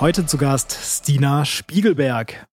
Heute 0.00 0.24
zu 0.24 0.38
Gast 0.38 0.78
Stina 0.80 1.44
Spiegelberg. 1.44 2.46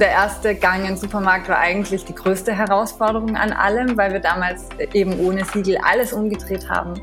Der 0.00 0.08
erste 0.08 0.56
Gang 0.56 0.80
in 0.80 0.86
den 0.86 0.96
Supermarkt 0.96 1.48
war 1.48 1.58
eigentlich 1.58 2.04
die 2.04 2.16
größte 2.16 2.52
Herausforderung 2.52 3.36
an 3.36 3.52
allem, 3.52 3.96
weil 3.96 4.12
wir 4.12 4.18
damals 4.18 4.66
eben 4.92 5.20
ohne 5.20 5.44
Siegel 5.44 5.78
alles 5.88 6.12
umgedreht 6.12 6.68
haben. 6.68 7.00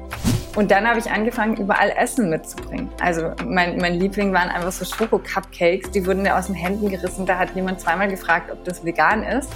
Und 0.57 0.71
dann 0.71 0.85
habe 0.85 0.99
ich 0.99 1.09
angefangen, 1.09 1.55
überall 1.55 1.89
Essen 1.91 2.29
mitzubringen. 2.29 2.89
Also 2.99 3.31
mein, 3.45 3.77
mein 3.77 3.93
Liebling 3.93 4.33
waren 4.33 4.49
einfach 4.49 4.73
so 4.73 4.83
Schoko-Cupcakes, 4.83 5.89
die 5.91 6.05
wurden 6.05 6.23
mir 6.23 6.35
aus 6.35 6.47
den 6.47 6.55
Händen 6.55 6.89
gerissen. 6.89 7.25
Da 7.25 7.37
hat 7.37 7.55
jemand 7.55 7.79
zweimal 7.79 8.09
gefragt, 8.09 8.51
ob 8.51 8.65
das 8.65 8.83
vegan 8.83 9.23
ist. 9.23 9.49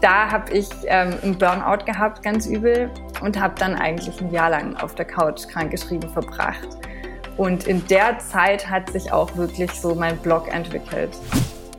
Da 0.00 0.30
habe 0.30 0.50
ich 0.50 0.70
ähm, 0.86 1.12
einen 1.22 1.36
Burnout 1.36 1.84
gehabt, 1.84 2.22
ganz 2.22 2.46
übel, 2.46 2.90
und 3.20 3.38
habe 3.38 3.54
dann 3.58 3.74
eigentlich 3.74 4.18
ein 4.22 4.32
Jahr 4.32 4.48
lang 4.48 4.76
auf 4.76 4.94
der 4.94 5.04
Couch 5.04 5.46
krankgeschrieben 5.46 6.08
verbracht. 6.08 6.68
Und 7.38 7.68
in 7.68 7.86
der 7.86 8.18
Zeit 8.18 8.68
hat 8.68 8.90
sich 8.90 9.12
auch 9.12 9.36
wirklich 9.36 9.70
so 9.72 9.94
mein 9.94 10.18
Blog 10.18 10.52
entwickelt. 10.52 11.16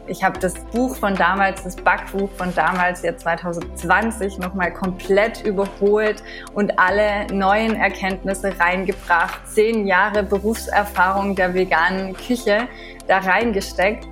Ich 0.08 0.24
habe 0.24 0.40
das 0.40 0.56
Buch 0.72 0.96
von 0.96 1.14
damals, 1.14 1.64
das 1.64 1.76
Backbuch 1.76 2.32
von 2.38 2.56
damals, 2.56 3.04
jetzt 3.04 3.22
2020, 3.24 4.40
nochmal 4.40 4.74
komplett 4.74 5.46
überholt 5.46 6.24
und 6.54 6.80
alle 6.80 7.28
neuen 7.32 7.76
Erkenntnisse 7.76 8.58
reingebracht. 8.58 9.42
Zehn 9.46 9.86
Jahre 9.86 10.24
Berufserfahrung 10.24 11.36
der 11.36 11.54
veganen 11.54 12.16
Küche 12.16 12.68
da 13.08 13.20
reingesteckt. 13.20 14.08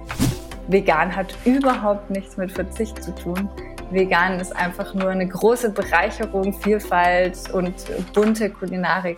Vegan 0.67 1.16
hat 1.16 1.34
überhaupt 1.45 2.09
nichts 2.09 2.36
mit 2.36 2.52
Verzicht 2.52 3.02
zu 3.02 3.16
tun. 3.16 3.50
Vegan 3.89 4.39
ist 4.39 4.53
einfach 4.53 4.94
nur 4.94 5.09
eine 5.09 5.27
große 5.27 5.72
Bereicherung, 5.72 6.53
Vielfalt 6.61 7.50
und 7.53 7.73
bunte 8.14 8.50
Kulinarik. 8.50 9.17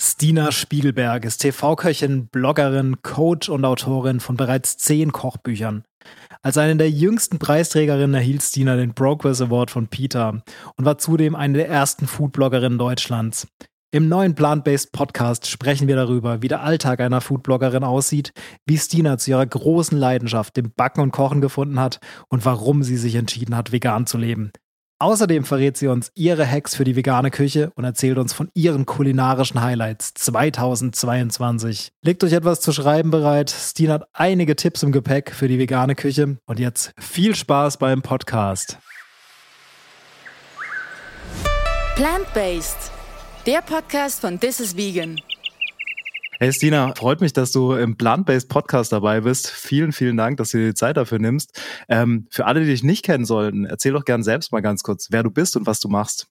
Stina 0.00 0.52
Spiegelberg 0.52 1.24
ist 1.24 1.38
TV-Köchin, 1.38 2.28
Bloggerin, 2.28 3.02
Coach 3.02 3.48
und 3.48 3.64
Autorin 3.64 4.20
von 4.20 4.36
bereits 4.36 4.78
zehn 4.78 5.10
Kochbüchern. 5.10 5.82
Als 6.40 6.56
eine 6.56 6.76
der 6.76 6.88
jüngsten 6.88 7.40
Preisträgerinnen 7.40 8.14
erhielt 8.14 8.42
Stina 8.42 8.76
den 8.76 8.94
Brokers 8.94 9.42
Award 9.42 9.72
von 9.72 9.88
Peter 9.88 10.40
und 10.76 10.84
war 10.84 10.98
zudem 10.98 11.34
eine 11.34 11.58
der 11.58 11.68
ersten 11.68 12.06
Foodbloggerinnen 12.06 12.78
Deutschlands. 12.78 13.48
Im 13.90 14.08
neuen 14.08 14.36
Plant-Based 14.36 14.92
Podcast 14.92 15.48
sprechen 15.48 15.88
wir 15.88 15.96
darüber, 15.96 16.42
wie 16.42 16.48
der 16.48 16.62
Alltag 16.62 17.00
einer 17.00 17.20
Foodbloggerin 17.20 17.82
aussieht, 17.82 18.32
wie 18.66 18.78
Stina 18.78 19.18
zu 19.18 19.32
ihrer 19.32 19.46
großen 19.46 19.98
Leidenschaft, 19.98 20.56
dem 20.56 20.70
Backen 20.76 21.00
und 21.00 21.10
Kochen 21.10 21.40
gefunden 21.40 21.80
hat 21.80 21.98
und 22.28 22.44
warum 22.44 22.84
sie 22.84 22.98
sich 22.98 23.16
entschieden 23.16 23.56
hat, 23.56 23.72
vegan 23.72 24.06
zu 24.06 24.16
leben. 24.16 24.52
Außerdem 25.00 25.44
verrät 25.44 25.76
sie 25.76 25.86
uns 25.86 26.10
ihre 26.16 26.44
Hacks 26.44 26.74
für 26.74 26.82
die 26.82 26.96
vegane 26.96 27.30
Küche 27.30 27.70
und 27.76 27.84
erzählt 27.84 28.18
uns 28.18 28.32
von 28.32 28.50
ihren 28.54 28.84
kulinarischen 28.84 29.62
Highlights 29.62 30.12
2022. 30.14 31.92
Legt 32.02 32.24
euch 32.24 32.32
etwas 32.32 32.60
zu 32.60 32.72
schreiben 32.72 33.12
bereit. 33.12 33.48
Steen 33.48 33.92
hat 33.92 34.08
einige 34.12 34.56
Tipps 34.56 34.82
im 34.82 34.90
Gepäck 34.90 35.30
für 35.30 35.46
die 35.46 35.60
vegane 35.60 35.94
Küche. 35.94 36.38
Und 36.46 36.58
jetzt 36.58 36.92
viel 36.98 37.36
Spaß 37.36 37.76
beim 37.76 38.02
Podcast. 38.02 38.78
Plant-Based, 41.94 42.90
der 43.46 43.62
Podcast 43.62 44.20
von 44.20 44.40
This 44.40 44.58
is 44.58 44.76
Vegan. 44.76 45.20
Hey 46.40 46.52
Stina, 46.52 46.94
freut 46.94 47.20
mich, 47.20 47.32
dass 47.32 47.50
du 47.50 47.72
im 47.72 47.96
Plant-Based 47.96 48.48
Podcast 48.48 48.92
dabei 48.92 49.22
bist. 49.22 49.50
Vielen, 49.50 49.90
vielen 49.90 50.16
Dank, 50.16 50.36
dass 50.36 50.50
du 50.50 50.58
dir 50.58 50.68
die 50.68 50.74
Zeit 50.74 50.96
dafür 50.96 51.18
nimmst. 51.18 51.60
Ähm, 51.88 52.28
für 52.30 52.46
alle, 52.46 52.60
die 52.60 52.66
dich 52.66 52.84
nicht 52.84 53.04
kennen 53.04 53.24
sollten, 53.24 53.64
erzähl 53.64 53.90
doch 53.90 54.04
gern 54.04 54.22
selbst 54.22 54.52
mal 54.52 54.60
ganz 54.60 54.84
kurz, 54.84 55.08
wer 55.10 55.24
du 55.24 55.32
bist 55.32 55.56
und 55.56 55.66
was 55.66 55.80
du 55.80 55.88
machst. 55.88 56.28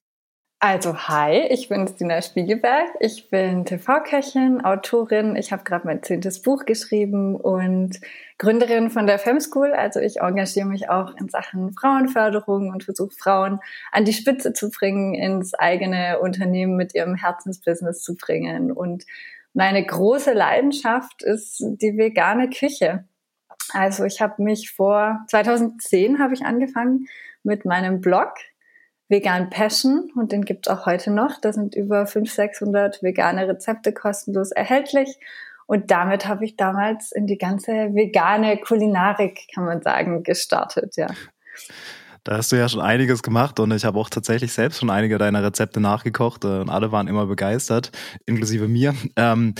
Also 0.60 0.96
hi, 0.96 1.46
ich 1.50 1.68
bin 1.68 1.86
Stina 1.86 2.22
Spiegelberg. 2.22 2.88
Ich 3.00 3.28
bin 3.28 3.66
TV-Köchin, 3.66 4.64
Autorin. 4.64 5.36
Ich 5.36 5.52
habe 5.52 5.62
gerade 5.62 5.86
mein 5.86 6.02
zehntes 6.02 6.40
Buch 6.40 6.64
geschrieben 6.64 7.36
und 7.36 8.00
Gründerin 8.38 8.88
von 8.88 9.06
der 9.06 9.18
Fem 9.18 9.40
School. 9.40 9.72
Also 9.72 10.00
ich 10.00 10.20
engagiere 10.20 10.66
mich 10.66 10.88
auch 10.88 11.14
in 11.16 11.28
Sachen 11.28 11.74
Frauenförderung 11.74 12.70
und 12.70 12.82
versuche 12.82 13.14
Frauen 13.14 13.60
an 13.92 14.06
die 14.06 14.14
Spitze 14.14 14.54
zu 14.54 14.70
bringen, 14.70 15.14
ins 15.14 15.52
eigene 15.52 16.18
Unternehmen 16.18 16.76
mit 16.76 16.94
ihrem 16.94 17.14
Herzensbusiness 17.14 18.02
zu 18.02 18.16
bringen 18.16 18.72
und 18.72 19.04
meine 19.58 19.84
große 19.84 20.34
Leidenschaft 20.34 21.24
ist 21.24 21.58
die 21.58 21.98
vegane 21.98 22.48
Küche. 22.48 23.08
Also 23.72 24.04
ich 24.04 24.20
habe 24.20 24.40
mich 24.40 24.70
vor 24.70 25.18
2010 25.28 26.20
habe 26.20 26.32
ich 26.32 26.44
angefangen 26.44 27.08
mit 27.42 27.64
meinem 27.64 28.00
Blog 28.00 28.34
Vegan 29.08 29.50
Passion 29.50 30.12
und 30.14 30.30
den 30.30 30.44
gibt 30.44 30.68
es 30.68 30.72
auch 30.72 30.86
heute 30.86 31.10
noch. 31.10 31.40
Da 31.40 31.52
sind 31.52 31.74
über 31.74 32.06
500, 32.06 32.52
600 32.52 33.02
vegane 33.02 33.48
Rezepte 33.48 33.92
kostenlos 33.92 34.52
erhältlich. 34.52 35.18
Und 35.66 35.90
damit 35.90 36.28
habe 36.28 36.44
ich 36.44 36.56
damals 36.56 37.10
in 37.10 37.26
die 37.26 37.36
ganze 37.36 37.72
vegane 37.72 38.58
Kulinarik, 38.58 39.40
kann 39.52 39.64
man 39.64 39.82
sagen, 39.82 40.22
gestartet, 40.22 40.96
ja. 40.96 41.08
Da 42.28 42.36
hast 42.36 42.52
du 42.52 42.56
ja 42.56 42.68
schon 42.68 42.82
einiges 42.82 43.22
gemacht 43.22 43.58
und 43.58 43.72
ich 43.72 43.86
habe 43.86 43.98
auch 43.98 44.10
tatsächlich 44.10 44.52
selbst 44.52 44.80
schon 44.80 44.90
einige 44.90 45.16
deiner 45.16 45.42
Rezepte 45.42 45.80
nachgekocht 45.80 46.44
äh, 46.44 46.58
und 46.58 46.68
alle 46.68 46.92
waren 46.92 47.08
immer 47.08 47.24
begeistert, 47.24 47.90
inklusive 48.26 48.68
mir. 48.68 48.94
Ähm, 49.16 49.54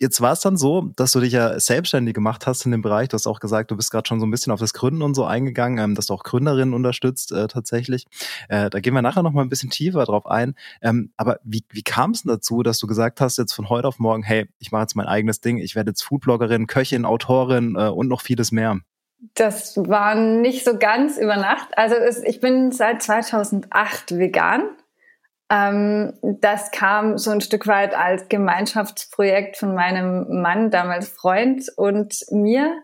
jetzt 0.00 0.22
war 0.22 0.32
es 0.32 0.40
dann 0.40 0.56
so, 0.56 0.90
dass 0.96 1.12
du 1.12 1.20
dich 1.20 1.34
ja 1.34 1.60
selbstständig 1.60 2.14
gemacht 2.14 2.46
hast 2.46 2.64
in 2.64 2.72
dem 2.72 2.80
Bereich. 2.80 3.10
Du 3.10 3.16
hast 3.16 3.26
auch 3.26 3.38
gesagt, 3.38 3.70
du 3.70 3.76
bist 3.76 3.90
gerade 3.90 4.08
schon 4.08 4.18
so 4.18 4.24
ein 4.24 4.30
bisschen 4.30 4.50
auf 4.50 4.58
das 4.58 4.72
Gründen 4.72 5.02
und 5.02 5.14
so 5.14 5.26
eingegangen, 5.26 5.78
ähm, 5.78 5.94
dass 5.94 6.06
du 6.06 6.14
auch 6.14 6.22
Gründerinnen 6.22 6.72
unterstützt 6.72 7.32
äh, 7.32 7.48
tatsächlich. 7.48 8.06
Äh, 8.48 8.70
da 8.70 8.80
gehen 8.80 8.94
wir 8.94 9.02
nachher 9.02 9.22
noch 9.22 9.32
mal 9.32 9.42
ein 9.42 9.50
bisschen 9.50 9.68
tiefer 9.68 10.06
drauf 10.06 10.24
ein. 10.24 10.54
Ähm, 10.80 11.12
aber 11.18 11.38
wie, 11.44 11.64
wie 11.68 11.82
kam 11.82 12.12
es 12.12 12.22
denn 12.22 12.30
dazu, 12.30 12.62
dass 12.62 12.78
du 12.78 12.86
gesagt 12.86 13.20
hast, 13.20 13.36
jetzt 13.36 13.52
von 13.52 13.68
heute 13.68 13.88
auf 13.88 13.98
morgen, 13.98 14.22
hey, 14.22 14.48
ich 14.58 14.72
mache 14.72 14.80
jetzt 14.80 14.96
mein 14.96 15.06
eigenes 15.06 15.42
Ding, 15.42 15.58
ich 15.58 15.74
werde 15.74 15.90
jetzt 15.90 16.00
Foodbloggerin, 16.00 16.66
Köchin, 16.66 17.04
Autorin 17.04 17.76
äh, 17.76 17.88
und 17.88 18.08
noch 18.08 18.22
vieles 18.22 18.52
mehr? 18.52 18.80
Das 19.34 19.76
war 19.76 20.14
nicht 20.14 20.64
so 20.64 20.78
ganz 20.78 21.18
über 21.18 21.36
Nacht. 21.36 21.76
Also 21.76 21.94
es, 21.94 22.22
ich 22.22 22.40
bin 22.40 22.72
seit 22.72 23.02
2008 23.02 24.18
vegan. 24.18 24.70
Ähm, 25.48 26.14
das 26.22 26.70
kam 26.70 27.18
so 27.18 27.30
ein 27.30 27.40
Stück 27.40 27.66
weit 27.66 27.94
als 27.96 28.28
Gemeinschaftsprojekt 28.28 29.56
von 29.56 29.74
meinem 29.74 30.42
Mann, 30.42 30.70
damals 30.70 31.08
Freund 31.08 31.70
und 31.76 32.14
mir, 32.30 32.82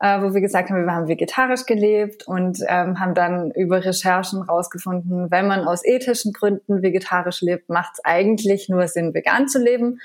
äh, 0.00 0.20
wo 0.20 0.32
wir 0.32 0.40
gesagt 0.40 0.70
haben, 0.70 0.84
wir 0.84 0.92
haben 0.92 1.08
vegetarisch 1.08 1.66
gelebt 1.66 2.26
und 2.26 2.58
ähm, 2.68 3.00
haben 3.00 3.14
dann 3.14 3.50
über 3.50 3.84
Recherchen 3.84 4.42
rausgefunden, 4.42 5.30
wenn 5.30 5.48
man 5.48 5.66
aus 5.66 5.84
ethischen 5.84 6.32
Gründen 6.32 6.82
vegetarisch 6.82 7.40
lebt, 7.40 7.68
macht 7.68 7.94
es 7.94 8.04
eigentlich 8.04 8.68
nur 8.68 8.86
Sinn, 8.86 9.12
vegan 9.12 9.48
zu 9.48 9.58
leben. 9.58 9.98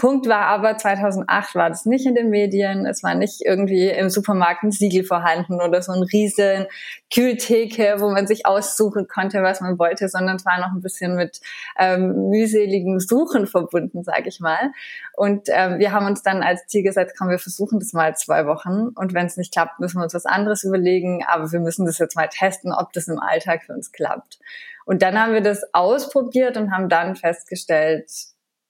Punkt 0.00 0.26
war 0.28 0.46
aber, 0.46 0.78
2008 0.78 1.54
war 1.56 1.68
das 1.68 1.84
nicht 1.84 2.06
in 2.06 2.14
den 2.14 2.30
Medien, 2.30 2.86
es 2.86 3.02
war 3.02 3.14
nicht 3.14 3.42
irgendwie 3.44 3.90
im 3.90 4.08
Supermarkt 4.08 4.62
ein 4.62 4.70
Siegel 4.70 5.04
vorhanden 5.04 5.60
oder 5.60 5.82
so 5.82 5.92
ein 5.92 6.02
riesen 6.02 6.64
Kühltheke, 7.12 7.96
wo 7.98 8.08
man 8.08 8.26
sich 8.26 8.46
aussuchen 8.46 9.08
konnte, 9.08 9.42
was 9.42 9.60
man 9.60 9.78
wollte, 9.78 10.08
sondern 10.08 10.36
es 10.36 10.46
war 10.46 10.58
noch 10.58 10.72
ein 10.72 10.80
bisschen 10.80 11.16
mit 11.16 11.42
ähm, 11.78 12.30
mühseligem 12.30 12.98
Suchen 12.98 13.46
verbunden, 13.46 14.02
sage 14.02 14.30
ich 14.30 14.40
mal. 14.40 14.70
Und 15.12 15.48
ähm, 15.50 15.78
wir 15.78 15.92
haben 15.92 16.06
uns 16.06 16.22
dann 16.22 16.42
als 16.42 16.66
Ziel 16.66 16.82
gesetzt, 16.82 17.14
komm, 17.18 17.28
wir 17.28 17.38
versuchen 17.38 17.78
das 17.78 17.92
mal 17.92 18.16
zwei 18.16 18.46
Wochen 18.46 18.88
und 18.94 19.12
wenn 19.12 19.26
es 19.26 19.36
nicht 19.36 19.52
klappt, 19.52 19.80
müssen 19.80 19.98
wir 19.98 20.04
uns 20.04 20.14
was 20.14 20.24
anderes 20.24 20.64
überlegen, 20.64 21.26
aber 21.28 21.52
wir 21.52 21.60
müssen 21.60 21.84
das 21.84 21.98
jetzt 21.98 22.16
mal 22.16 22.28
testen, 22.28 22.72
ob 22.72 22.94
das 22.94 23.06
im 23.06 23.18
Alltag 23.18 23.64
für 23.64 23.74
uns 23.74 23.92
klappt. 23.92 24.38
Und 24.86 25.02
dann 25.02 25.20
haben 25.20 25.34
wir 25.34 25.42
das 25.42 25.62
ausprobiert 25.74 26.56
und 26.56 26.72
haben 26.72 26.88
dann 26.88 27.16
festgestellt, 27.16 28.10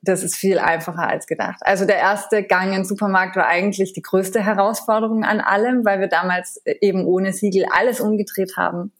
das 0.02 0.22
ist 0.22 0.36
viel 0.36 0.58
einfacher 0.58 1.08
als 1.08 1.26
gedacht. 1.26 1.60
Also 1.60 1.84
der 1.84 1.96
erste 1.96 2.42
Gang 2.42 2.68
in 2.68 2.72
den 2.72 2.84
Supermarkt 2.84 3.36
war 3.36 3.46
eigentlich 3.46 3.92
die 3.92 4.02
größte 4.02 4.42
Herausforderung 4.42 5.24
an 5.24 5.40
allem, 5.40 5.84
weil 5.84 6.00
wir 6.00 6.08
damals 6.08 6.62
eben 6.80 7.04
ohne 7.04 7.32
Siegel 7.32 7.66
alles 7.70 8.00
umgedreht 8.00 8.56
haben. 8.56 8.92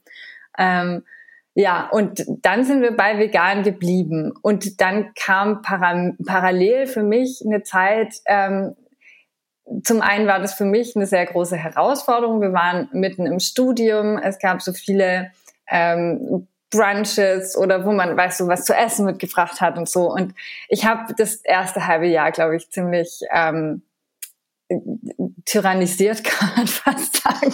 Ähm, 0.59 1.05
ja, 1.55 1.88
und 1.91 2.25
dann 2.43 2.65
sind 2.65 2.83
wir 2.83 2.97
bei 2.97 3.19
vegan 3.19 3.62
geblieben. 3.62 4.33
Und 4.43 4.81
dann 4.81 5.12
kam 5.15 5.62
para 5.62 6.12
parallel 6.27 6.87
für 6.87 7.03
mich 7.03 7.43
eine 7.44 7.62
Zeit, 7.62 8.15
ähm, 8.27 8.77
zum 9.84 10.00
einen 10.00 10.26
war 10.26 10.41
das 10.41 10.55
für 10.55 10.64
mich 10.64 10.96
eine 10.96 11.06
sehr 11.06 11.25
große 11.26 11.56
Herausforderung. 11.56 12.41
Wir 12.41 12.53
waren 12.53 12.88
mitten 12.93 13.26
im 13.26 13.38
Studium. 13.38 14.19
Es 14.19 14.38
gab 14.38 14.62
so 14.62 14.73
viele 14.73 15.31
ähm, 15.69 16.49
Brunches 16.70 17.56
oder 17.56 17.84
wo 17.84 17.93
man, 17.93 18.17
weißt 18.17 18.40
du, 18.40 18.49
was 18.49 18.64
zu 18.64 18.75
essen 18.75 19.05
mitgebracht 19.05 19.61
hat 19.61 19.76
und 19.76 19.88
so. 19.88 20.11
Und 20.11 20.34
ich 20.69 20.87
habe 20.87 21.14
das 21.17 21.37
erste 21.37 21.87
halbe 21.87 22.06
Jahr, 22.06 22.31
glaube 22.31 22.56
ich, 22.56 22.70
ziemlich 22.70 23.20
ähm, 23.32 23.82
tyrannisiert, 25.44 26.25
kann 26.25 26.50
man 26.56 26.67
fast 26.67 27.22
sagen. 27.22 27.52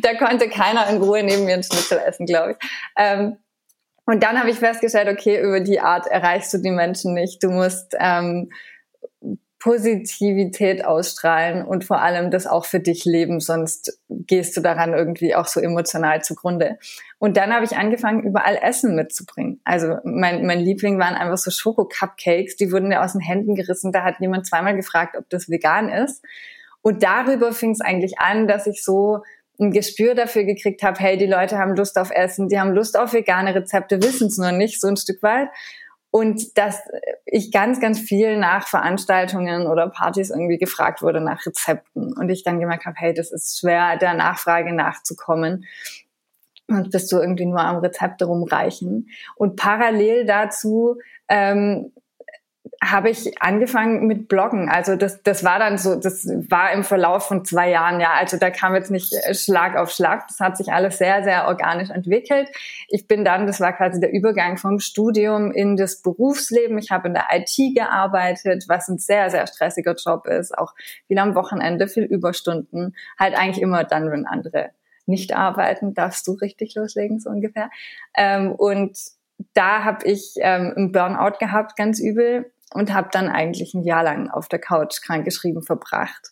Da 0.00 0.14
konnte 0.14 0.48
keiner 0.48 0.88
in 0.88 1.02
Ruhe 1.02 1.22
neben 1.22 1.44
mir 1.44 1.54
ein 1.54 1.62
Schnitzel 1.62 1.98
essen, 1.98 2.26
glaube 2.26 2.52
ich. 2.52 2.68
Ähm, 2.96 3.36
und 4.04 4.22
dann 4.22 4.38
habe 4.38 4.50
ich 4.50 4.58
festgestellt, 4.58 5.08
okay, 5.08 5.40
über 5.40 5.60
die 5.60 5.80
Art 5.80 6.06
erreichst 6.06 6.52
du 6.52 6.58
die 6.58 6.70
Menschen 6.70 7.14
nicht. 7.14 7.42
Du 7.42 7.50
musst 7.50 7.94
ähm, 7.98 8.50
Positivität 9.62 10.84
ausstrahlen 10.84 11.64
und 11.64 11.84
vor 11.84 12.02
allem 12.02 12.32
das 12.32 12.48
auch 12.48 12.64
für 12.64 12.80
dich 12.80 13.04
leben, 13.04 13.38
sonst 13.38 13.96
gehst 14.08 14.56
du 14.56 14.60
daran 14.60 14.92
irgendwie 14.92 15.36
auch 15.36 15.46
so 15.46 15.60
emotional 15.60 16.20
zugrunde. 16.20 16.78
Und 17.20 17.36
dann 17.36 17.54
habe 17.54 17.64
ich 17.64 17.76
angefangen, 17.76 18.24
überall 18.24 18.58
Essen 18.60 18.96
mitzubringen. 18.96 19.60
Also 19.62 19.98
mein, 20.02 20.46
mein 20.46 20.58
Liebling 20.58 20.98
waren 20.98 21.14
einfach 21.14 21.38
so 21.38 21.52
Schoko-Cupcakes, 21.52 22.56
die 22.56 22.72
wurden 22.72 22.88
mir 22.88 23.04
aus 23.04 23.12
den 23.12 23.20
Händen 23.20 23.54
gerissen. 23.54 23.92
Da 23.92 24.02
hat 24.02 24.18
jemand 24.18 24.46
zweimal 24.46 24.74
gefragt, 24.74 25.16
ob 25.16 25.30
das 25.30 25.48
vegan 25.48 25.88
ist. 25.88 26.24
Und 26.80 27.04
darüber 27.04 27.52
fing 27.52 27.70
es 27.70 27.80
eigentlich 27.80 28.18
an, 28.18 28.48
dass 28.48 28.66
ich 28.66 28.82
so 28.82 29.22
ein 29.60 29.70
Gespür 29.70 30.16
dafür 30.16 30.42
gekriegt 30.42 30.82
habe, 30.82 30.98
hey, 30.98 31.16
die 31.16 31.26
Leute 31.26 31.56
haben 31.56 31.76
Lust 31.76 31.98
auf 31.98 32.10
Essen, 32.10 32.48
die 32.48 32.58
haben 32.58 32.72
Lust 32.72 32.98
auf 32.98 33.12
vegane 33.12 33.54
Rezepte, 33.54 34.02
wissen 34.02 34.26
es 34.26 34.38
nur 34.38 34.50
nicht, 34.50 34.80
so 34.80 34.88
ein 34.88 34.96
Stück 34.96 35.22
weit. 35.22 35.50
Und 36.12 36.58
dass 36.58 36.78
ich 37.24 37.50
ganz, 37.52 37.80
ganz 37.80 37.98
viel 37.98 38.36
nach 38.36 38.68
Veranstaltungen 38.68 39.66
oder 39.66 39.88
Partys 39.88 40.28
irgendwie 40.28 40.58
gefragt 40.58 41.00
wurde 41.00 41.22
nach 41.22 41.46
Rezepten. 41.46 42.12
Und 42.12 42.28
ich 42.28 42.44
dann 42.44 42.60
gemerkt 42.60 42.84
habe, 42.84 42.96
hey, 42.98 43.14
das 43.14 43.32
ist 43.32 43.58
schwer, 43.58 43.96
der 43.96 44.12
Nachfrage 44.12 44.74
nachzukommen. 44.74 45.64
Und 46.68 46.90
bist 46.90 47.10
du 47.10 47.16
irgendwie 47.16 47.46
nur 47.46 47.60
am 47.60 47.78
Rezepte 47.78 48.26
rumreichen. 48.26 49.08
Und 49.36 49.56
parallel 49.56 50.26
dazu 50.26 50.98
ähm, 51.28 51.92
habe 52.80 53.10
ich 53.10 53.40
angefangen 53.40 54.06
mit 54.06 54.28
Bloggen. 54.28 54.68
Also 54.68 54.96
das, 54.96 55.22
das 55.22 55.44
war 55.44 55.58
dann 55.58 55.78
so, 55.78 55.94
das 55.94 56.26
war 56.26 56.72
im 56.72 56.82
Verlauf 56.82 57.26
von 57.26 57.44
zwei 57.44 57.70
Jahren, 57.70 58.00
ja. 58.00 58.12
Also 58.14 58.38
da 58.38 58.50
kam 58.50 58.74
jetzt 58.74 58.90
nicht 58.90 59.12
äh, 59.12 59.34
Schlag 59.34 59.76
auf 59.76 59.90
Schlag. 59.90 60.26
Das 60.28 60.40
hat 60.40 60.56
sich 60.56 60.72
alles 60.72 60.98
sehr, 60.98 61.22
sehr 61.22 61.46
organisch 61.46 61.90
entwickelt. 61.90 62.48
Ich 62.88 63.06
bin 63.06 63.24
dann, 63.24 63.46
das 63.46 63.60
war 63.60 63.72
quasi 63.72 64.00
der 64.00 64.12
Übergang 64.12 64.56
vom 64.56 64.80
Studium 64.80 65.52
in 65.52 65.76
das 65.76 66.02
Berufsleben. 66.02 66.78
Ich 66.78 66.90
habe 66.90 67.08
in 67.08 67.14
der 67.14 67.26
IT 67.32 67.56
gearbeitet, 67.76 68.64
was 68.68 68.88
ein 68.88 68.98
sehr, 68.98 69.30
sehr 69.30 69.46
stressiger 69.46 69.94
Job 69.94 70.26
ist. 70.26 70.56
Auch 70.56 70.74
viel 71.06 71.18
am 71.18 71.34
Wochenende, 71.34 71.88
viel 71.88 72.04
Überstunden. 72.04 72.96
Halt 73.18 73.36
eigentlich 73.36 73.62
immer 73.62 73.84
dann, 73.84 74.10
wenn 74.10 74.26
andere 74.26 74.70
nicht 75.06 75.34
arbeiten, 75.34 75.94
darfst 75.94 76.26
du 76.26 76.32
richtig 76.32 76.74
loslegen, 76.74 77.20
so 77.20 77.30
ungefähr. 77.30 77.70
Ähm, 78.16 78.52
und 78.52 78.96
da 79.54 79.84
habe 79.84 80.06
ich 80.06 80.34
ähm, 80.38 80.72
einen 80.76 80.92
Burnout 80.92 81.38
gehabt, 81.38 81.76
ganz 81.76 82.00
übel 82.00 82.51
und 82.74 82.92
habe 82.92 83.08
dann 83.12 83.28
eigentlich 83.28 83.74
ein 83.74 83.84
Jahr 83.84 84.04
lang 84.04 84.28
auf 84.30 84.48
der 84.48 84.58
Couch 84.58 85.00
krankgeschrieben 85.02 85.62
verbracht. 85.62 86.30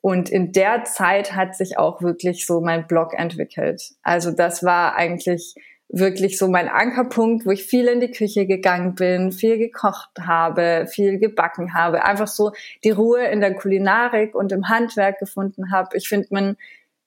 Und 0.00 0.28
in 0.28 0.52
der 0.52 0.84
Zeit 0.84 1.34
hat 1.34 1.56
sich 1.56 1.78
auch 1.78 2.02
wirklich 2.02 2.44
so 2.46 2.60
mein 2.60 2.86
Blog 2.86 3.14
entwickelt. 3.14 3.92
Also 4.02 4.32
das 4.32 4.62
war 4.62 4.96
eigentlich 4.96 5.54
wirklich 5.88 6.38
so 6.38 6.48
mein 6.48 6.68
Ankerpunkt, 6.68 7.46
wo 7.46 7.50
ich 7.50 7.64
viel 7.64 7.86
in 7.86 8.00
die 8.00 8.10
Küche 8.10 8.46
gegangen 8.46 8.94
bin, 8.94 9.32
viel 9.32 9.58
gekocht 9.58 10.10
habe, 10.20 10.86
viel 10.90 11.18
gebacken 11.18 11.74
habe, 11.74 12.04
einfach 12.04 12.26
so 12.26 12.52
die 12.82 12.90
Ruhe 12.90 13.24
in 13.26 13.40
der 13.40 13.54
Kulinarik 13.54 14.34
und 14.34 14.52
im 14.52 14.68
Handwerk 14.68 15.18
gefunden 15.18 15.70
habe. 15.72 15.96
Ich 15.96 16.08
finde, 16.08 16.28
man, 16.30 16.56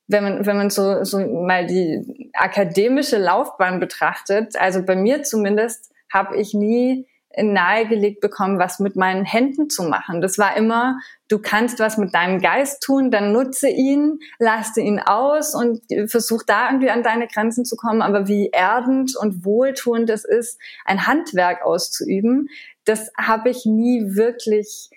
wenn 0.07 0.23
man, 0.23 0.45
wenn 0.45 0.57
man 0.57 0.69
so, 0.69 1.03
so 1.03 1.19
mal 1.19 1.65
die 1.65 2.31
akademische 2.33 3.17
Laufbahn 3.17 3.79
betrachtet, 3.79 4.55
also 4.55 4.83
bei 4.83 4.95
mir 4.95 5.23
zumindest, 5.23 5.91
habe 6.11 6.37
ich 6.37 6.53
nie 6.53 7.05
nahegelegt 7.41 8.21
bekommen, 8.21 8.59
was 8.59 8.79
mit 8.79 8.95
meinen 8.95 9.25
Händen 9.25 9.69
zu 9.69 9.83
machen. 9.83 10.21
Das 10.21 10.37
war 10.37 10.57
immer, 10.57 10.99
du 11.27 11.39
kannst 11.39 11.79
was 11.79 11.97
mit 11.97 12.13
deinem 12.13 12.41
Geist 12.41 12.81
tun, 12.81 13.11
dann 13.11 13.31
nutze 13.31 13.69
ihn, 13.69 14.19
lasse 14.39 14.81
ihn 14.81 14.99
aus 14.99 15.53
und 15.53 15.81
versuch 16.07 16.43
da 16.45 16.67
irgendwie 16.67 16.89
an 16.89 17.03
deine 17.03 17.27
Grenzen 17.27 17.65
zu 17.65 17.75
kommen. 17.75 18.01
Aber 18.01 18.27
wie 18.27 18.49
erdend 18.49 19.15
und 19.15 19.45
wohltuend 19.45 20.09
es 20.09 20.25
ist, 20.25 20.59
ein 20.85 21.07
Handwerk 21.07 21.63
auszuüben, 21.63 22.49
das 22.85 23.11
habe 23.17 23.49
ich 23.49 23.65
nie 23.65 24.15
wirklich 24.15 24.89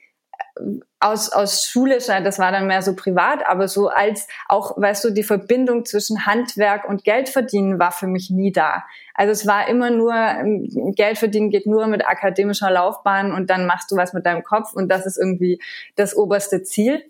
aus, 0.98 1.30
aus 1.30 1.64
schulischer, 1.64 2.20
das 2.20 2.38
war 2.38 2.52
dann 2.52 2.66
mehr 2.66 2.82
so 2.82 2.94
privat, 2.94 3.46
aber 3.46 3.68
so 3.68 3.88
als 3.88 4.28
auch, 4.48 4.76
weißt 4.76 5.04
du, 5.04 5.10
die 5.10 5.22
Verbindung 5.22 5.84
zwischen 5.86 6.26
Handwerk 6.26 6.88
und 6.88 7.04
Geldverdienen 7.04 7.78
war 7.78 7.90
für 7.90 8.06
mich 8.06 8.30
nie 8.30 8.52
da. 8.52 8.84
Also 9.14 9.32
es 9.32 9.46
war 9.46 9.68
immer 9.68 9.90
nur, 9.90 10.14
ähm, 10.14 10.92
Geldverdienen 10.94 11.50
geht 11.50 11.66
nur 11.66 11.86
mit 11.86 12.06
akademischer 12.06 12.70
Laufbahn 12.70 13.32
und 13.32 13.48
dann 13.48 13.66
machst 13.66 13.90
du 13.90 13.96
was 13.96 14.12
mit 14.12 14.26
deinem 14.26 14.42
Kopf 14.42 14.74
und 14.74 14.88
das 14.88 15.06
ist 15.06 15.16
irgendwie 15.16 15.60
das 15.96 16.14
oberste 16.14 16.62
Ziel. 16.62 17.02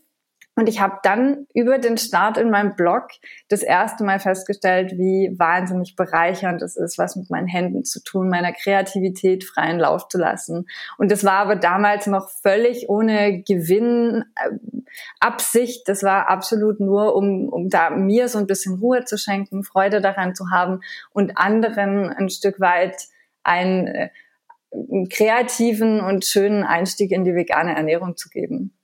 Und 0.56 0.68
ich 0.68 0.80
habe 0.80 0.98
dann 1.02 1.46
über 1.54 1.78
den 1.78 1.96
Start 1.96 2.36
in 2.36 2.50
meinem 2.50 2.74
Blog 2.74 3.08
das 3.48 3.62
erste 3.62 4.04
Mal 4.04 4.18
festgestellt, 4.18 4.92
wie 4.98 5.34
wahnsinnig 5.38 5.96
bereichernd 5.96 6.60
es 6.60 6.76
ist, 6.76 6.98
was 6.98 7.16
mit 7.16 7.30
meinen 7.30 7.46
Händen 7.46 7.84
zu 7.84 8.02
tun, 8.02 8.28
meiner 8.28 8.52
Kreativität 8.52 9.44
freien 9.44 9.78
Lauf 9.78 10.08
zu 10.08 10.18
lassen. 10.18 10.66
Und 10.98 11.10
das 11.10 11.24
war 11.24 11.38
aber 11.38 11.56
damals 11.56 12.06
noch 12.06 12.28
völlig 12.28 12.88
ohne 12.88 13.42
Gewinn, 13.42 14.24
äh. 14.34 14.50
Das 15.86 16.02
war 16.02 16.28
absolut 16.28 16.80
nur, 16.80 17.14
um, 17.14 17.48
um 17.48 17.68
da 17.68 17.90
mir 17.90 18.28
so 18.28 18.38
ein 18.38 18.46
bisschen 18.46 18.80
Ruhe 18.80 19.04
zu 19.04 19.16
schenken, 19.16 19.62
Freude 19.62 20.00
daran 20.00 20.34
zu 20.34 20.50
haben 20.50 20.80
und 21.12 21.38
anderen 21.38 22.10
ein 22.10 22.28
Stück 22.28 22.58
weit 22.60 22.96
einen, 23.44 23.86
äh, 23.86 24.10
einen 24.72 25.08
kreativen 25.08 26.00
und 26.00 26.24
schönen 26.24 26.64
Einstieg 26.64 27.12
in 27.12 27.24
die 27.24 27.34
vegane 27.34 27.74
Ernährung 27.76 28.16
zu 28.16 28.28
geben. 28.28 28.74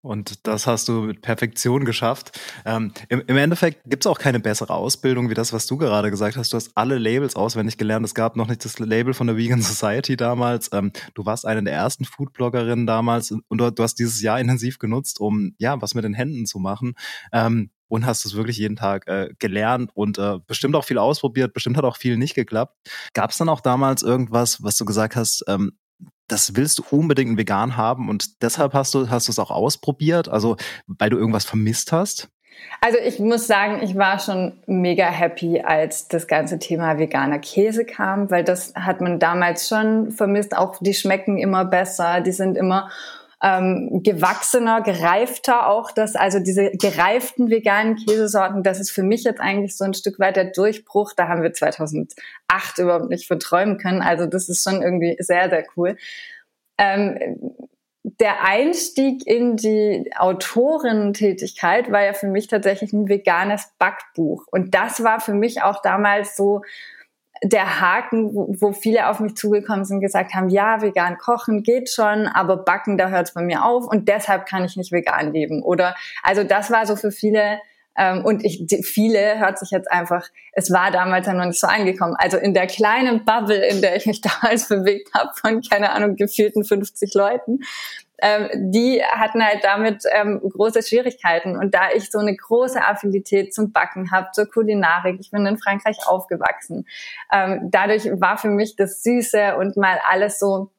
Und 0.00 0.46
das 0.46 0.68
hast 0.68 0.88
du 0.88 1.02
mit 1.02 1.22
Perfektion 1.22 1.84
geschafft. 1.84 2.38
Ähm, 2.64 2.92
im, 3.08 3.20
im, 3.26 3.36
Endeffekt 3.36 3.82
gibt 3.84 4.04
es 4.04 4.06
auch 4.06 4.18
keine 4.18 4.38
bessere 4.38 4.72
Ausbildung 4.72 5.28
wie 5.28 5.34
das, 5.34 5.52
was 5.52 5.66
du 5.66 5.76
gerade 5.76 6.10
gesagt 6.10 6.36
hast. 6.36 6.52
Du 6.52 6.56
hast 6.56 6.70
alle 6.76 6.98
Labels 6.98 7.34
auswendig 7.34 7.78
gelernt. 7.78 8.06
Es 8.06 8.14
gab 8.14 8.36
noch 8.36 8.46
nicht 8.46 8.64
das 8.64 8.78
Label 8.78 9.12
von 9.12 9.26
der 9.26 9.36
Vegan 9.36 9.60
Society 9.60 10.16
damals. 10.16 10.70
Ähm, 10.72 10.92
du 11.14 11.26
warst 11.26 11.44
eine 11.44 11.64
der 11.64 11.74
ersten 11.74 12.04
Foodbloggerinnen 12.04 12.86
damals 12.86 13.32
und 13.32 13.44
du, 13.50 13.70
du, 13.72 13.82
hast 13.82 13.96
dieses 13.96 14.22
Jahr 14.22 14.38
intensiv 14.38 14.78
genutzt, 14.78 15.20
um 15.20 15.54
ja 15.58 15.80
was 15.82 15.94
mit 15.94 16.04
den 16.04 16.14
Händen 16.14 16.46
zu 16.46 16.60
machen. 16.60 16.94
Ähm, 17.32 17.70
und 17.88 18.04
hast 18.06 18.24
es 18.24 18.34
wirklich 18.34 18.58
jeden 18.58 18.76
Tag 18.76 19.08
äh, 19.08 19.30
gelernt 19.38 19.90
und 19.94 20.18
äh, 20.18 20.38
bestimmt 20.46 20.76
auch 20.76 20.84
viel 20.84 20.98
ausprobiert, 20.98 21.54
bestimmt 21.54 21.78
hat 21.78 21.84
auch 21.84 21.96
viel 21.96 22.18
nicht 22.18 22.34
geklappt. 22.34 22.76
Gab 23.14 23.30
es 23.30 23.38
dann 23.38 23.48
auch 23.48 23.62
damals 23.62 24.02
irgendwas, 24.02 24.62
was 24.62 24.76
du 24.76 24.84
gesagt 24.84 25.16
hast, 25.16 25.42
ähm, 25.48 25.72
das 26.28 26.54
willst 26.54 26.78
du 26.78 26.84
unbedingt 26.90 27.38
vegan 27.38 27.76
haben 27.76 28.08
und 28.08 28.42
deshalb 28.42 28.74
hast 28.74 28.94
du 28.94 29.10
hast 29.10 29.28
du 29.28 29.32
es 29.32 29.38
auch 29.38 29.50
ausprobiert, 29.50 30.28
also 30.28 30.56
weil 30.86 31.10
du 31.10 31.16
irgendwas 31.16 31.44
vermisst 31.44 31.92
hast? 31.92 32.28
Also 32.80 32.98
ich 32.98 33.18
muss 33.18 33.46
sagen, 33.46 33.82
ich 33.82 33.96
war 33.96 34.18
schon 34.18 34.52
mega 34.66 35.06
happy, 35.06 35.60
als 35.60 36.08
das 36.08 36.26
ganze 36.26 36.58
Thema 36.58 36.98
veganer 36.98 37.38
Käse 37.38 37.84
kam, 37.84 38.30
weil 38.30 38.44
das 38.44 38.72
hat 38.74 39.00
man 39.00 39.18
damals 39.18 39.68
schon 39.68 40.10
vermisst. 40.10 40.56
Auch 40.56 40.76
die 40.80 40.94
schmecken 40.94 41.38
immer 41.38 41.64
besser, 41.64 42.20
die 42.20 42.32
sind 42.32 42.56
immer 42.56 42.90
ähm, 43.42 44.00
gewachsener, 44.02 44.80
gereifter 44.80 45.68
auch. 45.68 45.92
Das, 45.92 46.16
also 46.16 46.40
diese 46.40 46.70
gereiften 46.72 47.50
veganen 47.50 47.96
Käsesorten, 47.96 48.62
das 48.62 48.80
ist 48.80 48.90
für 48.90 49.02
mich 49.02 49.24
jetzt 49.24 49.40
eigentlich 49.40 49.76
so 49.76 49.84
ein 49.84 49.94
Stück 49.94 50.18
weit 50.18 50.36
der 50.36 50.46
Durchbruch. 50.46 51.12
Da 51.16 51.28
haben 51.28 51.42
wir 51.42 51.52
2008 51.52 52.78
überhaupt 52.78 53.10
nicht 53.10 53.26
verträumen 53.26 53.78
können. 53.78 54.02
Also 54.02 54.26
das 54.26 54.48
ist 54.48 54.64
schon 54.64 54.82
irgendwie 54.82 55.16
sehr, 55.20 55.50
sehr 55.50 55.64
cool. 55.76 55.96
Ähm, 56.78 57.18
der 58.20 58.44
Einstieg 58.44 59.26
in 59.26 59.56
die 59.56 60.10
Autorentätigkeit 60.16 61.92
war 61.92 62.04
ja 62.04 62.12
für 62.14 62.28
mich 62.28 62.46
tatsächlich 62.46 62.92
ein 62.92 63.08
veganes 63.08 63.70
Backbuch. 63.78 64.46
Und 64.50 64.74
das 64.74 65.02
war 65.02 65.20
für 65.20 65.34
mich 65.34 65.62
auch 65.62 65.82
damals 65.82 66.36
so 66.36 66.62
der 67.42 67.80
Haken, 67.80 68.30
wo 68.34 68.72
viele 68.72 69.08
auf 69.08 69.20
mich 69.20 69.34
zugekommen 69.36 69.84
sind, 69.84 70.00
gesagt 70.00 70.34
haben, 70.34 70.48
ja, 70.48 70.82
vegan 70.82 71.18
kochen 71.18 71.62
geht 71.62 71.90
schon, 71.90 72.26
aber 72.26 72.56
backen, 72.56 72.98
da 72.98 73.08
hört 73.08 73.28
es 73.28 73.34
bei 73.34 73.42
mir 73.42 73.64
auf 73.64 73.86
und 73.86 74.08
deshalb 74.08 74.46
kann 74.46 74.64
ich 74.64 74.76
nicht 74.76 74.92
vegan 74.92 75.32
leben. 75.32 75.62
Oder 75.62 75.94
also 76.22 76.44
das 76.44 76.70
war 76.70 76.86
so 76.86 76.96
für 76.96 77.10
viele 77.10 77.60
ähm, 77.98 78.24
und 78.24 78.44
ich, 78.44 78.64
viele 78.84 79.38
hört 79.40 79.58
sich 79.58 79.70
jetzt 79.72 79.90
einfach, 79.90 80.24
es 80.52 80.70
war 80.72 80.92
damals 80.92 81.26
ja 81.26 81.34
noch 81.34 81.46
nicht 81.46 81.58
so 81.58 81.66
angekommen. 81.66 82.14
Also 82.16 82.38
in 82.38 82.54
der 82.54 82.68
kleinen 82.68 83.24
Bubble, 83.24 83.66
in 83.66 83.82
der 83.82 83.96
ich 83.96 84.06
mich 84.06 84.20
damals 84.42 84.68
bewegt 84.68 85.12
habe, 85.14 85.30
von, 85.34 85.60
keine 85.62 85.90
Ahnung, 85.90 86.14
gefühlten 86.16 86.64
50 86.64 87.12
Leuten, 87.14 87.60
ähm, 88.20 88.70
die 88.72 89.02
hatten 89.02 89.44
halt 89.44 89.62
damit 89.62 90.02
ähm, 90.12 90.40
große 90.40 90.82
Schwierigkeiten. 90.82 91.56
Und 91.56 91.74
da 91.74 91.90
ich 91.94 92.10
so 92.10 92.18
eine 92.18 92.34
große 92.34 92.82
Affinität 92.82 93.54
zum 93.54 93.72
Backen 93.72 94.10
habe, 94.10 94.28
zur 94.32 94.46
Kulinarik, 94.46 95.18
ich 95.20 95.30
bin 95.30 95.46
in 95.46 95.58
Frankreich 95.58 95.98
aufgewachsen, 96.06 96.86
ähm, 97.32 97.68
dadurch 97.70 98.04
war 98.20 98.38
für 98.38 98.50
mich 98.50 98.76
das 98.76 99.02
Süße 99.02 99.56
und 99.56 99.76
mal 99.76 99.98
alles 100.08 100.38
so 100.38 100.70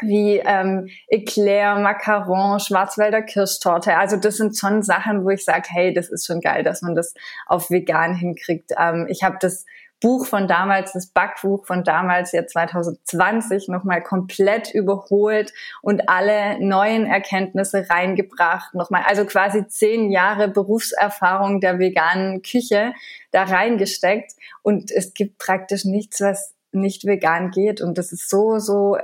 wie 0.00 0.38
ähm, 0.44 0.88
Eclair, 1.08 1.76
Macaron, 1.76 2.60
Schwarzwälder 2.60 3.22
Kirschtorte. 3.22 3.96
Also 3.96 4.16
das 4.16 4.36
sind 4.36 4.58
schon 4.58 4.82
Sachen, 4.82 5.24
wo 5.24 5.30
ich 5.30 5.44
sage, 5.44 5.68
hey, 5.68 5.94
das 5.94 6.08
ist 6.08 6.26
schon 6.26 6.40
geil, 6.40 6.64
dass 6.64 6.82
man 6.82 6.94
das 6.94 7.14
auf 7.46 7.70
vegan 7.70 8.14
hinkriegt. 8.14 8.72
Ähm, 8.76 9.06
ich 9.08 9.22
habe 9.22 9.36
das 9.40 9.64
Buch 10.04 10.26
von 10.26 10.46
damals, 10.46 10.92
das 10.92 11.06
Backbuch 11.06 11.64
von 11.64 11.82
damals, 11.82 12.32
jetzt 12.32 12.52
2020, 12.52 13.68
nochmal 13.68 14.02
komplett 14.02 14.74
überholt 14.74 15.54
und 15.80 16.10
alle 16.10 16.62
neuen 16.62 17.06
Erkenntnisse 17.06 17.86
reingebracht. 17.88 18.74
Nochmal, 18.74 19.04
also 19.06 19.24
quasi 19.24 19.66
zehn 19.66 20.10
Jahre 20.10 20.48
Berufserfahrung 20.48 21.58
der 21.62 21.78
veganen 21.78 22.42
Küche 22.42 22.92
da 23.30 23.44
reingesteckt. 23.44 24.32
Und 24.60 24.90
es 24.90 25.14
gibt 25.14 25.38
praktisch 25.38 25.86
nichts, 25.86 26.20
was 26.20 26.54
nicht 26.70 27.06
vegan 27.06 27.50
geht. 27.50 27.80
Und 27.80 27.96
das 27.96 28.12
ist 28.12 28.28
so, 28.28 28.58
so 28.58 28.96
äh, 28.96 29.00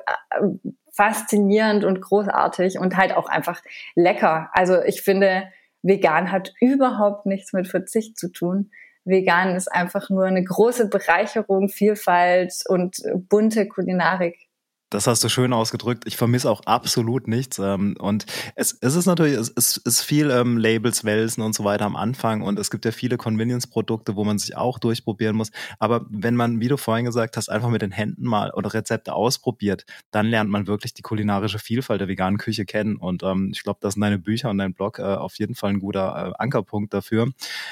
faszinierend 0.92 1.82
und 1.82 2.02
großartig 2.02 2.78
und 2.78 2.98
halt 2.98 3.16
auch 3.16 3.30
einfach 3.30 3.62
lecker. 3.94 4.50
Also 4.52 4.82
ich 4.82 5.00
finde, 5.00 5.44
vegan 5.80 6.30
hat 6.30 6.52
überhaupt 6.60 7.24
nichts 7.24 7.54
mit 7.54 7.68
Verzicht 7.68 8.18
zu 8.18 8.30
tun. 8.30 8.70
Vegan 9.10 9.54
ist 9.56 9.68
einfach 9.68 10.08
nur 10.10 10.24
eine 10.24 10.42
große 10.42 10.88
Bereicherung, 10.88 11.68
Vielfalt 11.68 12.54
und 12.68 12.96
bunte 13.28 13.66
Kulinarik. 13.66 14.49
Das 14.90 15.06
hast 15.06 15.22
du 15.22 15.28
schön 15.28 15.52
ausgedrückt. 15.52 16.02
Ich 16.06 16.16
vermisse 16.16 16.50
auch 16.50 16.62
absolut 16.66 17.28
nichts. 17.28 17.60
Ähm, 17.60 17.96
und 18.00 18.26
es, 18.56 18.76
es 18.80 18.96
ist 18.96 19.06
natürlich, 19.06 19.34
es, 19.34 19.52
es 19.56 19.76
ist 19.76 20.02
viel 20.02 20.30
ähm, 20.32 20.58
Labels, 20.58 21.04
Welsen 21.04 21.44
und 21.44 21.54
so 21.54 21.62
weiter 21.62 21.84
am 21.84 21.94
Anfang. 21.94 22.42
Und 22.42 22.58
es 22.58 22.72
gibt 22.72 22.84
ja 22.84 22.90
viele 22.90 23.16
Convenience-Produkte, 23.16 24.16
wo 24.16 24.24
man 24.24 24.38
sich 24.38 24.56
auch 24.56 24.80
durchprobieren 24.80 25.36
muss. 25.36 25.52
Aber 25.78 26.06
wenn 26.10 26.34
man, 26.34 26.60
wie 26.60 26.66
du 26.66 26.76
vorhin 26.76 27.04
gesagt 27.04 27.36
hast, 27.36 27.48
einfach 27.48 27.68
mit 27.68 27.82
den 27.82 27.92
Händen 27.92 28.24
mal 28.24 28.50
oder 28.50 28.74
Rezepte 28.74 29.14
ausprobiert, 29.14 29.86
dann 30.10 30.26
lernt 30.26 30.50
man 30.50 30.66
wirklich 30.66 30.92
die 30.92 31.02
kulinarische 31.02 31.60
Vielfalt 31.60 32.00
der 32.00 32.08
veganen 32.08 32.38
Küche 32.38 32.64
kennen. 32.64 32.96
Und 32.96 33.22
ähm, 33.22 33.50
ich 33.54 33.62
glaube, 33.62 33.78
das 33.80 33.94
sind 33.94 34.00
deine 34.00 34.18
Bücher 34.18 34.50
und 34.50 34.58
dein 34.58 34.74
Blog 34.74 34.98
äh, 34.98 35.02
auf 35.02 35.36
jeden 35.36 35.54
Fall 35.54 35.70
ein 35.70 35.78
guter 35.78 36.32
äh, 36.34 36.42
Ankerpunkt 36.42 36.92
dafür. 36.92 37.28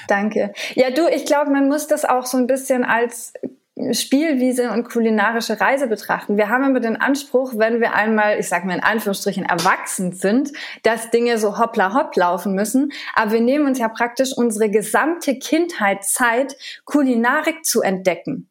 Danke. 0.07 0.53
Ja, 0.75 0.89
du, 0.89 1.09
ich 1.09 1.25
glaube, 1.25 1.51
man 1.51 1.67
muss 1.67 1.87
das 1.87 2.05
auch 2.05 2.25
so 2.25 2.37
ein 2.37 2.47
bisschen 2.47 2.85
als 2.85 3.33
Spielwiese 3.91 4.71
und 4.71 4.89
kulinarische 4.89 5.59
Reise 5.59 5.87
betrachten. 5.87 6.37
Wir 6.37 6.49
haben 6.49 6.63
immer 6.63 6.79
den 6.79 6.97
Anspruch, 6.97 7.53
wenn 7.55 7.79
wir 7.79 7.93
einmal, 7.93 8.39
ich 8.39 8.49
sage 8.49 8.67
mal 8.67 8.75
in 8.75 8.83
Anführungsstrichen, 8.83 9.45
erwachsen 9.45 10.13
sind, 10.13 10.51
dass 10.83 11.11
Dinge 11.11 11.37
so 11.37 11.57
hoppla 11.57 11.93
hopp 11.93 12.15
laufen 12.15 12.53
müssen. 12.53 12.91
Aber 13.15 13.31
wir 13.31 13.41
nehmen 13.41 13.65
uns 13.65 13.79
ja 13.79 13.87
praktisch 13.87 14.33
unsere 14.35 14.69
gesamte 14.69 15.39
Kindheit 15.39 16.03
Zeit, 16.03 16.55
Kulinarik 16.85 17.65
zu 17.65 17.81
entdecken. 17.81 18.49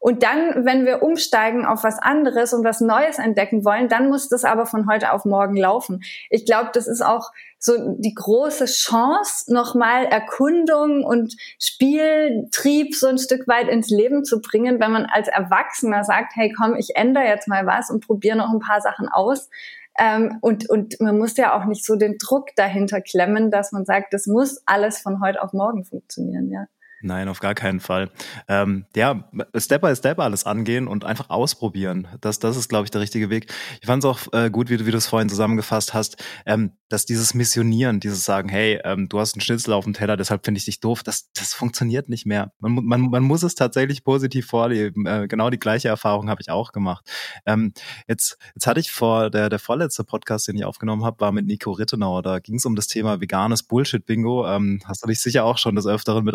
Und 0.00 0.22
dann, 0.22 0.64
wenn 0.64 0.84
wir 0.86 1.02
umsteigen 1.02 1.66
auf 1.66 1.84
was 1.84 1.98
anderes 1.98 2.52
und 2.52 2.64
was 2.64 2.80
Neues 2.80 3.18
entdecken 3.18 3.64
wollen, 3.64 3.88
dann 3.88 4.08
muss 4.08 4.28
das 4.28 4.44
aber 4.44 4.66
von 4.66 4.88
heute 4.88 5.12
auf 5.12 5.24
morgen 5.24 5.56
laufen. 5.56 6.02
Ich 6.30 6.46
glaube, 6.46 6.70
das 6.72 6.86
ist 6.86 7.02
auch 7.02 7.30
so 7.58 7.96
die 7.98 8.14
große 8.14 8.66
Chance, 8.66 9.52
nochmal 9.52 10.04
Erkundung 10.04 11.02
und 11.04 11.34
Spieltrieb 11.60 12.94
so 12.94 13.08
ein 13.08 13.18
Stück 13.18 13.48
weit 13.48 13.68
ins 13.68 13.90
Leben 13.90 14.24
zu 14.24 14.40
bringen, 14.40 14.78
wenn 14.78 14.92
man 14.92 15.06
als 15.06 15.28
Erwachsener 15.28 16.04
sagt, 16.04 16.36
hey 16.36 16.52
komm, 16.56 16.76
ich 16.76 16.94
ändere 16.94 17.24
jetzt 17.24 17.48
mal 17.48 17.66
was 17.66 17.90
und 17.90 18.06
probiere 18.06 18.36
noch 18.36 18.52
ein 18.52 18.60
paar 18.60 18.80
Sachen 18.80 19.08
aus. 19.08 19.50
Ähm, 19.98 20.38
und, 20.40 20.70
und 20.70 21.00
man 21.00 21.18
muss 21.18 21.36
ja 21.36 21.58
auch 21.58 21.64
nicht 21.64 21.84
so 21.84 21.96
den 21.96 22.18
Druck 22.18 22.54
dahinter 22.54 23.00
klemmen, 23.00 23.50
dass 23.50 23.72
man 23.72 23.84
sagt, 23.84 24.14
das 24.14 24.28
muss 24.28 24.62
alles 24.64 25.00
von 25.00 25.20
heute 25.20 25.42
auf 25.42 25.52
morgen 25.52 25.84
funktionieren, 25.84 26.50
ja. 26.50 26.66
Nein, 27.00 27.28
auf 27.28 27.38
gar 27.38 27.54
keinen 27.54 27.78
Fall. 27.78 28.10
Ähm, 28.48 28.86
ja, 28.96 29.30
Step 29.56 29.82
by 29.82 29.94
Step 29.94 30.18
alles 30.18 30.44
angehen 30.44 30.88
und 30.88 31.04
einfach 31.04 31.30
ausprobieren. 31.30 32.08
Das, 32.20 32.40
das 32.40 32.56
ist, 32.56 32.68
glaube 32.68 32.84
ich, 32.84 32.90
der 32.90 33.00
richtige 33.00 33.30
Weg. 33.30 33.52
Ich 33.80 33.86
fand 33.86 34.02
es 34.02 34.10
auch 34.10 34.32
äh, 34.32 34.50
gut, 34.50 34.68
wie 34.68 34.76
du, 34.76 34.86
wie 34.86 34.90
du 34.90 34.98
es 34.98 35.06
vorhin 35.06 35.28
zusammengefasst 35.28 35.94
hast, 35.94 36.22
ähm, 36.44 36.72
dass 36.88 37.06
dieses 37.06 37.34
Missionieren, 37.34 38.00
dieses 38.00 38.24
Sagen, 38.24 38.48
hey, 38.48 38.80
ähm, 38.82 39.08
du 39.08 39.20
hast 39.20 39.34
einen 39.34 39.42
Schnitzel 39.42 39.74
auf 39.74 39.84
dem 39.84 39.92
Teller, 39.92 40.16
deshalb 40.16 40.44
finde 40.44 40.58
ich 40.58 40.64
dich 40.64 40.80
doof, 40.80 41.02
das, 41.04 41.30
das 41.34 41.54
funktioniert 41.54 42.08
nicht 42.08 42.26
mehr. 42.26 42.52
Man, 42.58 42.84
man, 42.84 43.02
man 43.02 43.22
muss 43.22 43.44
es 43.44 43.54
tatsächlich 43.54 44.02
positiv 44.02 44.46
vorleben. 44.46 45.06
Äh, 45.06 45.28
genau 45.28 45.50
die 45.50 45.60
gleiche 45.60 45.88
Erfahrung 45.88 46.28
habe 46.28 46.40
ich 46.40 46.50
auch 46.50 46.72
gemacht. 46.72 47.08
Ähm, 47.46 47.72
jetzt, 48.08 48.38
jetzt 48.54 48.66
hatte 48.66 48.80
ich 48.80 48.90
vor, 48.90 49.30
der, 49.30 49.50
der 49.50 49.60
vorletzte 49.60 50.02
Podcast, 50.02 50.48
den 50.48 50.56
ich 50.56 50.64
aufgenommen 50.64 51.04
habe, 51.04 51.20
war 51.20 51.30
mit 51.30 51.46
Nico 51.46 51.70
Rittenau. 51.70 52.22
Da 52.22 52.40
ging 52.40 52.56
es 52.56 52.66
um 52.66 52.74
das 52.74 52.88
Thema 52.88 53.20
veganes 53.20 53.62
Bullshit-Bingo. 53.62 54.48
Ähm, 54.48 54.80
hast 54.84 55.04
du 55.04 55.08
dich 55.08 55.20
sicher 55.20 55.44
auch 55.44 55.58
schon 55.58 55.76
des 55.76 55.86
Öfteren 55.86 56.24
mit 56.24 56.34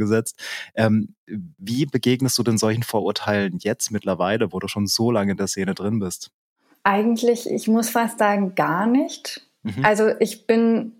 auseinandergesetzt 0.00 0.10
gesetzt. 0.10 0.40
Ähm, 0.74 1.14
wie 1.26 1.86
begegnest 1.86 2.36
du 2.38 2.42
denn 2.42 2.58
solchen 2.58 2.82
Vorurteilen 2.82 3.58
jetzt 3.60 3.90
mittlerweile, 3.90 4.52
wo 4.52 4.58
du 4.58 4.68
schon 4.68 4.86
so 4.86 5.10
lange 5.10 5.32
in 5.32 5.36
der 5.36 5.46
Szene 5.46 5.74
drin 5.74 6.00
bist? 6.00 6.30
Eigentlich, 6.82 7.48
ich 7.48 7.68
muss 7.68 7.90
fast 7.90 8.18
sagen, 8.18 8.54
gar 8.54 8.86
nicht. 8.86 9.46
Mhm. 9.62 9.84
Also 9.84 10.10
ich 10.18 10.46
bin 10.46 10.92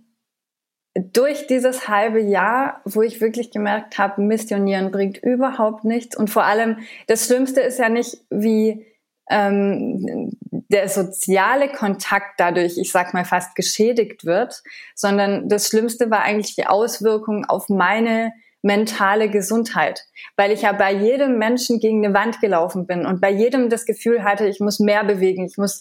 durch 0.95 1.47
dieses 1.47 1.88
halbe 1.88 2.21
Jahr, 2.21 2.83
wo 2.85 3.02
ich 3.02 3.21
wirklich 3.21 3.50
gemerkt 3.50 3.97
habe, 3.99 4.21
Missionieren 4.23 4.90
bringt 4.90 5.19
überhaupt 5.19 5.85
nichts. 5.85 6.16
Und 6.16 6.30
vor 6.30 6.45
allem, 6.45 6.78
das 7.07 7.26
Schlimmste 7.26 7.61
ist 7.61 7.78
ja 7.78 7.88
nicht, 7.88 8.19
wie 8.28 8.87
ähm, 9.30 10.37
der 10.50 10.88
soziale 10.88 11.69
Kontakt 11.69 12.38
dadurch, 12.38 12.76
ich 12.76 12.90
sag 12.90 13.14
mal, 13.14 13.25
fast 13.25 13.54
geschädigt 13.54 14.25
wird, 14.25 14.62
sondern 14.95 15.49
das 15.49 15.69
Schlimmste 15.69 16.11
war 16.11 16.23
eigentlich 16.23 16.57
die 16.57 16.66
Auswirkung 16.66 17.45
auf 17.45 17.69
meine 17.69 18.33
mentale 18.62 19.30
Gesundheit, 19.30 20.04
weil 20.36 20.52
ich 20.52 20.62
ja 20.62 20.72
bei 20.72 20.92
jedem 20.92 21.38
Menschen 21.38 21.80
gegen 21.80 22.04
eine 22.04 22.14
Wand 22.14 22.40
gelaufen 22.40 22.86
bin 22.86 23.06
und 23.06 23.20
bei 23.20 23.30
jedem 23.30 23.70
das 23.70 23.86
Gefühl 23.86 24.22
hatte, 24.22 24.46
ich 24.46 24.60
muss 24.60 24.80
mehr 24.80 25.04
bewegen, 25.04 25.46
ich 25.46 25.56
muss 25.56 25.80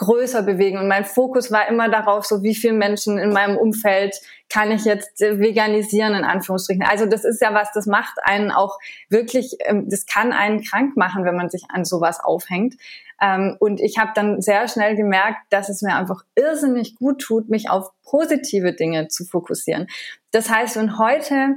größer 0.00 0.42
bewegen 0.42 0.78
und 0.78 0.88
mein 0.88 1.04
Fokus 1.04 1.52
war 1.52 1.68
immer 1.68 1.90
darauf, 1.90 2.24
so 2.24 2.42
wie 2.42 2.54
viele 2.54 2.72
Menschen 2.72 3.18
in 3.18 3.34
meinem 3.34 3.58
Umfeld 3.58 4.16
kann 4.48 4.72
ich 4.72 4.86
jetzt 4.86 5.20
veganisieren 5.20 6.14
in 6.14 6.24
Anführungsstrichen. 6.24 6.82
Also 6.82 7.04
das 7.04 7.24
ist 7.26 7.42
ja 7.42 7.52
was, 7.52 7.70
das 7.72 7.84
macht 7.84 8.14
einen 8.22 8.50
auch 8.50 8.78
wirklich, 9.10 9.58
ähm, 9.66 9.90
das 9.90 10.06
kann 10.06 10.32
einen 10.32 10.62
krank 10.62 10.96
machen, 10.96 11.26
wenn 11.26 11.36
man 11.36 11.50
sich 11.50 11.64
an 11.68 11.84
sowas 11.84 12.18
aufhängt. 12.18 12.76
Ähm, 13.20 13.56
und 13.60 13.78
ich 13.78 13.98
habe 13.98 14.12
dann 14.14 14.40
sehr 14.40 14.68
schnell 14.68 14.96
gemerkt, 14.96 15.40
dass 15.50 15.68
es 15.68 15.82
mir 15.82 15.94
einfach 15.94 16.22
irrsinnig 16.34 16.96
gut 16.96 17.20
tut, 17.20 17.50
mich 17.50 17.68
auf 17.68 17.90
positive 18.02 18.72
Dinge 18.72 19.08
zu 19.08 19.26
fokussieren. 19.26 19.86
Das 20.30 20.48
heißt, 20.48 20.76
wenn 20.76 20.98
heute 20.98 21.56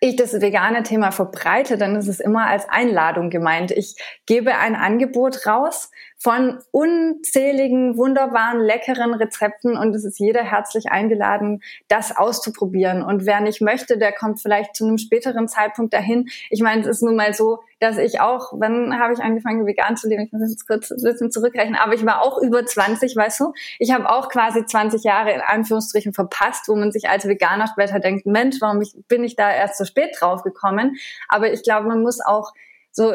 ich 0.00 0.16
das 0.16 0.40
vegane 0.40 0.82
Thema 0.82 1.10
verbreite, 1.12 1.78
dann 1.78 1.96
ist 1.96 2.08
es 2.08 2.20
immer 2.20 2.46
als 2.46 2.68
Einladung 2.68 3.30
gemeint. 3.30 3.70
Ich 3.70 3.96
gebe 4.26 4.56
ein 4.56 4.74
Angebot 4.74 5.46
raus 5.46 5.90
von 6.18 6.58
unzähligen, 6.70 7.96
wunderbaren, 7.98 8.60
leckeren 8.60 9.12
Rezepten 9.12 9.76
und 9.76 9.94
es 9.94 10.04
ist 10.04 10.18
jeder 10.18 10.42
herzlich 10.42 10.90
eingeladen, 10.90 11.62
das 11.88 12.16
auszuprobieren. 12.16 13.02
Und 13.02 13.26
wer 13.26 13.40
nicht 13.40 13.60
möchte, 13.60 13.98
der 13.98 14.12
kommt 14.12 14.40
vielleicht 14.40 14.74
zu 14.74 14.86
einem 14.86 14.98
späteren 14.98 15.46
Zeitpunkt 15.46 15.92
dahin. 15.92 16.28
Ich 16.50 16.62
meine, 16.62 16.80
es 16.80 16.86
ist 16.86 17.02
nun 17.02 17.16
mal 17.16 17.34
so, 17.34 17.58
dass 17.80 17.98
ich 17.98 18.20
auch, 18.20 18.52
wann 18.54 18.98
habe 18.98 19.12
ich 19.12 19.20
angefangen, 19.20 19.66
vegan 19.66 19.96
zu 19.96 20.08
leben? 20.08 20.22
Ich 20.22 20.32
muss 20.32 20.50
jetzt 20.50 20.66
kurz 20.66 20.90
ein 20.90 21.02
bisschen 21.02 21.30
zurückrechnen, 21.30 21.76
aber 21.76 21.92
ich 21.92 22.06
war 22.06 22.22
auch 22.22 22.40
über 22.40 22.64
20, 22.64 23.14
weißt 23.14 23.40
du? 23.40 23.52
Ich 23.78 23.92
habe 23.92 24.08
auch 24.08 24.30
quasi 24.30 24.64
20 24.64 25.04
Jahre 25.04 25.32
in 25.32 25.42
Anführungsstrichen 25.42 26.14
verpasst, 26.14 26.68
wo 26.68 26.76
man 26.76 26.92
sich 26.92 27.10
als 27.10 27.28
Veganer 27.28 27.66
später 27.66 28.00
denkt, 28.00 28.24
Mensch, 28.24 28.56
warum 28.60 28.82
bin 29.08 29.22
ich 29.22 29.36
da 29.36 29.50
erst 29.50 29.76
so 29.76 29.84
spät 29.84 30.16
drauf 30.18 30.42
gekommen? 30.42 30.96
Aber 31.28 31.52
ich 31.52 31.62
glaube, 31.62 31.86
man 31.86 32.00
muss 32.00 32.24
auch 32.24 32.52
so 32.90 33.12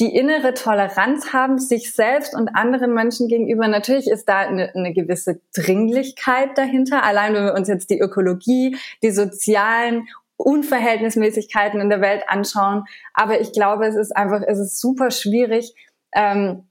die 0.00 0.16
innere 0.16 0.54
Toleranz 0.54 1.32
haben, 1.32 1.58
sich 1.58 1.94
selbst 1.94 2.34
und 2.34 2.56
anderen 2.56 2.94
Menschen 2.94 3.28
gegenüber. 3.28 3.68
Natürlich 3.68 4.08
ist 4.08 4.28
da 4.28 4.38
eine, 4.38 4.74
eine, 4.74 4.92
gewisse 4.92 5.40
Dringlichkeit 5.54 6.58
dahinter. 6.58 7.04
Allein 7.04 7.34
wenn 7.34 7.44
wir 7.44 7.54
uns 7.54 7.68
jetzt 7.68 7.90
die 7.90 8.00
Ökologie, 8.00 8.76
die 9.02 9.12
sozialen 9.12 10.08
Unverhältnismäßigkeiten 10.36 11.80
in 11.80 11.90
der 11.90 12.00
Welt 12.00 12.24
anschauen. 12.26 12.84
Aber 13.12 13.40
ich 13.40 13.52
glaube, 13.52 13.86
es 13.86 13.94
ist 13.94 14.16
einfach, 14.16 14.42
es 14.44 14.58
ist 14.58 14.80
super 14.80 15.12
schwierig, 15.12 15.74
ähm, 16.12 16.64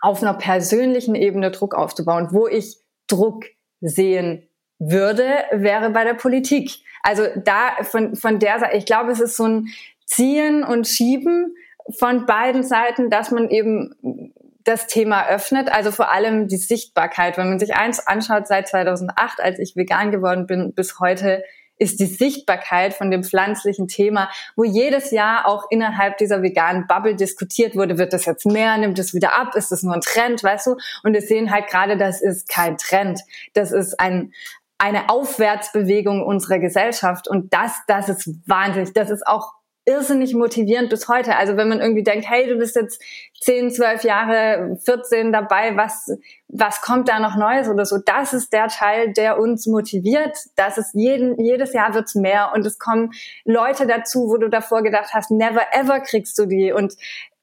auf 0.00 0.22
einer 0.22 0.34
persönlichen 0.34 1.14
Ebene 1.14 1.52
Druck 1.52 1.74
aufzubauen. 1.74 2.28
Wo 2.32 2.48
ich 2.48 2.78
Druck 3.06 3.44
sehen 3.80 4.48
würde, 4.80 5.24
wäre 5.52 5.90
bei 5.90 6.02
der 6.02 6.14
Politik. 6.14 6.72
Also 7.02 7.22
da 7.36 7.76
von, 7.82 8.16
von 8.16 8.40
der 8.40 8.58
Seite, 8.58 8.76
ich 8.76 8.86
glaube, 8.86 9.12
es 9.12 9.20
ist 9.20 9.36
so 9.36 9.44
ein 9.44 9.68
Ziehen 10.04 10.64
und 10.64 10.88
Schieben 10.88 11.54
von 11.98 12.26
beiden 12.26 12.62
Seiten, 12.62 13.10
dass 13.10 13.30
man 13.30 13.48
eben 13.48 14.32
das 14.64 14.86
Thema 14.88 15.28
öffnet, 15.28 15.70
also 15.70 15.92
vor 15.92 16.12
allem 16.12 16.48
die 16.48 16.56
Sichtbarkeit. 16.56 17.38
Wenn 17.38 17.48
man 17.48 17.58
sich 17.58 17.74
eins 17.74 18.04
anschaut, 18.04 18.48
seit 18.48 18.66
2008, 18.68 19.40
als 19.40 19.58
ich 19.60 19.76
vegan 19.76 20.10
geworden 20.10 20.46
bin, 20.46 20.74
bis 20.74 20.98
heute 20.98 21.44
ist 21.78 22.00
die 22.00 22.06
Sichtbarkeit 22.06 22.94
von 22.94 23.10
dem 23.10 23.22
pflanzlichen 23.22 23.86
Thema, 23.86 24.30
wo 24.56 24.64
jedes 24.64 25.10
Jahr 25.10 25.46
auch 25.46 25.66
innerhalb 25.70 26.16
dieser 26.16 26.42
veganen 26.42 26.86
Bubble 26.86 27.14
diskutiert 27.14 27.76
wurde, 27.76 27.98
wird 27.98 28.12
das 28.12 28.24
jetzt 28.24 28.46
mehr, 28.46 28.76
nimmt 28.78 28.98
es 28.98 29.14
wieder 29.14 29.38
ab, 29.38 29.54
ist 29.54 29.70
das 29.70 29.82
nur 29.82 29.94
ein 29.94 30.00
Trend, 30.00 30.42
weißt 30.42 30.68
du? 30.68 30.76
Und 31.02 31.12
wir 31.12 31.20
sehen 31.20 31.50
halt 31.50 31.68
gerade, 31.68 31.96
das 31.96 32.22
ist 32.22 32.48
kein 32.48 32.78
Trend. 32.78 33.20
Das 33.52 33.72
ist 33.72 34.00
ein, 34.00 34.32
eine 34.78 35.10
Aufwärtsbewegung 35.10 36.22
unserer 36.24 36.58
Gesellschaft 36.58 37.28
und 37.28 37.52
das, 37.52 37.72
das 37.86 38.08
ist 38.08 38.28
wahnsinnig. 38.46 38.92
Das 38.94 39.10
ist 39.10 39.26
auch 39.26 39.52
irrsinnig 39.86 40.34
motivierend 40.34 40.90
bis 40.90 41.08
heute. 41.08 41.36
Also 41.36 41.56
wenn 41.56 41.68
man 41.68 41.80
irgendwie 41.80 42.02
denkt, 42.02 42.28
hey, 42.28 42.48
du 42.48 42.56
bist 42.56 42.74
jetzt 42.74 43.00
10, 43.40 43.70
12 43.70 44.02
Jahre, 44.02 44.76
14 44.84 45.32
dabei, 45.32 45.76
was, 45.76 46.10
was 46.48 46.80
kommt 46.80 47.08
da 47.08 47.20
noch 47.20 47.36
Neues 47.36 47.68
oder 47.68 47.86
so? 47.86 47.98
Das 48.04 48.32
ist 48.32 48.52
der 48.52 48.66
Teil, 48.66 49.12
der 49.12 49.38
uns 49.38 49.66
motiviert. 49.66 50.36
Das 50.56 50.76
ist 50.76 50.92
jeden, 50.94 51.40
jedes 51.40 51.72
Jahr 51.72 51.94
wird's 51.94 52.16
mehr 52.16 52.50
und 52.52 52.66
es 52.66 52.80
kommen 52.80 53.12
Leute 53.44 53.86
dazu, 53.86 54.28
wo 54.28 54.36
du 54.38 54.48
davor 54.48 54.82
gedacht 54.82 55.10
hast, 55.14 55.30
never 55.30 55.62
ever 55.72 56.00
kriegst 56.00 56.36
du 56.38 56.46
die 56.46 56.72
und 56.72 56.94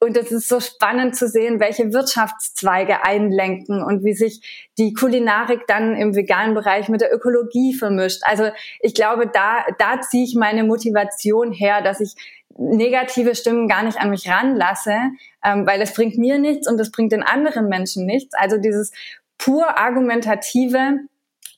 und 0.03 0.17
es 0.17 0.31
ist 0.31 0.47
so 0.47 0.59
spannend 0.59 1.15
zu 1.15 1.27
sehen, 1.27 1.59
welche 1.59 1.93
Wirtschaftszweige 1.93 3.05
einlenken 3.05 3.81
und 3.81 4.03
wie 4.03 4.13
sich 4.13 4.69
die 4.77 4.93
Kulinarik 4.93 5.61
dann 5.67 5.95
im 5.95 6.15
veganen 6.15 6.53
Bereich 6.53 6.89
mit 6.89 7.01
der 7.01 7.13
Ökologie 7.13 7.73
vermischt. 7.73 8.21
Also 8.23 8.49
ich 8.81 8.93
glaube, 8.93 9.27
da, 9.27 9.65
da 9.79 10.01
ziehe 10.01 10.25
ich 10.25 10.35
meine 10.35 10.63
Motivation 10.63 11.51
her, 11.51 11.81
dass 11.81 11.99
ich 11.99 12.15
negative 12.57 13.35
Stimmen 13.35 13.67
gar 13.67 13.83
nicht 13.83 13.99
an 13.99 14.09
mich 14.09 14.29
ranlasse, 14.29 14.95
ähm, 15.43 15.65
weil 15.65 15.81
es 15.81 15.93
bringt 15.93 16.17
mir 16.17 16.37
nichts 16.37 16.69
und 16.69 16.79
es 16.79 16.91
bringt 16.91 17.11
den 17.11 17.23
anderen 17.23 17.67
Menschen 17.67 18.05
nichts. 18.05 18.35
Also 18.35 18.57
dieses 18.57 18.91
pur 19.37 19.77
argumentative, 19.77 20.99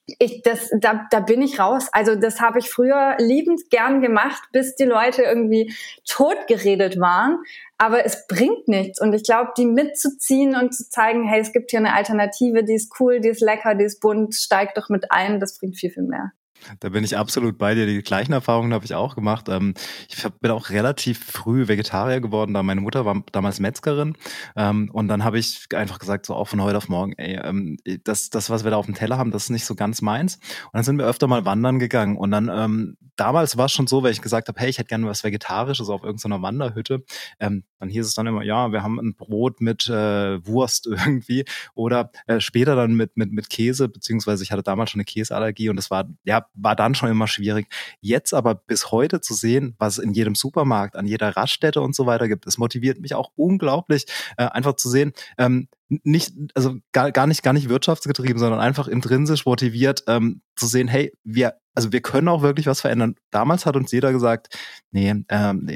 ich, 0.07 0.43
das, 0.43 0.69
da, 0.79 1.07
da 1.09 1.19
bin 1.19 1.41
ich 1.41 1.59
raus. 1.59 1.89
Also 1.91 2.15
das 2.15 2.39
habe 2.39 2.59
ich 2.59 2.69
früher 2.69 3.15
liebend 3.19 3.69
gern 3.69 4.01
gemacht, 4.01 4.43
bis 4.51 4.75
die 4.75 4.83
Leute 4.83 5.23
irgendwie 5.23 5.73
totgeredet 6.07 6.99
waren. 6.99 7.39
Aber 7.77 8.05
es 8.05 8.27
bringt 8.27 8.67
nichts. 8.67 9.01
Und 9.01 9.13
ich 9.13 9.23
glaube, 9.23 9.51
die 9.57 9.65
mitzuziehen 9.65 10.55
und 10.55 10.73
zu 10.73 10.89
zeigen, 10.89 11.27
hey, 11.27 11.41
es 11.41 11.51
gibt 11.51 11.71
hier 11.71 11.79
eine 11.79 11.93
Alternative, 11.93 12.63
die 12.63 12.75
ist 12.75 12.93
cool, 12.99 13.19
die 13.19 13.29
ist 13.29 13.41
lecker, 13.41 13.75
die 13.75 13.85
ist 13.85 13.99
bunt, 13.99 14.35
steigt 14.35 14.77
doch 14.77 14.89
mit 14.89 15.11
ein, 15.11 15.39
das 15.39 15.57
bringt 15.57 15.77
viel, 15.77 15.89
viel 15.89 16.03
mehr. 16.03 16.31
Da 16.79 16.89
bin 16.89 17.03
ich 17.03 17.17
absolut 17.17 17.57
bei 17.57 17.75
dir. 17.75 17.85
Die 17.85 18.01
gleichen 18.01 18.33
Erfahrungen 18.33 18.73
habe 18.73 18.85
ich 18.85 18.95
auch 18.95 19.15
gemacht. 19.15 19.49
Ähm, 19.49 19.73
ich 20.09 20.23
bin 20.39 20.51
auch 20.51 20.69
relativ 20.69 21.23
früh 21.23 21.67
Vegetarier 21.67 22.21
geworden, 22.21 22.53
da 22.53 22.63
meine 22.63 22.81
Mutter 22.81 23.05
war 23.05 23.23
damals 23.31 23.59
Metzgerin. 23.59 24.15
Ähm, 24.55 24.89
und 24.91 25.07
dann 25.07 25.23
habe 25.23 25.39
ich 25.39 25.67
einfach 25.73 25.99
gesagt, 25.99 26.25
so 26.25 26.35
auch 26.35 26.47
von 26.47 26.61
heute 26.61 26.77
auf 26.77 26.89
morgen, 26.89 27.13
ey, 27.13 27.39
ähm, 27.43 27.77
das, 28.03 28.29
das, 28.29 28.49
was 28.49 28.63
wir 28.63 28.71
da 28.71 28.77
auf 28.77 28.85
dem 28.85 28.95
Teller 28.95 29.17
haben, 29.17 29.31
das 29.31 29.43
ist 29.43 29.49
nicht 29.49 29.65
so 29.65 29.75
ganz 29.75 30.01
meins. 30.01 30.35
Und 30.35 30.73
dann 30.73 30.83
sind 30.83 30.97
wir 30.97 31.05
öfter 31.05 31.27
mal 31.27 31.45
wandern 31.45 31.79
gegangen. 31.79 32.17
Und 32.17 32.31
dann, 32.31 32.95
damals 33.15 33.57
war 33.57 33.65
es 33.65 33.71
schon 33.71 33.87
so, 33.87 34.03
weil 34.03 34.11
ich 34.11 34.21
gesagt 34.21 34.47
habe, 34.47 34.59
hey, 34.59 34.69
ich 34.69 34.77
hätte 34.77 34.89
gerne 34.89 35.07
was 35.07 35.23
Vegetarisches 35.23 35.89
auf 35.89 36.03
irgendeiner 36.03 36.41
Wanderhütte. 36.41 37.03
dann 37.39 37.63
hieß 37.79 38.05
es 38.05 38.13
dann 38.13 38.27
immer, 38.27 38.43
ja, 38.43 38.71
wir 38.71 38.83
haben 38.83 38.99
ein 38.99 39.15
Brot 39.15 39.61
mit 39.61 39.87
äh, 39.89 40.45
Wurst 40.45 40.87
irgendwie. 40.87 41.45
Oder 41.73 42.11
äh, 42.27 42.39
später 42.39 42.75
dann 42.75 42.95
mit, 42.95 43.17
mit, 43.17 43.31
mit 43.31 43.49
Käse, 43.49 43.89
beziehungsweise 43.89 44.43
ich 44.43 44.51
hatte 44.51 44.63
damals 44.63 44.91
schon 44.91 44.99
eine 44.99 45.05
Käseallergie 45.05 45.69
und 45.69 45.75
das 45.75 45.91
war, 45.91 46.09
ja, 46.23 46.45
war 46.55 46.75
dann 46.75 46.95
schon 46.95 47.09
immer 47.09 47.27
schwierig. 47.27 47.67
Jetzt 48.01 48.33
aber 48.33 48.55
bis 48.55 48.91
heute 48.91 49.21
zu 49.21 49.33
sehen, 49.33 49.75
was 49.77 49.97
es 49.97 50.03
in 50.03 50.13
jedem 50.13 50.35
Supermarkt, 50.35 50.95
an 50.95 51.05
jeder 51.05 51.35
Raststätte 51.35 51.81
und 51.81 51.95
so 51.95 52.05
weiter 52.05 52.27
gibt, 52.27 52.47
das 52.47 52.57
motiviert 52.57 52.99
mich 52.99 53.15
auch 53.15 53.31
unglaublich, 53.35 54.05
äh, 54.37 54.45
einfach 54.45 54.75
zu 54.75 54.89
sehen, 54.89 55.13
ähm, 55.37 55.67
nicht, 55.87 56.33
also 56.55 56.77
gar, 56.91 57.11
gar 57.11 57.27
nicht, 57.27 57.43
gar 57.43 57.53
nicht 57.53 57.69
wirtschaftsgetrieben, 57.69 58.39
sondern 58.39 58.59
einfach 58.59 58.87
intrinsisch 58.87 59.45
motiviert, 59.45 60.03
ähm, 60.07 60.41
zu 60.55 60.65
sehen, 60.67 60.87
hey, 60.87 61.13
wir, 61.23 61.55
also 61.75 61.91
wir 61.91 62.01
können 62.01 62.27
auch 62.27 62.41
wirklich 62.41 62.65
was 62.65 62.81
verändern. 62.81 63.15
Damals 63.29 63.65
hat 63.65 63.75
uns 63.75 63.91
jeder 63.91 64.11
gesagt, 64.11 64.57
nee, 64.91 65.13
ähm, 65.29 65.69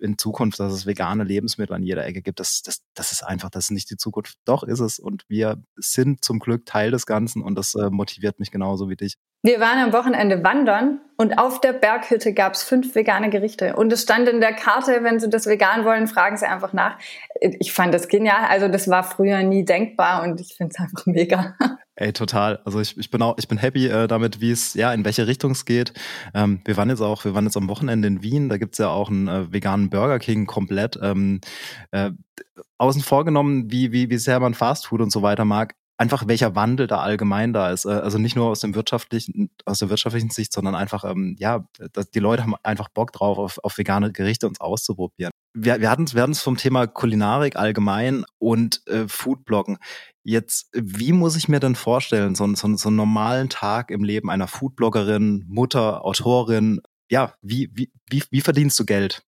in 0.00 0.18
Zukunft, 0.18 0.60
dass 0.60 0.72
es 0.72 0.86
vegane 0.86 1.24
Lebensmittel 1.24 1.74
an 1.74 1.82
jeder 1.82 2.06
Ecke 2.06 2.22
gibt, 2.22 2.38
das, 2.38 2.62
das, 2.62 2.82
das 2.94 3.12
ist 3.12 3.22
einfach, 3.22 3.50
das 3.50 3.64
ist 3.64 3.70
nicht 3.70 3.90
die 3.90 3.96
Zukunft. 3.96 4.36
Doch 4.44 4.62
ist 4.62 4.80
es. 4.80 4.98
Und 4.98 5.24
wir 5.28 5.62
sind 5.76 6.22
zum 6.22 6.38
Glück 6.38 6.66
Teil 6.66 6.90
des 6.92 7.06
Ganzen 7.06 7.42
und 7.42 7.56
das 7.56 7.74
äh, 7.74 7.90
motiviert 7.90 8.38
mich 8.38 8.50
genauso 8.50 8.88
wie 8.88 8.96
dich. 8.96 9.16
Wir 9.42 9.60
waren 9.60 9.78
am 9.78 9.92
Wochenende 9.92 10.42
wandern 10.42 11.00
und 11.16 11.38
auf 11.38 11.60
der 11.60 11.72
Berghütte 11.72 12.34
gab 12.34 12.54
es 12.54 12.62
fünf 12.62 12.94
vegane 12.94 13.30
Gerichte. 13.30 13.76
Und 13.76 13.92
es 13.92 14.02
stand 14.02 14.28
in 14.28 14.40
der 14.40 14.52
Karte, 14.52 15.02
wenn 15.02 15.20
Sie 15.20 15.30
das 15.30 15.46
vegan 15.46 15.84
wollen, 15.84 16.08
fragen 16.08 16.36
Sie 16.36 16.46
einfach 16.46 16.72
nach. 16.72 16.98
Ich 17.40 17.72
fand 17.72 17.94
das 17.94 18.08
genial. 18.08 18.44
Also 18.48 18.68
das 18.68 18.88
war 18.88 19.04
früher 19.04 19.42
nie 19.42 19.64
denkbar 19.64 20.24
und 20.24 20.40
ich 20.40 20.54
finde 20.56 20.74
es 20.74 20.80
einfach 20.82 21.06
mega. 21.06 21.54
Ey, 21.94 22.12
total. 22.12 22.60
Also 22.66 22.80
ich, 22.80 22.98
ich 22.98 23.10
bin 23.10 23.22
auch, 23.22 23.38
ich 23.38 23.48
bin 23.48 23.56
happy 23.56 23.86
äh, 23.86 24.06
damit, 24.06 24.42
wie 24.42 24.50
es, 24.50 24.74
ja, 24.74 24.92
in 24.92 25.04
welche 25.06 25.26
Richtung 25.26 25.52
es 25.52 25.64
geht. 25.64 25.94
Ähm, 26.34 26.60
wir 26.66 26.76
waren 26.76 26.90
jetzt 26.90 27.00
auch, 27.00 27.24
wir 27.24 27.34
waren 27.34 27.44
jetzt 27.44 27.56
am 27.56 27.70
Wochenende 27.70 28.06
in 28.08 28.22
Wien, 28.22 28.50
da 28.50 28.58
gibt's 28.58 28.76
ja 28.76 28.90
auch 28.90 29.08
einen 29.08 29.28
äh, 29.28 29.50
veganen 29.50 29.88
Burger 29.88 30.18
King 30.18 30.44
komplett. 30.44 30.98
Ähm, 31.00 31.40
äh, 31.92 32.10
außen 32.76 33.00
vorgenommen, 33.00 33.70
wie, 33.70 33.92
wie, 33.92 34.10
wie 34.10 34.18
sehr 34.18 34.40
man 34.40 34.52
Fastfood 34.52 35.00
und 35.00 35.10
so 35.10 35.22
weiter 35.22 35.46
mag, 35.46 35.74
einfach 35.98 36.28
welcher 36.28 36.54
Wandel 36.54 36.86
da 36.86 36.98
allgemein 36.98 37.52
da 37.52 37.70
ist. 37.70 37.84
Äh, 37.84 37.90
also 37.90 38.18
nicht 38.18 38.36
nur 38.36 38.48
aus 38.48 38.60
dem 38.60 38.74
wirtschaftlichen, 38.74 39.50
aus 39.64 39.78
der 39.78 39.90
wirtschaftlichen 39.90 40.30
Sicht, 40.30 40.52
sondern 40.52 40.74
einfach, 40.74 41.04
ähm, 41.04 41.36
ja, 41.38 41.66
die 42.14 42.18
Leute 42.18 42.42
haben 42.42 42.54
einfach 42.62 42.88
Bock 42.88 43.12
drauf, 43.12 43.38
auf, 43.38 43.58
auf 43.62 43.78
vegane 43.78 44.12
Gerichte 44.12 44.46
uns 44.46 44.60
auszuprobieren. 44.60 45.32
Wir, 45.54 45.80
wir 45.80 45.90
hatten 45.90 46.04
es 46.04 46.14
wir 46.14 46.22
hatten's 46.22 46.42
vom 46.42 46.56
Thema 46.56 46.86
Kulinarik 46.86 47.56
allgemein 47.56 48.24
und 48.38 48.86
äh, 48.88 49.08
Foodbloggen. 49.08 49.78
Jetzt, 50.22 50.68
wie 50.74 51.12
muss 51.12 51.36
ich 51.36 51.48
mir 51.48 51.60
denn 51.60 51.76
vorstellen, 51.76 52.34
so, 52.34 52.46
so, 52.54 52.76
so 52.76 52.88
einen 52.88 52.96
normalen 52.96 53.48
Tag 53.48 53.90
im 53.90 54.04
Leben 54.04 54.30
einer 54.30 54.48
Foodbloggerin, 54.48 55.44
Mutter, 55.48 56.04
Autorin, 56.04 56.80
ja, 57.08 57.34
wie, 57.40 57.70
wie, 57.72 57.90
wie, 58.10 58.22
wie 58.30 58.40
verdienst 58.40 58.78
du 58.78 58.84
Geld? 58.84 59.22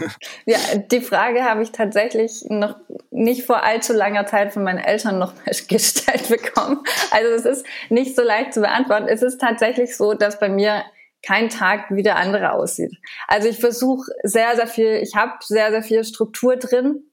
ja, 0.46 0.58
die 0.76 1.00
Frage 1.00 1.42
habe 1.44 1.62
ich 1.62 1.72
tatsächlich 1.72 2.44
noch 2.48 2.76
nicht 3.10 3.44
vor 3.44 3.64
allzu 3.64 3.92
langer 3.92 4.26
Zeit 4.26 4.52
von 4.52 4.62
meinen 4.62 4.78
Eltern 4.78 5.18
noch 5.18 5.34
gestellt 5.68 6.28
bekommen. 6.28 6.82
Also 7.10 7.30
es 7.30 7.44
ist 7.44 7.66
nicht 7.90 8.14
so 8.14 8.22
leicht 8.22 8.54
zu 8.54 8.60
beantworten. 8.60 9.08
Es 9.08 9.22
ist 9.22 9.40
tatsächlich 9.40 9.96
so, 9.96 10.14
dass 10.14 10.38
bei 10.38 10.48
mir 10.48 10.84
kein 11.22 11.48
Tag 11.48 11.86
wie 11.90 12.02
der 12.02 12.16
andere 12.16 12.52
aussieht. 12.52 12.92
Also 13.26 13.48
ich 13.48 13.58
versuche 13.58 14.12
sehr, 14.22 14.54
sehr 14.56 14.66
viel, 14.66 15.00
ich 15.02 15.14
habe 15.16 15.32
sehr, 15.40 15.70
sehr 15.70 15.82
viel 15.82 16.04
Struktur 16.04 16.56
drin, 16.56 17.10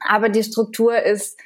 aber 0.00 0.28
die 0.28 0.42
Struktur 0.42 1.00
ist 1.00 1.38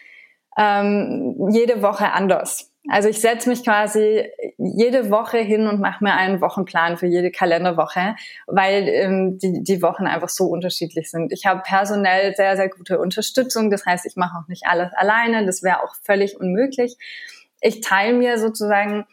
ähm, 0.56 1.48
jede 1.50 1.82
Woche 1.82 2.12
anders. 2.12 2.72
Also 2.88 3.08
ich 3.08 3.20
setze 3.20 3.48
mich 3.48 3.64
quasi 3.64 4.28
jede 4.58 5.10
Woche 5.10 5.38
hin 5.38 5.66
und 5.66 5.80
mache 5.80 6.04
mir 6.04 6.14
einen 6.14 6.40
Wochenplan 6.40 6.96
für 6.96 7.06
jede 7.06 7.30
Kalenderwoche, 7.30 8.14
weil 8.46 8.88
ähm, 8.88 9.38
die, 9.38 9.62
die 9.62 9.82
Wochen 9.82 10.06
einfach 10.06 10.28
so 10.28 10.46
unterschiedlich 10.46 11.10
sind. 11.10 11.32
Ich 11.32 11.46
habe 11.46 11.62
personell 11.64 12.34
sehr, 12.36 12.56
sehr 12.56 12.68
gute 12.68 12.98
Unterstützung. 12.98 13.70
Das 13.70 13.84
heißt, 13.84 14.06
ich 14.06 14.16
mache 14.16 14.38
auch 14.38 14.48
nicht 14.48 14.66
alles 14.66 14.92
alleine. 14.94 15.44
Das 15.46 15.62
wäre 15.62 15.82
auch 15.82 15.94
völlig 16.02 16.38
unmöglich. 16.38 16.96
Ich 17.60 17.80
teile 17.80 18.14
mir 18.14 18.38
sozusagen 18.38 19.06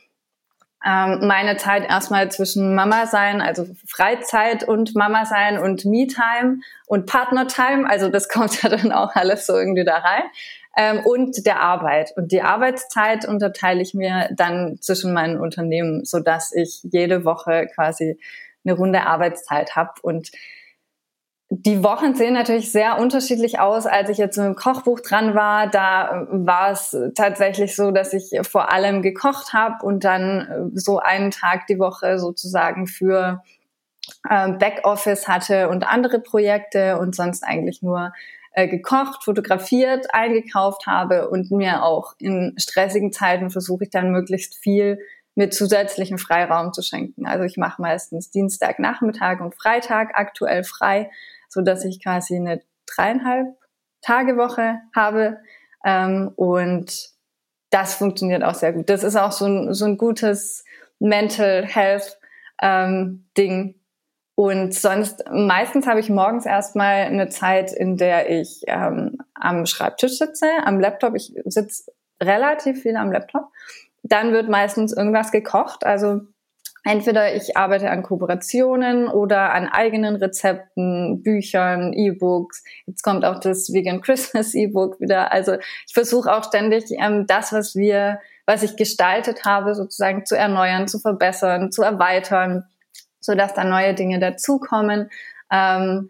ähm, 0.85 1.27
meine 1.27 1.57
Zeit 1.57 1.89
erstmal 1.89 2.29
zwischen 2.29 2.75
Mama 2.75 3.07
sein, 3.07 3.41
also 3.41 3.65
Freizeit 3.87 4.67
und 4.67 4.95
Mama 4.95 5.25
sein 5.25 5.57
und 5.57 5.85
Me-Time 5.85 6.59
und 6.87 7.05
Partner-Time. 7.05 7.89
Also 7.89 8.09
das 8.09 8.29
kommt 8.29 8.61
ja 8.61 8.69
dann 8.69 8.91
auch 8.91 9.15
alles 9.15 9.45
so 9.45 9.57
irgendwie 9.57 9.85
da 9.85 9.97
rein 9.97 10.23
ähm, 10.75 10.99
und 11.05 11.45
der 11.45 11.59
Arbeit. 11.61 12.13
Und 12.15 12.31
die 12.31 12.41
Arbeitszeit 12.41 13.27
unterteile 13.27 13.81
ich 13.81 13.93
mir 13.93 14.29
dann 14.35 14.77
zwischen 14.81 15.13
meinen 15.13 15.39
Unternehmen, 15.39 16.05
so 16.05 16.19
dass 16.19 16.53
ich 16.53 16.81
jede 16.83 17.25
Woche 17.25 17.67
quasi 17.73 18.19
eine 18.65 18.75
runde 18.75 19.05
Arbeitszeit 19.05 19.75
habe 19.75 19.93
und 20.01 20.31
die 21.55 21.83
Wochen 21.83 22.15
sehen 22.15 22.33
natürlich 22.33 22.71
sehr 22.71 22.97
unterschiedlich 22.97 23.59
aus. 23.59 23.85
Als 23.85 24.09
ich 24.09 24.17
jetzt 24.17 24.37
im 24.37 24.55
Kochbuch 24.55 25.01
dran 25.01 25.35
war, 25.35 25.67
da 25.67 26.25
war 26.31 26.71
es 26.71 26.97
tatsächlich 27.15 27.75
so, 27.75 27.91
dass 27.91 28.13
ich 28.13 28.31
vor 28.41 28.71
allem 28.71 29.03
gekocht 29.03 29.53
habe 29.53 29.85
und 29.85 30.03
dann 30.03 30.71
so 30.73 30.97
einen 30.97 31.29
Tag 31.29 31.67
die 31.67 31.77
Woche 31.77 32.17
sozusagen 32.17 32.87
für 32.87 33.43
ähm, 34.29 34.57
Backoffice 34.57 35.27
hatte 35.27 35.69
und 35.69 35.87
andere 35.87 36.19
Projekte 36.19 36.97
und 36.97 37.15
sonst 37.15 37.43
eigentlich 37.43 37.83
nur 37.83 38.13
äh, 38.53 38.67
gekocht, 38.67 39.23
fotografiert, 39.23 40.13
eingekauft 40.13 40.87
habe 40.87 41.29
und 41.29 41.51
mir 41.51 41.83
auch 41.83 42.13
in 42.19 42.55
stressigen 42.57 43.11
Zeiten 43.11 43.49
versuche 43.49 43.85
ich 43.85 43.89
dann 43.89 44.11
möglichst 44.11 44.55
viel 44.55 44.99
mit 45.35 45.53
zusätzlichen 45.53 46.19
Freiraum 46.19 46.73
zu 46.73 46.83
schenken. 46.83 47.25
Also 47.25 47.43
ich 47.43 47.57
mache 47.57 47.81
meistens 47.81 48.29
Dienstag, 48.29 48.79
Nachmittag 48.79 49.41
und 49.41 49.55
Freitag 49.55 50.11
aktuell 50.13 50.63
frei, 50.63 51.09
so 51.49 51.61
dass 51.61 51.83
ich 51.83 52.01
quasi 52.01 52.35
eine 52.35 52.61
dreieinhalb 52.85 53.47
Tage 54.01 54.37
Woche 54.37 54.79
habe 54.95 55.37
ähm, 55.83 56.31
und 56.35 57.09
das 57.71 57.95
funktioniert 57.95 58.43
auch 58.43 58.53
sehr 58.53 58.73
gut. 58.73 58.89
Das 58.89 59.03
ist 59.03 59.15
auch 59.15 59.31
so 59.31 59.45
ein, 59.45 59.73
so 59.73 59.85
ein 59.85 59.97
gutes 59.97 60.63
Mental 60.99 61.65
Health 61.65 62.19
ähm, 62.61 63.25
Ding, 63.35 63.75
und 64.35 64.73
sonst, 64.73 65.23
meistens 65.31 65.85
habe 65.85 65.99
ich 65.99 66.09
morgens 66.09 66.45
erstmal 66.45 67.03
eine 67.03 67.29
Zeit, 67.29 67.71
in 67.71 67.97
der 67.97 68.29
ich 68.31 68.61
ähm, 68.65 69.17
am 69.35 69.65
Schreibtisch 69.67 70.17
sitze, 70.17 70.47
am 70.63 70.79
Laptop. 70.79 71.15
Ich 71.15 71.33
sitze 71.45 71.91
relativ 72.21 72.81
viel 72.81 72.95
am 72.95 73.11
Laptop. 73.11 73.49
Dann 74.01 74.33
wird 74.33 74.49
meistens 74.49 74.91
irgendwas 74.91 75.31
gekocht. 75.31 75.85
Also 75.85 76.21
entweder 76.83 77.35
ich 77.35 77.55
arbeite 77.57 77.91
an 77.91 78.01
Kooperationen 78.01 79.07
oder 79.07 79.53
an 79.53 79.67
eigenen 79.67 80.15
Rezepten, 80.15 81.21
Büchern, 81.21 81.93
E-Books. 81.93 82.63
Jetzt 82.87 83.03
kommt 83.03 83.25
auch 83.25 83.39
das 83.39 83.71
Vegan 83.71 84.01
Christmas 84.01 84.55
E-Book 84.55 84.99
wieder. 84.99 85.31
Also 85.31 85.57
ich 85.87 85.93
versuche 85.93 86.33
auch 86.33 86.43
ständig 86.43 86.85
ähm, 86.99 87.27
das, 87.27 87.53
was 87.53 87.75
wir, 87.75 88.19
was 88.47 88.63
ich 88.63 88.77
gestaltet 88.77 89.45
habe, 89.45 89.75
sozusagen 89.75 90.25
zu 90.25 90.35
erneuern, 90.35 90.87
zu 90.87 90.97
verbessern, 90.97 91.71
zu 91.71 91.83
erweitern 91.83 92.65
so 93.23 93.35
dass 93.35 93.53
da 93.53 93.63
neue 93.63 93.93
Dinge 93.93 94.19
dazukommen. 94.19 95.09
Ähm, 95.51 96.09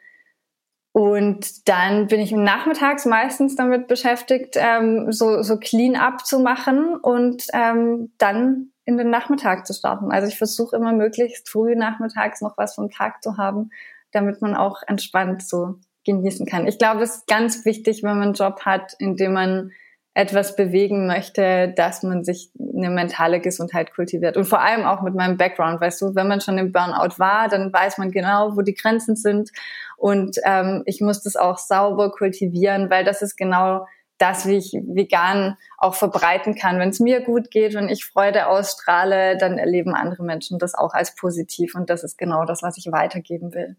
und 0.93 1.67
dann 1.67 2.05
bin 2.07 2.19
ich 2.19 2.31
nachmittags 2.31 3.05
meistens 3.05 3.55
damit 3.55 3.87
beschäftigt, 3.87 4.55
ähm, 4.57 5.11
so, 5.11 5.41
so 5.41 5.57
clean 5.57 5.95
up 5.95 6.25
zu 6.25 6.39
machen 6.39 6.95
und 6.95 7.47
ähm, 7.51 8.11
dann 8.19 8.69
in 8.85 8.97
den 8.97 9.09
Nachmittag 9.09 9.65
zu 9.65 9.73
starten. 9.73 10.11
Also 10.11 10.27
ich 10.27 10.37
versuche 10.37 10.75
immer 10.75 10.93
möglichst 10.93 11.49
früh 11.49 11.75
nachmittags 11.75 12.41
noch 12.41 12.57
was 12.57 12.75
vom 12.75 12.91
Tag 12.91 13.23
zu 13.23 13.37
haben, 13.37 13.71
damit 14.11 14.41
man 14.41 14.55
auch 14.55 14.83
entspannt 14.85 15.41
so 15.41 15.79
genießen 16.05 16.45
kann. 16.45 16.67
Ich 16.67 16.77
glaube, 16.77 17.01
es 17.01 17.17
ist 17.17 17.27
ganz 17.27 17.65
wichtig, 17.65 18.03
wenn 18.03 18.11
man 18.11 18.21
einen 18.21 18.33
Job 18.33 18.61
hat, 18.65 18.93
in 18.99 19.15
dem 19.15 19.33
man 19.33 19.71
etwas 20.15 20.55
bewegen 20.55 21.07
möchte, 21.07 21.73
dass 21.75 22.03
man 22.03 22.23
sich 22.23 22.51
eine 22.59 22.91
mentale 22.91 23.39
Gesundheit 23.39 23.93
kultiviert. 23.93 24.37
Und 24.37 24.45
vor 24.45 24.61
allem 24.61 24.85
auch 24.85 25.01
mit 25.01 25.15
meinem 25.15 25.37
Background, 25.37 25.81
weißt 25.81 26.01
du, 26.01 26.15
wenn 26.15 26.27
man 26.27 26.39
schon 26.39 26.57
im 26.59 26.71
Burnout 26.71 27.17
war, 27.17 27.47
dann 27.49 27.73
weiß 27.73 27.97
man 27.97 28.11
genau, 28.11 28.55
wo 28.55 28.61
die 28.61 28.75
Grenzen 28.75 29.15
sind. 29.15 29.49
Und 29.97 30.37
ähm, 30.45 30.83
ich 30.85 31.01
muss 31.01 31.23
das 31.23 31.35
auch 31.35 31.57
sauber 31.57 32.11
kultivieren, 32.11 32.91
weil 32.91 33.03
das 33.03 33.23
ist 33.23 33.37
genau 33.37 33.87
das, 34.19 34.47
wie 34.47 34.57
ich 34.57 34.71
vegan 34.73 35.57
auch 35.77 35.95
verbreiten 35.95 36.53
kann. 36.55 36.79
Wenn 36.79 36.89
es 36.89 36.99
mir 36.99 37.21
gut 37.21 37.49
geht, 37.49 37.73
wenn 37.73 37.89
ich 37.89 38.05
Freude 38.05 38.47
ausstrahle, 38.47 39.37
dann 39.37 39.57
erleben 39.57 39.95
andere 39.95 40.23
Menschen 40.23 40.59
das 40.59 40.75
auch 40.75 40.93
als 40.93 41.15
positiv 41.15 41.73
und 41.73 41.89
das 41.89 42.03
ist 42.03 42.17
genau 42.17 42.45
das, 42.45 42.61
was 42.61 42.77
ich 42.77 42.91
weitergeben 42.91 43.53
will. 43.53 43.75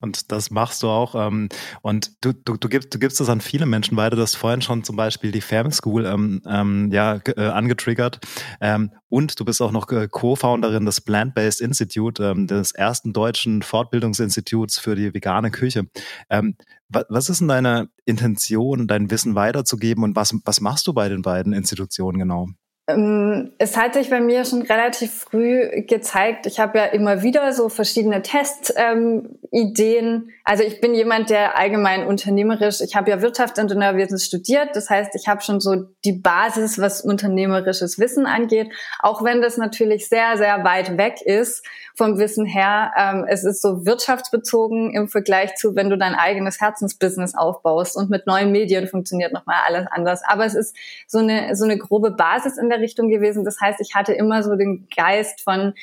Und 0.00 0.32
das 0.32 0.50
machst 0.50 0.82
du 0.82 0.88
auch. 0.88 1.14
Ähm, 1.14 1.48
und 1.80 2.12
du, 2.22 2.32
du, 2.32 2.56
du, 2.56 2.68
gibst, 2.68 2.92
du 2.94 2.98
gibst 2.98 3.20
das 3.20 3.28
an 3.30 3.40
viele 3.40 3.64
Menschen 3.64 3.96
weiter. 3.96 4.16
Du 4.16 4.22
hast 4.22 4.36
vorhin 4.36 4.60
schon 4.60 4.84
zum 4.84 4.96
Beispiel 4.96 5.32
die 5.32 5.40
Fam 5.40 5.70
School 5.72 6.04
ähm, 6.04 6.42
ähm, 6.46 6.90
ja, 6.92 7.20
äh, 7.24 7.46
angetriggert. 7.46 8.20
Ähm, 8.60 8.90
und 9.08 9.40
du 9.40 9.44
bist 9.44 9.62
auch 9.62 9.72
noch 9.72 9.90
äh, 9.90 10.08
Co-Founderin 10.08 10.84
des 10.84 11.00
Plant-Based 11.00 11.60
Institute, 11.60 12.22
ähm, 12.22 12.46
des 12.46 12.72
ersten 12.72 13.12
deutschen 13.12 13.62
Fortbildungsinstituts 13.62 14.78
für 14.78 14.94
die 14.94 15.14
vegane 15.14 15.50
Küche. 15.50 15.86
Ähm, 16.28 16.56
was 16.88 17.28
ist 17.28 17.40
denn 17.40 17.48
deine 17.48 17.88
Intention, 18.04 18.86
dein 18.86 19.10
Wissen 19.10 19.34
weiterzugeben 19.34 20.04
und 20.04 20.14
was, 20.14 20.34
was 20.44 20.60
machst 20.60 20.86
du 20.86 20.92
bei 20.92 21.08
den 21.08 21.22
beiden 21.22 21.52
Institutionen 21.52 22.18
genau? 22.18 22.48
Ähm, 22.86 23.52
es 23.56 23.78
hat 23.78 23.94
sich 23.94 24.10
bei 24.10 24.20
mir 24.20 24.44
schon 24.44 24.60
relativ 24.60 25.14
früh 25.14 25.84
gezeigt, 25.86 26.44
ich 26.44 26.60
habe 26.60 26.78
ja 26.78 26.84
immer 26.84 27.22
wieder 27.22 27.50
so 27.54 27.70
verschiedene 27.70 28.20
Testideen. 28.20 30.04
Ähm, 30.04 30.30
also 30.44 30.62
ich 30.64 30.82
bin 30.82 30.94
jemand, 30.94 31.30
der 31.30 31.56
allgemein 31.56 32.06
unternehmerisch, 32.06 32.82
ich 32.82 32.94
habe 32.94 33.08
ja 33.10 33.22
Wirtschaftsingenieurwesen 33.22 34.18
studiert, 34.18 34.76
das 34.76 34.90
heißt, 34.90 35.14
ich 35.14 35.28
habe 35.28 35.40
schon 35.40 35.60
so 35.60 35.76
die 36.04 36.12
Basis, 36.12 36.78
was 36.78 37.00
unternehmerisches 37.00 37.98
Wissen 37.98 38.26
angeht, 38.26 38.70
auch 38.98 39.24
wenn 39.24 39.40
das 39.40 39.56
natürlich 39.56 40.06
sehr, 40.10 40.36
sehr 40.36 40.62
weit 40.64 40.98
weg 40.98 41.22
ist 41.22 41.64
vom 41.94 42.18
Wissen 42.18 42.44
her. 42.44 42.92
Ähm, 42.98 43.24
es 43.26 43.44
ist 43.44 43.62
so 43.62 43.86
wirtschaftsbezogen 43.86 44.92
im 44.92 45.08
Vergleich 45.08 45.54
zu, 45.54 45.74
wenn 45.74 45.88
du 45.88 45.96
dein 45.96 46.14
eigenes 46.14 46.60
Herzensbusiness 46.60 47.34
aufbaust 47.34 47.96
und 47.96 48.10
mit 48.10 48.26
neuen 48.26 48.52
Medien 48.52 48.88
funktioniert 48.88 49.32
nochmal 49.32 49.62
alles 49.66 49.86
anders. 49.90 50.20
Aber 50.26 50.44
es 50.44 50.54
ist 50.54 50.76
so 51.06 51.18
eine, 51.18 51.56
so 51.56 51.64
eine 51.64 51.78
grobe 51.78 52.10
Basis 52.10 52.58
in 52.58 52.68
der 52.74 52.80
Richtung 52.80 53.08
gewesen. 53.08 53.44
Das 53.44 53.60
heißt, 53.60 53.80
ich 53.80 53.94
hatte 53.94 54.12
immer 54.12 54.42
so 54.42 54.56
den 54.56 54.88
Geist 54.94 55.40
von, 55.40 55.74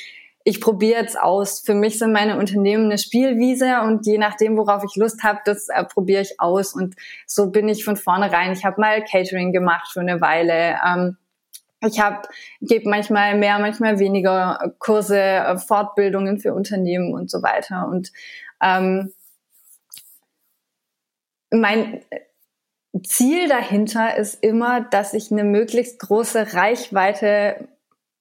ich 0.44 0.60
probiere 0.60 1.02
jetzt 1.02 1.20
aus. 1.20 1.62
Für 1.62 1.74
mich 1.74 2.00
sind 2.00 2.14
meine 2.14 2.38
Unternehmen 2.38 2.86
eine 2.86 2.98
Spielwiese 2.98 3.82
und 3.82 4.06
je 4.06 4.18
nachdem, 4.18 4.58
worauf 4.58 4.84
ich 4.84 4.96
Lust 4.96 5.24
habe, 5.24 5.40
das 5.46 5.70
äh, 5.70 5.84
probiere 5.84 6.22
ich 6.22 6.40
aus. 6.40 6.74
Und 6.74 6.96
so 7.28 7.52
bin 7.52 7.68
ich 7.68 7.86
von 7.86 7.96
vornherein. 7.96 8.54
Ich 8.54 8.66
habe 8.66 8.82
mal 8.82 9.04
Catering 9.04 9.52
gemacht 9.52 9.92
für 9.92 10.02
eine 10.02 10.22
Weile. 10.22 10.78
Ähm, 10.86 11.18
ich 11.84 12.00
habe 12.00 12.28
gebe 12.62 12.90
manchmal 12.90 13.38
mehr, 13.38 13.60
manchmal 13.60 14.00
weniger 14.00 14.74
Kurse, 14.80 15.20
äh, 15.20 15.58
Fortbildungen 15.58 16.40
für 16.40 16.54
Unternehmen 16.54 17.14
und 17.14 17.30
so 17.30 17.42
weiter. 17.42 17.88
Und 17.88 18.12
ähm, 18.62 19.12
mein 21.52 22.02
Ziel 23.04 23.48
dahinter 23.48 24.18
ist 24.18 24.44
immer, 24.44 24.82
dass 24.82 25.14
ich 25.14 25.32
eine 25.32 25.44
möglichst 25.44 26.00
große 26.00 26.54
Reichweite 26.54 27.68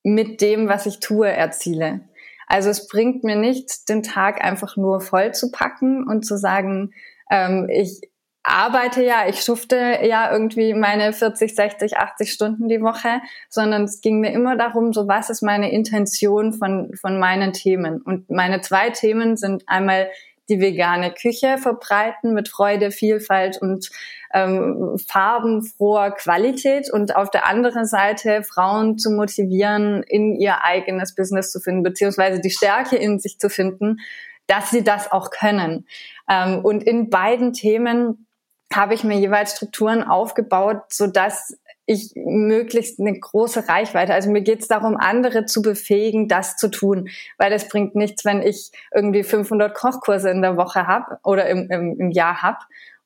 mit 0.03 0.41
dem, 0.41 0.69
was 0.69 0.87
ich 0.87 1.01
tue, 1.01 1.29
erziele. 1.29 2.01
Also 2.47 2.71
es 2.71 2.89
bringt 2.89 3.23
mir 3.25 3.37
nichts, 3.37 3.85
den 3.85 4.03
Tag 4.03 4.43
einfach 4.43 4.77
nur 4.77 5.01
voll 5.01 5.33
zu 5.33 5.51
packen 5.51 6.07
und 6.07 6.25
zu 6.25 6.37
sagen, 6.37 6.93
ähm, 7.31 7.69
ich 7.71 8.01
arbeite 8.43 9.05
ja, 9.05 9.29
ich 9.29 9.43
schufte 9.43 9.99
ja 10.03 10.33
irgendwie 10.33 10.75
meine 10.75 11.13
40, 11.13 11.55
60, 11.55 11.99
80 11.99 12.33
Stunden 12.33 12.69
die 12.69 12.81
Woche, 12.81 13.21
sondern 13.49 13.85
es 13.85 14.01
ging 14.01 14.21
mir 14.21 14.33
immer 14.33 14.57
darum, 14.57 14.93
so 14.93 15.07
was 15.07 15.31
ist 15.31 15.43
meine 15.43 15.71
Intention 15.71 16.53
von, 16.53 16.93
von 16.95 17.19
meinen 17.19 17.53
Themen. 17.53 18.01
Und 18.01 18.31
meine 18.31 18.61
zwei 18.63 18.91
Themen 18.91 19.37
sind 19.37 19.65
einmal 19.67 20.09
die 20.51 20.61
vegane 20.61 21.13
Küche 21.13 21.57
verbreiten 21.59 22.35
mit 22.35 22.49
Freude, 22.49 22.91
Vielfalt 22.91 23.61
und 23.63 23.91
ähm, 24.35 24.97
farbenfroher 25.09 26.13
Qualität 26.13 26.93
und 26.93 27.17
auf 27.17 27.31
der 27.31 27.47
anderen 27.47 27.87
Seite 27.87 28.43
Frauen 28.43 28.99
zu 28.99 29.11
motivieren, 29.11 30.03
in 30.03 30.35
ihr 30.35 30.63
eigenes 30.63 31.15
Business 31.15 31.51
zu 31.51 31.61
finden, 31.61 31.83
beziehungsweise 31.83 32.41
die 32.41 32.51
Stärke 32.51 32.97
in 32.97 33.19
sich 33.19 33.39
zu 33.39 33.49
finden, 33.49 33.99
dass 34.47 34.71
sie 34.71 34.85
das 34.85 35.11
auch 35.11 35.31
können. 35.31 35.87
Ähm, 36.29 36.65
und 36.65 36.83
in 36.83 37.09
beiden 37.09 37.53
Themen 37.53 38.27
habe 38.73 38.95
ich 38.95 39.05
mir 39.05 39.19
jeweils 39.19 39.57
Strukturen 39.57 40.03
aufgebaut, 40.03 40.83
so 40.91 41.07
dass 41.07 41.57
ich 41.91 42.13
möglichst 42.15 43.01
eine 43.01 43.19
große 43.19 43.69
Reichweite. 43.69 44.15
Also 44.15 44.31
mir 44.31 44.43
geht 44.43 44.61
es 44.61 44.69
darum, 44.69 44.97
andere 44.97 45.47
zu 45.47 45.61
befähigen, 45.61 46.29
das 46.29 46.57
zu 46.57 46.71
tun, 46.71 47.09
weil 47.37 47.53
es 47.53 47.69
bringt 47.69 47.97
nichts, 47.97 48.25
wenn 48.25 48.43
ich 48.43 48.71
irgendwie 48.95 49.25
500 49.25 49.75
Kochkurse 49.75 50.31
in 50.31 50.41
der 50.41 50.57
Woche 50.57 50.87
habe 50.87 51.19
oder 51.25 51.49
im, 51.49 51.69
im, 51.69 51.99
im 51.99 52.11
Jahr 52.13 52.43
habe 52.43 52.59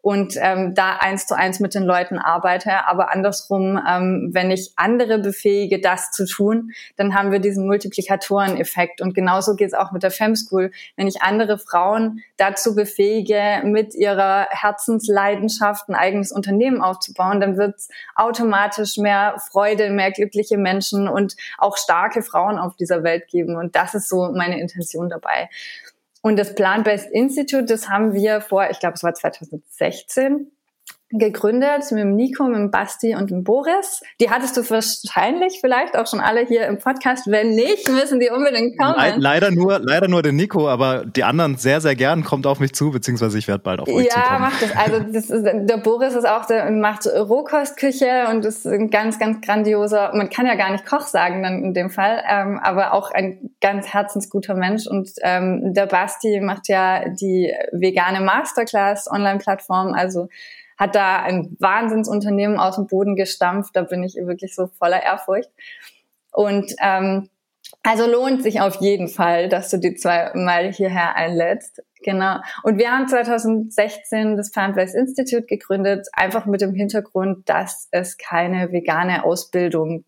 und 0.05 0.35
ähm, 0.39 0.75
da 0.75 0.97
eins 0.97 1.27
zu 1.27 1.35
eins 1.35 1.61
mit 1.61 1.75
den 1.75 1.83
Leuten 1.83 2.19
arbeite. 2.19 2.87
Aber 2.87 3.11
andersrum, 3.11 3.81
ähm, 3.89 4.29
wenn 4.35 4.51
ich 4.51 4.73
andere 4.77 5.19
befähige, 5.19 5.81
das 5.81 6.11
zu 6.11 6.27
tun, 6.27 6.73
dann 6.97 7.15
haben 7.15 7.33
wir 7.33 7.39
diesen 7.39 7.67
Multiplikatoreneffekt. 7.67 9.01
Und 9.01 9.15
genauso 9.15 9.57
geht 9.57 9.69
es 9.69 9.73
auch 9.73 9.93
mit 9.93 10.03
der 10.03 10.11
Fem 10.11 10.37
School. 10.37 10.73
Wenn 10.97 11.07
ich 11.07 11.23
andere 11.23 11.57
Frauen 11.57 12.21
dazu 12.37 12.75
befähige, 12.75 13.63
mit 13.65 13.95
ihrer 13.95 14.47
Herzensleidenschaft 14.51 15.89
ein 15.89 15.95
eigenes 15.95 16.33
Unternehmen 16.33 16.83
aufzubauen, 16.83 17.41
dann 17.41 17.57
wird 17.57 17.77
es 17.77 17.89
automatisch 18.15 18.99
mehr 18.99 19.37
Freude, 19.51 19.89
mehr 19.89 20.13
glückliche 20.13 20.59
Menschen 20.59 21.09
und 21.09 21.35
auch 21.57 21.79
starke 21.79 22.21
Frauen 22.21 22.59
auf 22.59 22.77
dieser 22.77 23.05
Welt 23.05 23.27
geben. 23.29 23.57
Und 23.57 23.75
das 23.75 23.95
ist 23.95 24.11
so 24.11 24.33
meine 24.33 24.61
Intention 24.61 25.09
dabei. 25.09 25.49
Und 26.25 26.39
das 26.39 26.55
Plant-Based 26.55 27.11
Institute, 27.13 27.67
das 27.67 27.91
haben 27.91 28.15
wir 28.15 28.41
vor, 28.41 28.71
ich 28.71 28.81
glaube, 28.81 28.95
es 28.95 29.03
war 29.03 29.13
2016, 29.13 30.51
gegründet 31.19 31.91
mit 31.93 32.01
dem 32.01 32.17
Nico, 32.17 32.45
mit 32.45 32.57
dem 32.57 32.71
Basti 32.71 33.15
und 33.15 33.31
dem 33.31 33.45
Boris. 33.45 34.03
Die 34.21 34.31
hattest 34.31 34.57
du 34.57 34.69
wahrscheinlich 34.69 35.59
vielleicht 35.61 35.97
auch 35.97 36.07
schon 36.07 36.21
alle 36.21 36.45
hier 36.45 36.67
im 36.67 36.79
Podcast. 36.79 37.27
Wenn 37.27 37.55
nicht, 37.55 37.89
müssen 37.89 38.21
die 38.21 38.31
unbedingt 38.31 38.79
kommen. 38.79 38.95
Le 38.97 39.15
leider 39.17 39.51
nur, 39.51 39.79
leider 39.79 40.09
nur 40.09 40.23
den 40.23 40.37
Nico, 40.37 40.69
aber 40.69 41.05
die 41.05 41.25
anderen 41.25 41.57
sehr, 41.57 41.81
sehr 41.81 41.95
gern. 41.95 42.25
Kommt 42.25 42.47
auf 42.47 42.59
mich 42.59 42.75
zu, 42.75 42.91
beziehungsweise 42.91 43.39
ich 43.39 43.47
werde 43.47 43.63
bald 43.63 43.81
auf 43.81 43.89
euch 43.89 44.07
ja, 44.07 44.11
zukommen. 44.11 44.29
Ja, 44.33 44.39
macht 44.39 44.63
das. 44.63 44.77
Also 44.77 45.13
das 45.13 45.31
ist, 45.31 45.45
der 45.45 45.77
Boris 45.79 46.15
ist 46.15 46.27
auch, 46.27 46.47
der 46.47 46.71
macht 46.71 47.07
Rohkostküche 47.07 48.27
und 48.31 48.45
ist 48.45 48.67
ein 48.67 48.91
ganz, 48.91 49.19
ganz 49.19 49.41
grandioser. 49.41 50.13
Man 50.15 50.31
kann 50.31 50.47
ja 50.47 50.55
gar 50.57 50.73
nicht 50.73 50.85
Koch 50.85 51.07
sagen 51.07 51.43
dann 51.43 51.63
in 51.63 51.75
dem 51.75 51.91
Fall, 51.91 52.23
ähm, 52.29 52.59
aber 52.63 52.93
auch 52.93 53.11
ein 53.13 53.51
ganz 53.61 53.93
herzensguter 53.93 54.55
Mensch. 54.55 54.87
Und 54.87 55.11
ähm, 55.23 55.75
der 55.75 55.87
Basti 55.87 56.41
macht 56.41 56.69
ja 56.69 57.09
die 57.09 57.53
vegane 57.73 58.21
Masterclass 58.21 59.11
Online-Plattform. 59.11 59.95
Also 59.95 60.29
hat 60.79 60.95
da 60.95 61.23
ein 61.23 61.57
Wahnsinnsunternehmen 61.59 62.59
aus 62.59 62.77
dem 62.77 62.87
Boden 62.87 63.17
gestampft. 63.17 63.75
Da 63.75 63.83
bin 63.83 64.03
ich 64.03 64.15
wirklich 64.17 64.55
so 64.55 64.67
voller 64.67 65.03
Ehrfurcht. 65.03 65.51
Und 66.33 66.75
ähm, 66.83 67.29
also 67.83 68.07
lohnt 68.07 68.43
sich 68.43 68.61
auf 68.61 68.77
jeden 68.77 69.09
Fall, 69.09 69.49
dass 69.49 69.71
du 69.71 69.79
die 69.79 69.95
zwei 69.95 70.31
mal 70.35 70.73
hierher 70.73 71.17
einlädst. 71.17 71.83
Genau. 72.03 72.37
Und 72.63 72.79
wir 72.79 72.91
haben 72.91 73.09
2016 73.09 74.37
das 74.37 74.51
Plant-Based 74.51 74.95
Institute 74.95 75.47
gegründet, 75.47 76.07
einfach 76.13 76.47
mit 76.47 76.61
dem 76.61 76.75
Hintergrund, 76.75 77.49
dass 77.49 77.89
es 77.91 78.19
keine 78.19 78.73
vegane 78.73 79.25
Ausbildung 79.25 80.05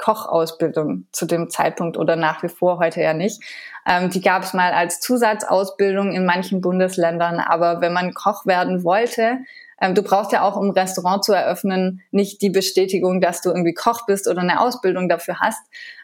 Kochausbildung 0.00 1.06
zu 1.12 1.26
dem 1.26 1.50
Zeitpunkt 1.50 1.98
oder 1.98 2.16
nach 2.16 2.42
wie 2.42 2.48
vor 2.48 2.78
heute 2.78 3.02
ja 3.02 3.12
nicht. 3.12 3.42
Ähm, 3.86 4.10
die 4.10 4.22
gab 4.22 4.42
es 4.42 4.54
mal 4.54 4.72
als 4.72 5.00
Zusatzausbildung 5.00 6.12
in 6.12 6.24
manchen 6.24 6.60
Bundesländern, 6.60 7.38
aber 7.38 7.80
wenn 7.80 7.92
man 7.92 8.14
Koch 8.14 8.46
werden 8.46 8.82
wollte, 8.82 9.40
ähm, 9.80 9.94
du 9.94 10.02
brauchst 10.02 10.32
ja 10.32 10.42
auch, 10.42 10.56
um 10.56 10.70
Restaurant 10.70 11.24
zu 11.24 11.32
eröffnen, 11.32 12.02
nicht 12.10 12.42
die 12.42 12.50
Bestätigung, 12.50 13.20
dass 13.20 13.40
du 13.40 13.50
irgendwie 13.50 13.74
Koch 13.74 14.06
bist 14.06 14.28
oder 14.28 14.40
eine 14.40 14.60
Ausbildung 14.60 15.08
dafür 15.08 15.40
hast. 15.40 15.60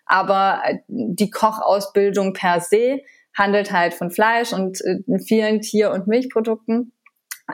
Aber 0.07 0.63
äh, 0.65 0.79
die 0.89 1.31
Kochausbildung 1.31 2.33
per 2.33 2.61
se 2.61 3.01
handelt 3.35 3.73
halt 3.73 3.95
von 3.95 4.11
Fleisch 4.11 4.53
und 4.53 4.81
äh, 4.81 5.19
vielen 5.19 5.61
Tier- 5.61 5.93
und 5.93 6.07
Milchprodukten. 6.07 6.93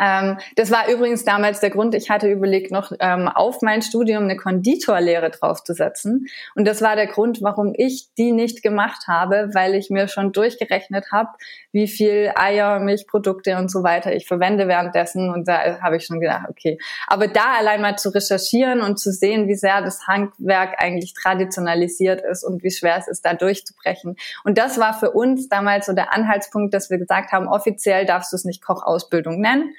Ähm, 0.01 0.39
das 0.57 0.71
war 0.71 0.89
übrigens 0.89 1.25
damals 1.25 1.61
der 1.61 1.71
Grund, 1.71 1.95
ich 1.95 2.09
hatte 2.09 2.31
überlegt, 2.31 2.71
noch 2.71 2.93
ähm, 2.99 3.29
auf 3.29 3.61
mein 3.61 3.83
Studium 3.83 4.25
eine 4.25 4.37
Konditorlehre 4.37 5.31
draufzusetzen. 5.31 6.29
Und 6.55 6.67
das 6.67 6.81
war 6.81 6.97
der 6.97 7.07
Grund, 7.07 7.43
warum 7.43 7.75
ich 7.77 8.09
die 8.17 8.33
nicht 8.33 8.63
gemacht 8.63 9.07
habe, 9.07 9.51
weil 9.53 9.75
ich 9.75 9.91
mir 9.91 10.09
schon 10.09 10.33
durchgerechnet 10.33 11.13
habe, 11.13 11.29
wie 11.73 11.89
viel 11.89 12.33
Eier, 12.37 12.81
Milchprodukte 12.81 13.57
und 13.59 13.71
so 13.71 13.83
weiter 13.83 14.15
ich 14.15 14.27
verwende 14.27 14.67
währenddessen. 14.67 15.31
Und 15.31 15.47
da 15.47 15.81
habe 15.81 15.97
ich 15.97 16.07
schon 16.07 16.21
gedacht, 16.21 16.47
okay. 16.49 16.79
Aber 17.07 17.29
da 17.29 17.55
allein 17.59 17.83
mal 17.83 17.97
zu 17.97 18.09
recherchieren 18.09 18.81
und 18.81 18.99
zu 18.99 19.13
sehen, 19.13 19.47
wie 19.47 19.55
sehr 19.55 19.83
das 19.83 20.07
Handwerk 20.07 20.83
eigentlich 20.83 21.13
traditionalisiert 21.13 22.23
ist 22.23 22.45
und 22.45 22.63
wie 22.63 22.71
schwer 22.71 22.97
es 22.97 23.09
ist, 23.09 23.27
da 23.27 23.35
durchzubrechen. 23.35 24.17
Und 24.45 24.57
das 24.57 24.79
war 24.79 24.95
für 24.95 25.11
uns 25.11 25.51
damals 25.51 25.87
so 25.87 25.93
der 25.93 26.15
Anhaltspunkt, 26.15 26.73
dass 26.73 26.89
wir 26.89 26.97
gesagt 26.97 27.33
haben, 27.33 27.47
offiziell 27.47 28.07
darfst 28.07 28.33
du 28.33 28.37
es 28.37 28.45
nicht 28.45 28.63
Kochausbildung 28.63 29.39
nennen 29.41 29.75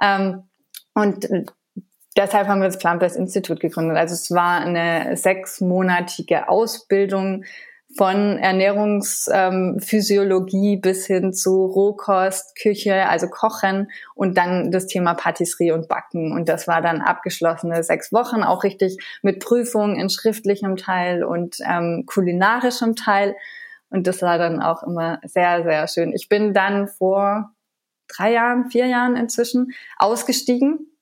ähm, 0.00 0.44
und 0.94 1.28
deshalb 2.16 2.48
haben 2.48 2.60
wir 2.60 2.68
das 2.68 2.78
Plant-Based 2.78 3.16
Institut 3.16 3.60
gegründet. 3.60 3.96
Also 3.96 4.14
es 4.14 4.30
war 4.30 4.60
eine 4.60 5.16
sechsmonatige 5.16 6.48
Ausbildung 6.48 7.44
von 7.96 8.38
Ernährungsphysiologie 8.38 10.74
ähm, 10.74 10.80
bis 10.80 11.06
hin 11.06 11.32
zu 11.32 11.64
Rohkost, 11.66 12.56
Küche, 12.60 13.08
also 13.08 13.28
Kochen 13.28 13.88
und 14.14 14.36
dann 14.36 14.72
das 14.72 14.88
Thema 14.88 15.14
Patisserie 15.14 15.74
und 15.74 15.86
Backen. 15.88 16.32
Und 16.32 16.48
das 16.48 16.66
war 16.66 16.82
dann 16.82 17.02
abgeschlossene 17.02 17.84
sechs 17.84 18.12
Wochen, 18.12 18.42
auch 18.42 18.64
richtig 18.64 18.98
mit 19.22 19.38
Prüfungen 19.38 19.94
in 19.96 20.10
schriftlichem 20.10 20.74
Teil 20.76 21.22
und 21.22 21.58
ähm, 21.64 22.02
kulinarischem 22.06 22.96
Teil. 22.96 23.36
Und 23.90 24.08
das 24.08 24.22
war 24.22 24.38
dann 24.38 24.60
auch 24.60 24.82
immer 24.82 25.20
sehr, 25.22 25.62
sehr 25.62 25.86
schön. 25.86 26.12
Ich 26.12 26.28
bin 26.28 26.52
dann 26.52 26.88
vor 26.88 27.53
drei 28.08 28.32
Jahren, 28.32 28.70
vier 28.70 28.86
Jahren 28.86 29.16
inzwischen 29.16 29.72
ausgestiegen 29.98 30.94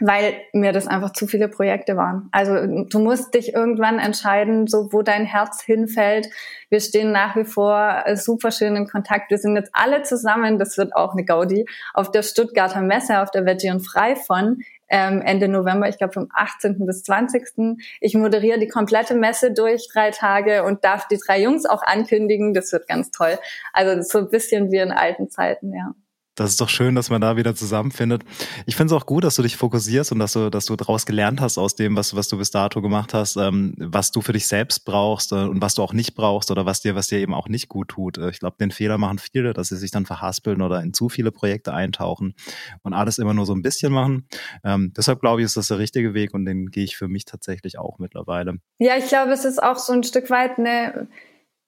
weil 0.00 0.34
mir 0.52 0.72
das 0.72 0.86
einfach 0.86 1.12
zu 1.12 1.26
viele 1.26 1.48
Projekte 1.48 1.96
waren. 1.96 2.28
Also 2.32 2.84
du 2.84 2.98
musst 2.98 3.34
dich 3.34 3.54
irgendwann 3.54 3.98
entscheiden, 3.98 4.66
so 4.66 4.92
wo 4.92 5.02
dein 5.02 5.26
Herz 5.26 5.62
hinfällt. 5.62 6.28
Wir 6.70 6.80
stehen 6.80 7.12
nach 7.12 7.36
wie 7.36 7.44
vor 7.44 8.04
super 8.14 8.50
schön 8.50 8.76
in 8.76 8.86
Kontakt. 8.86 9.30
Wir 9.30 9.38
sind 9.38 9.56
jetzt 9.56 9.70
alle 9.72 10.02
zusammen, 10.02 10.58
das 10.58 10.78
wird 10.78 10.94
auch 10.96 11.12
eine 11.12 11.24
Gaudi, 11.24 11.66
auf 11.94 12.10
der 12.10 12.22
Stuttgarter 12.22 12.80
Messe, 12.80 13.20
auf 13.20 13.30
der 13.30 13.44
Veggie 13.44 13.70
und 13.70 13.80
Frei 13.80 14.16
von 14.16 14.60
ähm, 14.88 15.22
Ende 15.22 15.46
November, 15.46 15.88
ich 15.88 15.98
glaube 15.98 16.14
vom 16.14 16.28
18. 16.34 16.84
bis 16.84 17.04
20. 17.04 17.78
Ich 18.00 18.14
moderiere 18.14 18.58
die 18.58 18.66
komplette 18.66 19.14
Messe 19.14 19.52
durch 19.52 19.88
drei 19.92 20.10
Tage 20.10 20.64
und 20.64 20.82
darf 20.82 21.06
die 21.06 21.18
drei 21.24 21.40
Jungs 21.40 21.64
auch 21.64 21.82
ankündigen. 21.82 22.54
Das 22.54 22.72
wird 22.72 22.88
ganz 22.88 23.10
toll. 23.12 23.38
Also 23.72 24.02
so 24.02 24.18
ein 24.18 24.30
bisschen 24.30 24.72
wie 24.72 24.78
in 24.78 24.90
alten 24.90 25.30
Zeiten, 25.30 25.72
ja 25.72 25.94
das 26.40 26.52
ist 26.52 26.60
doch 26.62 26.70
schön, 26.70 26.94
dass 26.94 27.10
man 27.10 27.20
da 27.20 27.36
wieder 27.36 27.54
zusammenfindet. 27.54 28.22
Ich 28.64 28.74
finde 28.74 28.94
es 28.94 28.98
auch 28.98 29.04
gut, 29.04 29.24
dass 29.24 29.34
du 29.34 29.42
dich 29.42 29.58
fokussierst 29.58 30.10
und 30.10 30.20
dass 30.20 30.32
du, 30.32 30.48
dass 30.48 30.64
du 30.64 30.74
daraus 30.74 31.04
gelernt 31.04 31.38
hast 31.38 31.58
aus 31.58 31.74
dem, 31.74 31.96
was, 31.96 32.16
was 32.16 32.28
du 32.28 32.38
bis 32.38 32.50
dato 32.50 32.80
gemacht 32.80 33.12
hast, 33.12 33.36
ähm, 33.36 33.74
was 33.76 34.10
du 34.10 34.22
für 34.22 34.32
dich 34.32 34.46
selbst 34.46 34.86
brauchst 34.86 35.32
äh, 35.32 35.34
und 35.34 35.60
was 35.60 35.74
du 35.74 35.82
auch 35.82 35.92
nicht 35.92 36.14
brauchst 36.14 36.50
oder 36.50 36.64
was 36.64 36.80
dir, 36.80 36.94
was 36.94 37.08
dir 37.08 37.18
eben 37.18 37.34
auch 37.34 37.48
nicht 37.48 37.68
gut 37.68 37.88
tut. 37.88 38.16
Äh, 38.16 38.30
ich 38.30 38.38
glaube, 38.38 38.56
den 38.58 38.70
Fehler 38.70 38.96
machen 38.96 39.18
viele, 39.18 39.52
dass 39.52 39.68
sie 39.68 39.76
sich 39.76 39.90
dann 39.90 40.06
verhaspeln 40.06 40.62
oder 40.62 40.80
in 40.82 40.94
zu 40.94 41.10
viele 41.10 41.30
Projekte 41.30 41.74
eintauchen 41.74 42.32
und 42.80 42.94
alles 42.94 43.18
immer 43.18 43.34
nur 43.34 43.44
so 43.44 43.52
ein 43.52 43.60
bisschen 43.60 43.92
machen. 43.92 44.26
Ähm, 44.64 44.94
deshalb 44.96 45.20
glaube 45.20 45.42
ich, 45.42 45.44
ist 45.44 45.58
das 45.58 45.68
der 45.68 45.78
richtige 45.78 46.14
Weg 46.14 46.32
und 46.32 46.46
den 46.46 46.70
gehe 46.70 46.84
ich 46.84 46.96
für 46.96 47.08
mich 47.08 47.26
tatsächlich 47.26 47.78
auch 47.78 47.98
mittlerweile. 47.98 48.54
Ja, 48.78 48.96
ich 48.96 49.08
glaube, 49.08 49.32
es 49.32 49.44
ist 49.44 49.62
auch 49.62 49.76
so 49.76 49.92
ein 49.92 50.04
Stück 50.04 50.30
weit 50.30 50.58
eine 50.58 51.08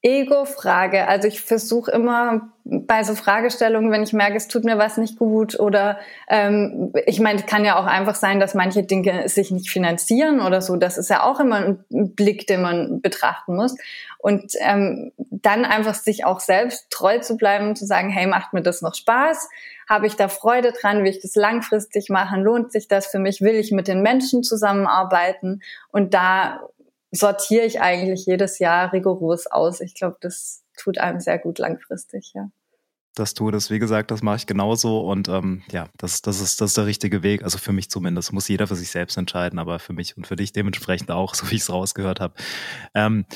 Ego-Frage. 0.03 1.07
Also 1.07 1.29
ich 1.29 1.41
versuche 1.43 1.93
immer 1.93 2.53
bei 2.65 3.05
so 3.05 3.15
Fragestellungen, 3.15 3.91
wenn 3.93 4.03
ich 4.03 4.13
merke, 4.13 4.37
es 4.37 4.49
tut 4.49 4.65
mir 4.65 4.79
was 4.79 4.97
nicht 4.97 5.17
gut 5.19 5.59
oder 5.59 5.99
ähm, 6.29 6.93
ich 7.07 7.21
meine, 7.21 7.41
es 7.41 7.47
kann 7.47 7.65
ja 7.65 7.79
auch 7.79 7.87
einfach 7.87 8.17
sein, 8.17 8.41
dass 8.41 8.55
manche 8.55 8.83
Dinge 8.83 9.29
sich 9.29 9.51
nicht 9.53 9.71
finanzieren 9.71 10.41
oder 10.41 10.61
so. 10.61 10.77
Das 10.77 10.99
ist 10.99 11.11
ja 11.11 11.23
auch 11.23 11.39
immer 11.39 11.57
ein 11.57 12.15
Blick, 12.15 12.47
den 12.49 12.63
man 12.63 13.01
betrachten 13.01 13.55
muss. 13.55 13.77
Und 14.19 14.53
ähm, 14.61 15.13
dann 15.19 15.65
einfach 15.65 15.95
sich 15.95 16.25
auch 16.25 16.41
selbst 16.41 16.91
treu 16.91 17.19
zu 17.19 17.37
bleiben 17.37 17.69
und 17.69 17.79
zu 17.79 17.87
sagen, 17.87 18.11
hey, 18.11 18.27
macht 18.27 18.53
mir 18.53 18.63
das 18.63 18.83
noch 18.83 18.95
Spaß? 18.95 19.49
Habe 19.89 20.07
ich 20.07 20.15
da 20.15 20.29
Freude 20.29 20.73
dran? 20.73 20.99
Will 20.99 21.11
ich 21.11 21.21
das 21.21 21.35
langfristig 21.35 22.09
machen? 22.09 22.43
Lohnt 22.43 22.73
sich 22.73 22.87
das 22.89 23.07
für 23.07 23.19
mich? 23.19 23.41
Will 23.41 23.57
ich 23.57 23.73
mit 23.73 23.89
den 23.89 24.03
Menschen 24.03 24.43
zusammenarbeiten? 24.43 25.63
Und 25.91 26.15
da 26.15 26.61
sortiere 27.13 27.65
ich 27.67 27.81
eigentlich 27.81 28.27
jedes 28.27 28.59
Jahr 28.59 28.93
rigoros 28.93 29.47
aus. 29.47 29.81
Ich 29.81 29.95
glaube, 29.95 30.17
das 30.21 30.65
tut 30.77 30.99
einem 30.99 31.21
sehr 31.21 31.39
gut 31.39 31.59
langfristig, 31.59 32.33
ja. 32.35 32.49
Das 33.15 33.35
tue 33.35 33.53
das, 33.53 33.69
wie 33.69 33.79
gesagt, 33.79 34.11
das 34.11 34.23
mache 34.23 34.37
ich 34.37 34.47
genauso 34.47 35.01
und 35.01 35.29
ähm, 35.29 35.63
ja, 35.71 35.91
das, 35.99 36.23
das, 36.23 36.41
ist, 36.41 36.63
das 36.63 36.71
ist 36.71 36.79
der 36.79 36.87
richtige 36.87 37.23
Weg. 37.23 37.45
Also 37.45 37.59
für 37.59 37.73
mich 37.73 37.91
zumindest 37.91 38.33
muss 38.33 38.49
jeder 38.49 38.67
für 38.67 38.75
sich 38.75 38.91
selbst 38.91 39.19
entscheiden, 39.19 39.59
aber 39.59 39.79
für 39.79 39.93
mich 39.93 40.17
und 40.17 40.27
für 40.27 40.37
dich 40.37 40.53
dementsprechend 40.53 41.11
auch, 41.11 41.35
so 41.35 41.51
wie 41.51 41.57
ich 41.57 41.63
es 41.63 41.71
rausgehört 41.71 42.21
habe. 42.21 42.35
Ähm, 42.95 43.27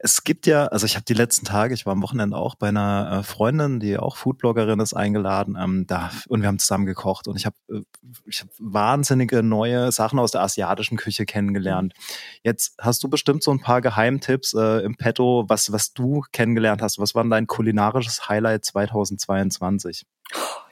es 0.00 0.24
gibt 0.24 0.46
ja, 0.46 0.66
also 0.66 0.86
ich 0.86 0.96
habe 0.96 1.04
die 1.04 1.14
letzten 1.14 1.46
Tage, 1.46 1.72
ich 1.72 1.86
war 1.86 1.92
am 1.92 2.02
Wochenende 2.02 2.36
auch 2.36 2.56
bei 2.56 2.68
einer 2.68 3.20
äh, 3.20 3.22
Freundin, 3.22 3.80
die 3.80 3.96
auch 3.96 4.16
Foodbloggerin 4.16 4.80
ist, 4.80 4.92
eingeladen, 4.92 5.56
ähm, 5.58 5.86
da 5.86 6.10
und 6.28 6.42
wir 6.42 6.48
haben 6.48 6.58
zusammen 6.58 6.84
gekocht 6.84 7.28
und 7.28 7.36
ich 7.36 7.46
habe 7.46 7.56
äh, 7.70 7.80
ich 8.26 8.40
hab 8.40 8.48
wahnsinnige 8.58 9.42
neue 9.42 9.92
Sachen 9.92 10.18
aus 10.18 10.32
der 10.32 10.42
asiatischen 10.42 10.98
Küche 10.98 11.26
kennengelernt. 11.26 11.94
Jetzt 12.42 12.74
hast 12.80 13.02
du 13.02 13.08
bestimmt 13.08 13.42
so 13.42 13.50
ein 13.50 13.60
paar 13.60 13.80
Geheimtipps 13.80 14.54
äh, 14.54 14.80
im 14.84 14.96
Petto, 14.96 15.44
was 15.48 15.72
was 15.72 15.94
du 15.94 16.22
kennengelernt 16.32 16.82
hast. 16.82 16.98
Was 16.98 17.14
war 17.14 17.22
denn 17.22 17.30
dein 17.30 17.46
kulinarisches 17.46 18.28
Highlight 18.28 18.64
2022? 18.64 20.06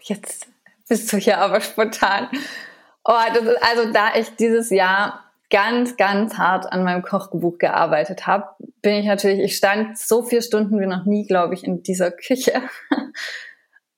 Jetzt 0.00 0.48
bist 0.88 1.12
du 1.12 1.16
hier 1.16 1.38
aber 1.38 1.60
spontan. 1.60 2.28
Oh, 3.04 3.18
das 3.32 3.44
ist, 3.44 3.62
also 3.62 3.92
da 3.92 4.14
ich 4.14 4.28
dieses 4.36 4.70
Jahr 4.70 5.31
ganz, 5.52 5.98
ganz 5.98 6.38
hart 6.38 6.72
an 6.72 6.82
meinem 6.82 7.02
Kochbuch 7.02 7.58
gearbeitet 7.58 8.26
habe, 8.26 8.46
bin 8.80 8.94
ich 8.94 9.06
natürlich, 9.06 9.38
ich 9.40 9.56
stand 9.56 9.98
so 9.98 10.22
vier 10.22 10.40
Stunden 10.40 10.80
wie 10.80 10.86
noch 10.86 11.04
nie, 11.04 11.26
glaube 11.26 11.54
ich, 11.54 11.62
in 11.62 11.82
dieser 11.82 12.10
Küche. 12.10 12.62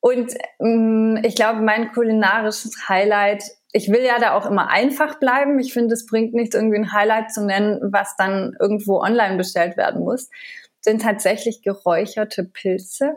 Und 0.01 0.35
ähm, 0.61 1.19
ich 1.23 1.37
glaube, 1.37 1.63
mein 1.63 1.93
kulinarisches 1.93 2.89
Highlight, 2.89 3.45
ich 3.73 3.89
will 3.89 4.03
ja 4.03 4.19
da 4.19 4.35
auch 4.35 4.47
immer 4.47 4.69
einfach 4.69 5.19
bleiben. 5.21 5.59
Ich 5.61 5.73
finde, 5.73 5.95
es 5.95 6.07
bringt 6.07 6.35
nichts, 6.35 6.57
irgendwie 6.57 6.77
ein 6.77 6.93
Highlight 6.93 7.33
zu 7.33 7.47
nennen, 7.47 7.81
was 7.85 8.17
dann 8.17 8.55
irgendwo 8.61 9.01
online 9.01 9.37
bestellt 9.37 9.77
werden 9.77 10.03
muss, 10.03 10.29
sind 10.81 11.03
tatsächlich 11.03 11.63
geräucherte 11.63 12.45
Pilze. 12.45 13.15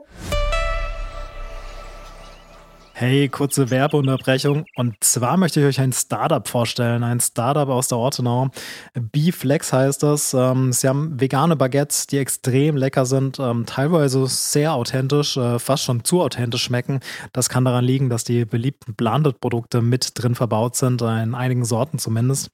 Hey, 3.00 3.30
kurze 3.30 3.70
Werbeunterbrechung. 3.70 4.66
Und 4.76 4.96
zwar 5.02 5.38
möchte 5.38 5.60
ich 5.60 5.68
euch 5.68 5.80
ein 5.80 5.94
Startup 5.94 6.48
vorstellen. 6.48 7.04
Ein 7.04 7.20
Startup 7.20 7.70
aus 7.70 7.90
der 7.90 8.00
Ortenau. 8.00 8.48
B-Flex 8.96 9.72
heißt 9.72 10.02
das. 10.02 10.34
Ähm, 10.34 10.74
sie 10.74 10.88
haben 10.88 11.22
vegane 11.22 11.56
Baguettes, 11.56 12.08
die 12.08 12.18
extrem 12.18 12.76
lecker 12.76 13.06
sind, 13.06 13.38
ähm, 13.38 13.68
teilweise 13.68 14.26
sehr 14.26 14.74
authentisch, 14.74 15.38
äh, 15.38 15.60
fast 15.60 15.84
schon 15.84 16.06
zu 16.06 16.24
authentisch 16.24 16.64
schmecken. 16.64 17.02
Das 17.34 17.50
kann 17.50 17.66
daran 17.66 17.86
liegen, 17.86 18.10
dass 18.10 18.24
die 18.24 18.46
beliebten 18.46 18.96
Blended-Produkte 18.96 19.84
mit 19.84 20.14
drin 20.16 20.34
verbaut 20.34 20.76
sind, 20.76 21.04
in 21.04 21.36
einigen 21.36 21.66
Sorten 21.66 22.00
zumindest. 22.00 22.50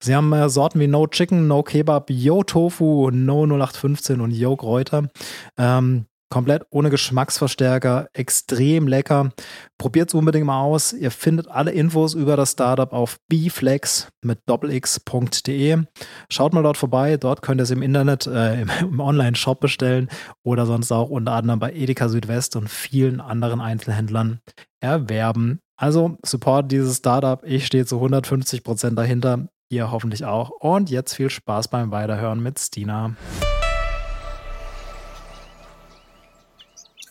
Sie 0.00 0.16
haben 0.16 0.32
äh, 0.32 0.48
Sorten 0.48 0.80
wie 0.80 0.88
No 0.88 1.06
Chicken, 1.06 1.46
No 1.46 1.62
Kebab, 1.62 2.10
Yo 2.10 2.42
Tofu, 2.42 3.10
No 3.12 3.44
0815 3.44 4.20
und 4.20 4.32
Yo 4.32 4.56
Kräuter. 4.56 5.08
Ähm, 5.56 6.06
Komplett 6.34 6.66
ohne 6.70 6.90
Geschmacksverstärker, 6.90 8.08
extrem 8.12 8.88
lecker. 8.88 9.30
Probiert 9.78 10.08
es 10.08 10.14
unbedingt 10.14 10.46
mal 10.46 10.62
aus. 10.62 10.92
Ihr 10.92 11.12
findet 11.12 11.46
alle 11.46 11.70
Infos 11.70 12.14
über 12.14 12.36
das 12.36 12.50
Startup 12.50 12.92
auf 12.92 13.18
bflex 13.28 14.08
mit 14.20 14.40
doppelx.de. 14.46 15.84
Schaut 16.28 16.52
mal 16.52 16.64
dort 16.64 16.76
vorbei. 16.76 17.18
Dort 17.18 17.42
könnt 17.42 17.60
ihr 17.60 17.62
es 17.62 17.70
im 17.70 17.82
Internet, 17.82 18.26
äh, 18.26 18.62
im, 18.62 18.70
im 18.80 18.98
Online-Shop 18.98 19.60
bestellen 19.60 20.08
oder 20.42 20.66
sonst 20.66 20.90
auch 20.90 21.08
unter 21.08 21.34
anderem 21.34 21.60
bei 21.60 21.72
Edeka 21.72 22.08
Südwest 22.08 22.56
und 22.56 22.68
vielen 22.68 23.20
anderen 23.20 23.60
Einzelhändlern 23.60 24.40
erwerben. 24.80 25.60
Also 25.76 26.18
support 26.26 26.72
dieses 26.72 26.96
Startup. 26.96 27.44
Ich 27.44 27.64
stehe 27.64 27.86
zu 27.86 27.94
150 27.94 28.64
Prozent 28.64 28.98
dahinter. 28.98 29.46
Ihr 29.68 29.92
hoffentlich 29.92 30.24
auch. 30.24 30.50
Und 30.50 30.90
jetzt 30.90 31.14
viel 31.14 31.30
Spaß 31.30 31.68
beim 31.68 31.92
Weiterhören 31.92 32.42
mit 32.42 32.58
Stina. 32.58 33.14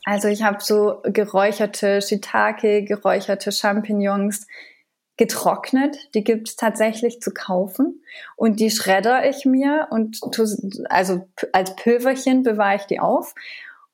Also 0.06 0.28
ich 0.28 0.44
habe 0.44 0.58
so 0.62 1.02
geräucherte 1.04 2.02
Shiitake, 2.02 2.84
geräucherte 2.84 3.52
Champignons 3.52 4.48
getrocknet. 5.18 5.98
Die 6.16 6.24
gibt 6.24 6.50
es 6.50 6.56
tatsächlich 6.56 7.22
zu 7.22 7.32
kaufen. 7.32 8.04
Und 8.36 8.60
die 8.60 8.72
schredder 8.72 9.28
ich 9.28 9.46
mir 9.46 9.88
und 9.92 10.20
tu, 10.32 10.46
also 10.90 11.30
als 11.52 11.76
Pülverchen 11.76 12.44
bewahre 12.44 12.78
ich 12.78 12.84
die 12.84 13.00
auf. 13.00 13.34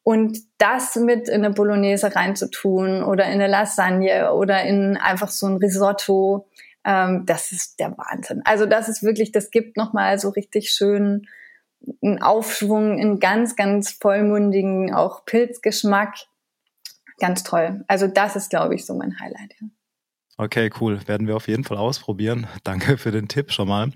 Und 0.04 0.40
das 0.58 0.96
mit 0.96 1.28
in 1.28 1.46
eine 1.46 1.54
Bolognese 1.54 2.16
reinzutun 2.16 3.04
oder 3.04 3.26
in 3.26 3.34
eine 3.34 3.48
Lasagne 3.48 4.34
oder 4.34 4.64
in 4.64 4.98
einfach 4.98 5.30
so 5.30 5.46
ein 5.46 5.58
Risotto, 5.58 6.48
ähm, 6.86 7.26
das 7.26 7.52
ist 7.52 7.80
der 7.80 7.96
Wahnsinn. 7.98 8.42
Also 8.46 8.66
das 8.66 8.90
ist 8.90 9.04
wirklich, 9.04 9.32
das 9.32 9.52
gibt 9.52 9.78
nochmal 9.78 10.18
so 10.18 10.30
richtig 10.30 10.72
schön 10.72 11.28
einen 12.02 12.22
Aufschwung, 12.22 13.00
einen 13.00 13.20
ganz, 13.20 13.56
ganz 13.56 13.92
vollmundigen, 13.92 14.94
auch 14.94 15.26
Pilzgeschmack. 15.26 16.16
Ganz 17.20 17.44
toll. 17.44 17.84
Also 17.88 18.08
das 18.08 18.36
ist, 18.36 18.50
glaube 18.50 18.76
ich, 18.76 18.86
so 18.86 18.94
mein 18.94 19.20
Highlight. 19.20 19.56
Ja. 19.60 19.68
Okay, 20.42 20.70
cool. 20.80 21.06
Werden 21.06 21.28
wir 21.28 21.36
auf 21.36 21.50
jeden 21.50 21.66
Fall 21.66 21.76
ausprobieren. 21.76 22.48
Danke 22.64 22.98
für 22.98 23.12
den 23.12 23.28
Tipp 23.28 23.52
schon 23.52 23.68
mal. 23.68 23.92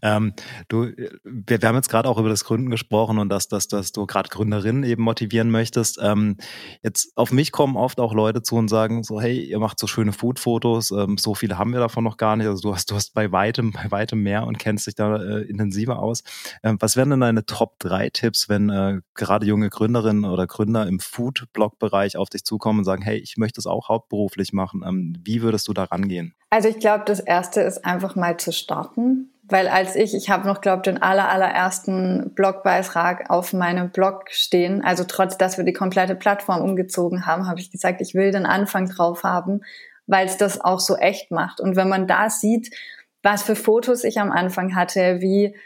Ähm, 0.00 0.32
du, 0.68 0.92
wir, 1.24 1.60
wir 1.60 1.68
haben 1.68 1.74
jetzt 1.74 1.88
gerade 1.88 2.08
auch 2.08 2.18
über 2.18 2.28
das 2.28 2.44
Gründen 2.44 2.70
gesprochen 2.70 3.18
und 3.18 3.30
dass, 3.30 3.48
dass, 3.48 3.66
dass 3.66 3.90
du 3.90 4.06
gerade 4.06 4.28
Gründerinnen 4.28 4.84
eben 4.84 5.02
motivieren 5.02 5.50
möchtest. 5.50 5.98
Ähm, 6.00 6.36
jetzt 6.84 7.10
auf 7.16 7.32
mich 7.32 7.50
kommen 7.50 7.76
oft 7.76 7.98
auch 7.98 8.14
Leute 8.14 8.42
zu 8.42 8.54
und 8.54 8.68
sagen 8.68 9.02
so, 9.02 9.20
hey, 9.20 9.42
ihr 9.42 9.58
macht 9.58 9.80
so 9.80 9.88
schöne 9.88 10.12
Food-Fotos, 10.12 10.92
ähm, 10.92 11.18
so 11.18 11.34
viele 11.34 11.58
haben 11.58 11.72
wir 11.72 11.80
davon 11.80 12.04
noch 12.04 12.16
gar 12.16 12.36
nicht. 12.36 12.46
Also 12.46 12.62
du 12.68 12.74
hast, 12.76 12.92
du 12.92 12.94
hast 12.94 13.12
bei 13.12 13.32
weitem, 13.32 13.72
bei 13.72 13.90
weitem 13.90 14.22
mehr 14.22 14.46
und 14.46 14.60
kennst 14.60 14.86
dich 14.86 14.94
da 14.94 15.16
äh, 15.16 15.40
intensiver 15.48 15.98
aus. 15.98 16.22
Ähm, 16.62 16.76
was 16.78 16.96
wären 16.96 17.10
denn 17.10 17.20
deine 17.22 17.44
Top 17.44 17.76
3 17.80 18.10
Tipps, 18.10 18.48
wenn 18.48 18.70
äh, 18.70 19.00
gerade 19.14 19.46
junge 19.46 19.68
Gründerinnen 19.68 20.26
oder 20.26 20.46
Gründer 20.46 20.86
im 20.86 21.00
Food-Blog-Bereich 21.00 22.16
auf 22.16 22.28
dich 22.28 22.44
zukommen 22.44 22.78
und 22.78 22.84
sagen, 22.84 23.02
hey, 23.02 23.18
ich 23.18 23.36
möchte 23.36 23.60
es 23.60 23.66
auch 23.66 23.88
hauptberuflich 23.88 24.52
machen. 24.52 24.84
Ähm, 24.86 25.16
wie 25.24 25.42
würdest 25.42 25.66
du 25.66 25.72
da 25.72 25.87
rangehen? 25.90 26.34
Also 26.50 26.68
ich 26.68 26.78
glaube, 26.78 27.04
das 27.06 27.20
Erste 27.20 27.60
ist 27.60 27.84
einfach 27.84 28.16
mal 28.16 28.36
zu 28.38 28.52
starten. 28.52 29.32
Weil 29.50 29.68
als 29.68 29.96
ich, 29.96 30.14
ich 30.14 30.28
habe 30.28 30.46
noch, 30.46 30.60
glaube 30.60 30.82
den 30.82 31.00
aller, 31.00 31.30
allerersten 31.30 32.34
Blogbeitrag 32.34 33.30
auf 33.30 33.54
meinem 33.54 33.90
Blog 33.90 34.24
stehen, 34.28 34.84
also 34.84 35.04
trotz, 35.04 35.38
dass 35.38 35.56
wir 35.56 35.64
die 35.64 35.72
komplette 35.72 36.14
Plattform 36.14 36.60
umgezogen 36.60 37.24
haben, 37.24 37.48
habe 37.48 37.58
ich 37.58 37.70
gesagt, 37.70 38.02
ich 38.02 38.14
will 38.14 38.30
den 38.30 38.44
Anfang 38.44 38.90
drauf 38.90 39.24
haben, 39.24 39.62
weil 40.06 40.26
es 40.26 40.36
das 40.36 40.60
auch 40.60 40.80
so 40.80 40.96
echt 40.96 41.30
macht. 41.30 41.60
Und 41.60 41.76
wenn 41.76 41.88
man 41.88 42.06
da 42.06 42.28
sieht, 42.28 42.74
was 43.22 43.42
für 43.42 43.56
Fotos 43.56 44.04
ich 44.04 44.20
am 44.20 44.30
Anfang 44.30 44.74
hatte, 44.74 45.20
wie 45.20 45.56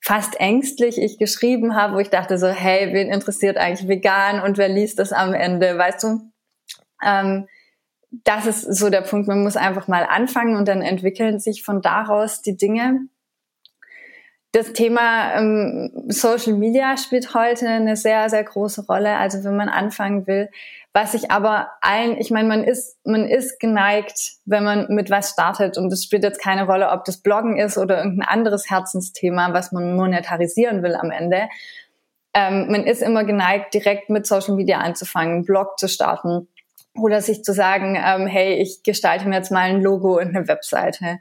fast 0.00 0.38
ängstlich 0.38 1.00
ich 1.00 1.18
geschrieben 1.18 1.74
habe, 1.74 1.94
wo 1.94 1.98
ich 1.98 2.10
dachte 2.10 2.38
so, 2.38 2.46
hey, 2.46 2.92
wen 2.92 3.10
interessiert 3.10 3.56
eigentlich 3.56 3.88
vegan 3.88 4.42
und 4.42 4.58
wer 4.58 4.68
liest 4.68 5.00
das 5.00 5.12
am 5.12 5.34
Ende, 5.34 5.76
weißt 5.76 6.04
du? 6.04 6.30
Ähm, 7.04 7.48
das 8.24 8.46
ist 8.46 8.78
so 8.78 8.90
der 8.90 9.00
Punkt, 9.00 9.28
man 9.28 9.42
muss 9.42 9.56
einfach 9.56 9.88
mal 9.88 10.04
anfangen 10.04 10.56
und 10.56 10.68
dann 10.68 10.82
entwickeln 10.82 11.40
sich 11.40 11.62
von 11.62 11.82
daraus 11.82 12.42
die 12.42 12.56
Dinge. 12.56 13.08
Das 14.52 14.72
Thema 14.72 15.34
ähm, 15.34 15.90
Social 16.08 16.52
Media 16.52 16.96
spielt 16.96 17.34
heute 17.34 17.66
eine 17.66 17.96
sehr, 17.96 18.30
sehr 18.30 18.44
große 18.44 18.86
Rolle. 18.86 19.16
Also 19.16 19.42
wenn 19.42 19.56
man 19.56 19.68
anfangen 19.68 20.28
will, 20.28 20.48
was 20.92 21.14
ich 21.14 21.32
aber 21.32 21.70
allen, 21.80 22.16
ich 22.18 22.30
meine, 22.30 22.46
man 22.46 22.62
ist, 22.62 23.04
man 23.04 23.26
ist 23.26 23.58
geneigt, 23.58 24.34
wenn 24.44 24.62
man 24.62 24.86
mit 24.90 25.10
was 25.10 25.30
startet 25.30 25.76
und 25.76 25.92
es 25.92 26.04
spielt 26.04 26.22
jetzt 26.22 26.40
keine 26.40 26.66
Rolle, 26.66 26.90
ob 26.90 27.04
das 27.04 27.16
Bloggen 27.16 27.56
ist 27.56 27.76
oder 27.78 27.98
irgendein 27.98 28.28
anderes 28.28 28.70
Herzensthema, 28.70 29.52
was 29.52 29.72
man 29.72 29.96
monetarisieren 29.96 30.84
will 30.84 30.94
am 30.94 31.10
Ende. 31.10 31.48
Ähm, 32.32 32.70
man 32.70 32.84
ist 32.84 33.02
immer 33.02 33.24
geneigt, 33.24 33.74
direkt 33.74 34.08
mit 34.08 34.24
Social 34.24 34.54
Media 34.54 34.78
anzufangen, 34.78 35.34
einen 35.34 35.44
Blog 35.44 35.80
zu 35.80 35.88
starten 35.88 36.46
oder 36.96 37.20
sich 37.20 37.42
zu 37.42 37.52
sagen, 37.52 37.96
ähm, 37.96 38.26
hey, 38.26 38.54
ich 38.54 38.82
gestalte 38.82 39.28
mir 39.28 39.36
jetzt 39.36 39.50
mal 39.50 39.68
ein 39.68 39.82
Logo 39.82 40.18
und 40.18 40.34
eine 40.34 40.48
Webseite 40.48 41.18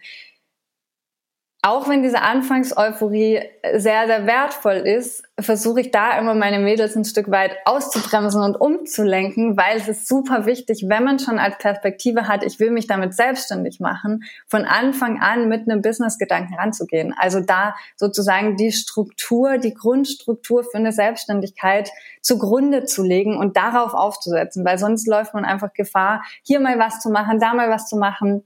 auch 1.65 1.87
wenn 1.87 2.03
diese 2.03 2.21
Anfangseuphorie 2.21 3.39
sehr, 3.75 4.05
sehr 4.05 4.27
wertvoll 4.27 4.75
ist, 4.75 5.23
versuche 5.39 5.79
ich 5.79 5.91
da 5.91 6.19
immer 6.19 6.35
meine 6.35 6.59
Mädels 6.59 6.97
ein 6.97 7.05
Stück 7.05 7.31
weit 7.31 7.55
auszubremsen 7.63 8.43
und 8.43 8.59
umzulenken, 8.59 9.55
weil 9.55 9.77
es 9.77 9.87
ist 9.87 10.07
super 10.09 10.45
wichtig, 10.45 10.83
wenn 10.89 11.05
man 11.05 11.19
schon 11.19 11.39
als 11.39 11.57
Perspektive 11.57 12.27
hat, 12.27 12.43
ich 12.43 12.59
will 12.59 12.69
mich 12.69 12.87
damit 12.87 13.15
selbstständig 13.15 13.79
machen, 13.79 14.25
von 14.45 14.65
Anfang 14.65 15.21
an 15.21 15.47
mit 15.47 15.61
einem 15.61 15.81
Businessgedanken 15.81 16.53
ranzugehen. 16.53 17.15
Also 17.17 17.39
da 17.39 17.75
sozusagen 17.95 18.57
die 18.57 18.73
Struktur, 18.73 19.57
die 19.57 19.73
Grundstruktur 19.73 20.65
für 20.65 20.77
eine 20.77 20.91
Selbstständigkeit 20.91 21.89
zugrunde 22.21 22.83
zu 22.83 23.03
legen 23.03 23.37
und 23.37 23.55
darauf 23.55 23.93
aufzusetzen, 23.93 24.65
weil 24.65 24.77
sonst 24.77 25.07
läuft 25.07 25.33
man 25.33 25.45
einfach 25.45 25.71
Gefahr, 25.71 26.23
hier 26.43 26.59
mal 26.59 26.77
was 26.77 26.99
zu 26.99 27.09
machen, 27.09 27.39
da 27.39 27.53
mal 27.53 27.69
was 27.69 27.87
zu 27.87 27.95
machen 27.95 28.43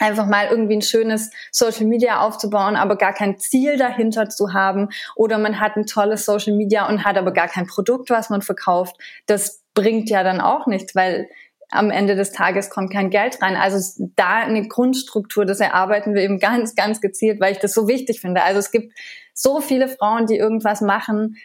einfach 0.00 0.26
mal 0.26 0.48
irgendwie 0.48 0.76
ein 0.76 0.82
schönes 0.82 1.30
Social 1.52 1.86
Media 1.86 2.20
aufzubauen, 2.20 2.74
aber 2.74 2.96
gar 2.96 3.12
kein 3.12 3.38
Ziel 3.38 3.76
dahinter 3.76 4.28
zu 4.28 4.52
haben. 4.52 4.88
Oder 5.14 5.38
man 5.38 5.60
hat 5.60 5.76
ein 5.76 5.86
tolles 5.86 6.24
Social 6.24 6.56
Media 6.56 6.88
und 6.88 7.04
hat 7.04 7.16
aber 7.16 7.32
gar 7.32 7.48
kein 7.48 7.66
Produkt, 7.66 8.10
was 8.10 8.30
man 8.30 8.42
verkauft. 8.42 8.96
Das 9.26 9.62
bringt 9.74 10.10
ja 10.10 10.24
dann 10.24 10.40
auch 10.40 10.66
nichts, 10.66 10.94
weil 10.94 11.28
am 11.70 11.90
Ende 11.90 12.16
des 12.16 12.32
Tages 12.32 12.70
kommt 12.70 12.92
kein 12.92 13.10
Geld 13.10 13.40
rein. 13.42 13.54
Also 13.56 14.08
da 14.16 14.38
eine 14.38 14.66
Grundstruktur, 14.66 15.44
das 15.44 15.60
erarbeiten 15.60 16.14
wir 16.14 16.22
eben 16.22 16.40
ganz, 16.40 16.74
ganz 16.74 17.00
gezielt, 17.00 17.40
weil 17.40 17.52
ich 17.52 17.58
das 17.58 17.74
so 17.74 17.86
wichtig 17.86 18.20
finde. 18.20 18.42
Also 18.42 18.58
es 18.58 18.72
gibt 18.72 18.92
so 19.34 19.60
viele 19.60 19.86
Frauen, 19.86 20.26
die 20.26 20.36
irgendwas 20.36 20.80
machen, 20.80 21.36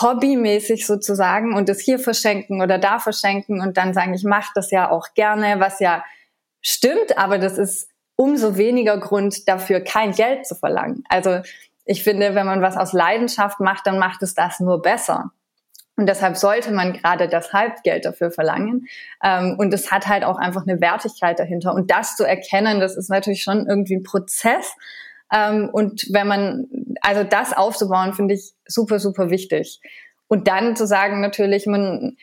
hobbymäßig 0.00 0.86
sozusagen 0.86 1.56
und 1.56 1.68
das 1.68 1.80
hier 1.80 1.98
verschenken 1.98 2.62
oder 2.62 2.78
da 2.78 2.98
verschenken 2.98 3.60
und 3.60 3.76
dann 3.76 3.94
sagen, 3.94 4.14
ich 4.14 4.24
mache 4.24 4.50
das 4.54 4.70
ja 4.70 4.90
auch 4.90 5.14
gerne, 5.14 5.56
was 5.58 5.80
ja 5.80 6.04
stimmt, 6.60 7.18
aber 7.18 7.38
das 7.38 7.58
ist 7.58 7.88
umso 8.16 8.56
weniger 8.56 8.98
Grund 8.98 9.48
dafür, 9.48 9.80
kein 9.80 10.12
Geld 10.12 10.46
zu 10.46 10.54
verlangen. 10.54 11.04
Also 11.08 11.40
ich 11.84 12.02
finde, 12.02 12.34
wenn 12.34 12.46
man 12.46 12.60
was 12.60 12.76
aus 12.76 12.92
Leidenschaft 12.92 13.60
macht, 13.60 13.86
dann 13.86 13.98
macht 13.98 14.22
es 14.22 14.34
das 14.34 14.60
nur 14.60 14.82
besser. 14.82 15.30
Und 15.96 16.06
deshalb 16.06 16.36
sollte 16.36 16.70
man 16.70 16.92
gerade 16.92 17.28
das 17.28 17.52
Halbgeld 17.52 18.04
dafür 18.04 18.30
verlangen. 18.30 18.86
Ähm, 19.22 19.56
und 19.58 19.74
es 19.74 19.90
hat 19.90 20.06
halt 20.06 20.22
auch 20.22 20.36
einfach 20.36 20.62
eine 20.66 20.80
Wertigkeit 20.80 21.38
dahinter. 21.40 21.74
Und 21.74 21.90
das 21.90 22.14
zu 22.14 22.24
erkennen, 22.24 22.78
das 22.78 22.96
ist 22.96 23.10
natürlich 23.10 23.42
schon 23.42 23.66
irgendwie 23.66 23.96
ein 23.96 24.04
Prozess. 24.04 24.76
Ähm, 25.32 25.68
und 25.72 26.06
wenn 26.12 26.28
man, 26.28 26.66
also 27.00 27.24
das 27.24 27.52
aufzubauen, 27.52 28.14
finde 28.14 28.34
ich 28.34 28.52
super, 28.66 29.00
super 29.00 29.30
wichtig. 29.30 29.80
Und 30.28 30.46
dann 30.46 30.76
zu 30.76 30.86
sagen, 30.86 31.20
natürlich, 31.20 31.66
man 31.66 32.16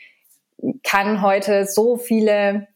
kann 0.83 1.21
heute 1.21 1.65
so 1.65 1.97
viele 1.97 2.67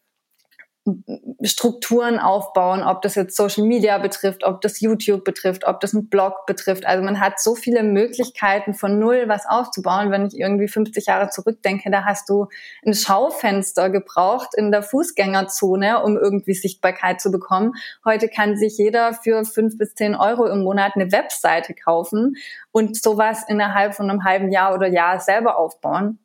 Strukturen 1.43 2.19
aufbauen, 2.19 2.83
ob 2.83 3.01
das 3.01 3.15
jetzt 3.15 3.35
Social 3.35 3.65
Media 3.65 3.97
betrifft, 3.97 4.43
ob 4.43 4.61
das 4.61 4.79
YouTube 4.79 5.23
betrifft, 5.23 5.65
ob 5.65 5.79
das 5.79 5.93
ein 5.93 6.09
Blog 6.09 6.45
betrifft. 6.45 6.85
Also 6.85 7.03
man 7.03 7.19
hat 7.19 7.39
so 7.39 7.55
viele 7.55 7.83
Möglichkeiten 7.83 8.73
von 8.73 8.99
null 8.99 9.25
was 9.27 9.45
aufzubauen. 9.47 10.11
Wenn 10.11 10.25
ich 10.25 10.37
irgendwie 10.37 10.67
50 10.67 11.05
Jahre 11.05 11.29
zurückdenke, 11.29 11.89
da 11.91 12.05
hast 12.05 12.29
du 12.29 12.47
ein 12.85 12.93
Schaufenster 12.93 13.89
gebraucht 13.89 14.49
in 14.55 14.71
der 14.71 14.83
Fußgängerzone, 14.83 16.03
um 16.03 16.17
irgendwie 16.17 16.53
Sichtbarkeit 16.53 17.21
zu 17.21 17.31
bekommen. 17.31 17.73
Heute 18.05 18.27
kann 18.29 18.57
sich 18.57 18.77
jeder 18.77 19.13
für 19.13 19.45
fünf 19.45 19.77
bis 19.77 19.95
zehn 19.95 20.15
Euro 20.15 20.45
im 20.45 20.63
Monat 20.63 20.93
eine 20.95 21.11
Webseite 21.11 21.73
kaufen 21.73 22.35
und 22.71 23.01
sowas 23.01 23.43
innerhalb 23.47 23.95
von 23.95 24.09
einem 24.09 24.23
halben 24.23 24.51
Jahr 24.51 24.73
oder 24.73 24.87
Jahr 24.87 25.19
selber 25.19 25.57
aufbauen. 25.57 26.19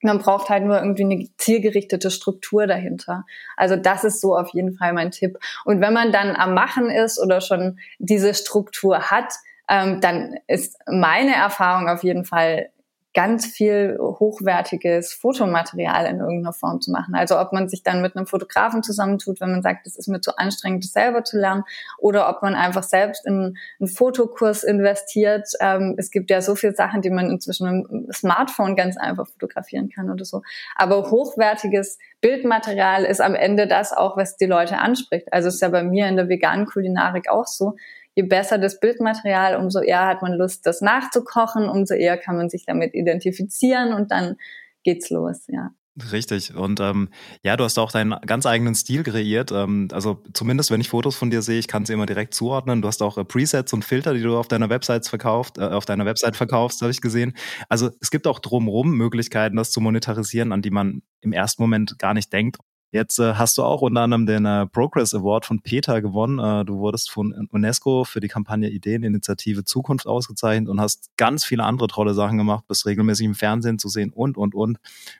Man 0.00 0.18
braucht 0.18 0.48
halt 0.48 0.64
nur 0.64 0.78
irgendwie 0.78 1.04
eine 1.04 1.28
zielgerichtete 1.36 2.10
Struktur 2.10 2.66
dahinter. 2.66 3.24
Also 3.56 3.76
das 3.76 4.04
ist 4.04 4.20
so 4.20 4.36
auf 4.36 4.50
jeden 4.50 4.72
Fall 4.74 4.92
mein 4.92 5.10
Tipp. 5.10 5.38
Und 5.64 5.80
wenn 5.80 5.92
man 5.92 6.12
dann 6.12 6.36
am 6.36 6.54
Machen 6.54 6.90
ist 6.90 7.20
oder 7.20 7.40
schon 7.40 7.78
diese 7.98 8.34
Struktur 8.34 9.10
hat, 9.10 9.32
ähm, 9.68 10.00
dann 10.00 10.36
ist 10.46 10.78
meine 10.86 11.34
Erfahrung 11.34 11.88
auf 11.88 12.02
jeden 12.02 12.24
Fall 12.24 12.70
ganz 13.18 13.46
viel 13.46 13.98
hochwertiges 14.00 15.12
Fotomaterial 15.12 16.06
in 16.06 16.20
irgendeiner 16.20 16.52
Form 16.52 16.80
zu 16.80 16.92
machen. 16.92 17.16
Also 17.16 17.36
ob 17.36 17.52
man 17.52 17.68
sich 17.68 17.82
dann 17.82 18.00
mit 18.00 18.14
einem 18.14 18.28
Fotografen 18.28 18.84
zusammentut, 18.84 19.40
wenn 19.40 19.50
man 19.50 19.60
sagt, 19.60 19.88
es 19.88 19.96
ist 19.96 20.06
mir 20.06 20.20
zu 20.20 20.36
anstrengend, 20.36 20.84
das 20.84 20.92
selber 20.92 21.24
zu 21.24 21.36
lernen, 21.36 21.64
oder 21.98 22.28
ob 22.28 22.42
man 22.42 22.54
einfach 22.54 22.84
selbst 22.84 23.26
in 23.26 23.56
einen 23.80 23.88
Fotokurs 23.88 24.62
investiert. 24.62 25.48
Ähm, 25.58 25.96
es 25.98 26.12
gibt 26.12 26.30
ja 26.30 26.40
so 26.40 26.54
viele 26.54 26.74
Sachen, 26.74 27.02
die 27.02 27.10
man 27.10 27.28
inzwischen 27.28 27.80
mit 27.80 27.90
dem 27.90 28.12
Smartphone 28.12 28.76
ganz 28.76 28.96
einfach 28.96 29.26
fotografieren 29.26 29.88
kann 29.88 30.12
oder 30.12 30.24
so. 30.24 30.42
Aber 30.76 31.10
hochwertiges 31.10 31.98
Bildmaterial 32.20 33.02
ist 33.02 33.20
am 33.20 33.34
Ende 33.34 33.66
das 33.66 33.92
auch, 33.92 34.16
was 34.16 34.36
die 34.36 34.46
Leute 34.46 34.78
anspricht. 34.78 35.32
Also 35.32 35.48
ist 35.48 35.60
ja 35.60 35.70
bei 35.70 35.82
mir 35.82 36.06
in 36.06 36.14
der 36.14 36.28
veganen 36.28 36.66
Kulinarik 36.66 37.28
auch 37.28 37.48
so 37.48 37.74
je 38.18 38.24
besser 38.24 38.58
das 38.58 38.80
Bildmaterial, 38.80 39.54
umso 39.54 39.78
eher 39.78 40.06
hat 40.06 40.22
man 40.22 40.32
Lust, 40.32 40.66
das 40.66 40.80
nachzukochen, 40.80 41.68
umso 41.68 41.94
eher 41.94 42.18
kann 42.18 42.36
man 42.36 42.50
sich 42.50 42.66
damit 42.66 42.92
identifizieren 42.94 43.92
und 43.92 44.10
dann 44.10 44.36
geht's 44.82 45.08
los, 45.10 45.44
ja. 45.46 45.70
Richtig. 46.12 46.54
Und 46.54 46.80
ähm, 46.80 47.10
ja, 47.42 47.56
du 47.56 47.64
hast 47.64 47.78
auch 47.78 47.90
deinen 47.90 48.14
ganz 48.24 48.46
eigenen 48.46 48.74
Stil 48.74 49.02
kreiert. 49.02 49.50
Ähm, 49.50 49.88
also 49.92 50.22
zumindest, 50.32 50.70
wenn 50.70 50.80
ich 50.80 50.88
Fotos 50.88 51.16
von 51.16 51.30
dir 51.30 51.42
sehe, 51.42 51.58
ich 51.58 51.66
kann 51.66 51.86
sie 51.86 51.92
immer 51.92 52.06
direkt 52.06 52.34
zuordnen. 52.34 52.82
Du 52.82 52.88
hast 52.88 53.02
auch 53.02 53.18
äh, 53.18 53.24
Presets 53.24 53.72
und 53.72 53.84
Filter, 53.84 54.14
die 54.14 54.22
du 54.22 54.36
auf 54.36 54.46
deiner 54.46 54.68
Website 54.68 55.08
verkauft, 55.08 55.58
äh, 55.58 55.62
auf 55.62 55.86
deiner 55.86 56.04
Website 56.06 56.36
verkaufst, 56.36 56.82
habe 56.82 56.92
ich 56.92 57.00
gesehen. 57.00 57.34
Also 57.68 57.90
es 58.00 58.10
gibt 58.10 58.28
auch 58.28 58.38
drumherum 58.38 58.96
Möglichkeiten, 58.96 59.56
das 59.56 59.72
zu 59.72 59.80
monetarisieren, 59.80 60.52
an 60.52 60.62
die 60.62 60.70
man 60.70 61.02
im 61.20 61.32
ersten 61.32 61.62
Moment 61.62 61.98
gar 61.98 62.14
nicht 62.14 62.32
denkt. 62.32 62.58
Jetzt 62.90 63.18
äh, 63.18 63.34
hast 63.34 63.58
du 63.58 63.64
auch 63.64 63.82
unter 63.82 64.00
anderem 64.00 64.24
den 64.24 64.46
äh, 64.46 64.66
Progress 64.66 65.14
Award 65.14 65.44
von 65.44 65.60
Peter 65.60 66.00
gewonnen. 66.00 66.38
Äh, 66.38 66.64
du 66.64 66.78
wurdest 66.78 67.10
von 67.10 67.48
UNESCO 67.50 68.04
für 68.04 68.20
die 68.20 68.28
Kampagne 68.28 68.70
Ideeninitiative 68.70 69.64
Zukunft 69.64 70.06
ausgezeichnet 70.06 70.70
und 70.70 70.80
hast 70.80 71.10
ganz 71.18 71.44
viele 71.44 71.64
andere 71.64 71.88
tolle 71.88 72.14
Sachen 72.14 72.38
gemacht, 72.38 72.64
bist 72.66 72.86
regelmäßig 72.86 73.26
im 73.26 73.34
Fernsehen 73.34 73.78
zu 73.78 73.88
sehen 73.88 74.10
und, 74.10 74.38
und, 74.38 74.54
und. 74.54 74.78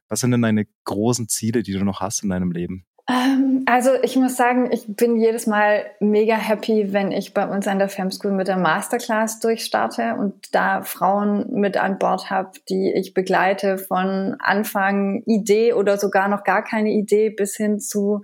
Was 0.08 0.20
sind 0.20 0.30
denn 0.30 0.42
deine 0.42 0.66
großen 0.84 1.28
Ziele, 1.28 1.62
die 1.62 1.72
du 1.72 1.84
noch 1.84 2.00
hast 2.00 2.22
in 2.22 2.30
deinem 2.30 2.52
Leben? 2.52 2.87
Ähm, 3.08 3.62
also 3.66 3.90
ich 4.02 4.16
muss 4.16 4.36
sagen, 4.36 4.70
ich 4.70 4.84
bin 4.86 5.16
jedes 5.16 5.46
Mal 5.46 5.86
mega 5.98 6.34
happy, 6.36 6.92
wenn 6.92 7.10
ich 7.10 7.32
bei 7.32 7.48
uns 7.48 7.66
an 7.66 7.78
der 7.78 7.88
Fem 7.88 8.10
School 8.10 8.32
mit 8.32 8.48
der 8.48 8.58
Masterclass 8.58 9.40
durchstarte 9.40 10.16
und 10.18 10.54
da 10.54 10.82
Frauen 10.82 11.46
mit 11.50 11.78
an 11.78 11.98
Bord 11.98 12.28
habe, 12.28 12.50
die 12.68 12.92
ich 12.94 13.14
begleite 13.14 13.78
von 13.78 14.36
Anfang 14.40 15.22
Idee 15.24 15.72
oder 15.72 15.96
sogar 15.96 16.28
noch 16.28 16.44
gar 16.44 16.62
keine 16.62 16.90
Idee 16.90 17.30
bis 17.30 17.56
hin 17.56 17.80
zu 17.80 18.22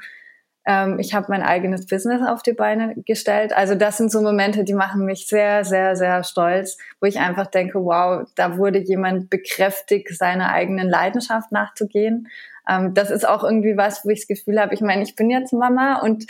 ähm, 0.66 0.99
ich 0.99 1.14
habe 1.14 1.27
mein 1.29 1.42
eigenes 1.42 1.87
Business 1.87 2.27
auf 2.27 2.42
die 2.42 2.55
Beine 2.55 2.94
gestellt. 3.07 3.55
Also 3.55 3.75
das 3.75 3.99
sind 3.99 4.11
so 4.11 4.23
Momente, 4.23 4.64
die 4.64 4.73
machen 4.73 5.05
mich 5.05 5.27
sehr, 5.27 5.64
sehr, 5.64 5.94
sehr 5.94 6.25
stolz, 6.25 6.79
wo 7.01 7.07
ich 7.07 7.18
einfach 7.18 7.47
denke, 7.49 7.85
wow, 7.85 8.27
da 8.35 8.57
wurde 8.57 8.79
jemand 8.79 9.29
bekräftigt, 9.29 10.16
seiner 10.16 10.53
eigenen 10.53 10.88
Leidenschaft 10.88 11.53
nachzugehen 11.53 12.29
ähm, 12.68 12.94
das 12.94 13.11
ist 13.11 13.27
auch 13.27 13.44
irgendwie 13.44 13.77
was, 13.77 14.05
wo 14.05 14.11
ich 14.11 14.20
das 14.20 14.29
Gefühl 14.29 14.61
habe, 14.61 14.74
ich 14.74 14.81
meine, 14.81 15.03
ich 15.03 15.14
bin 15.14 15.31
jetzt 15.31 15.53
Mama 15.53 16.00
und 16.00 16.27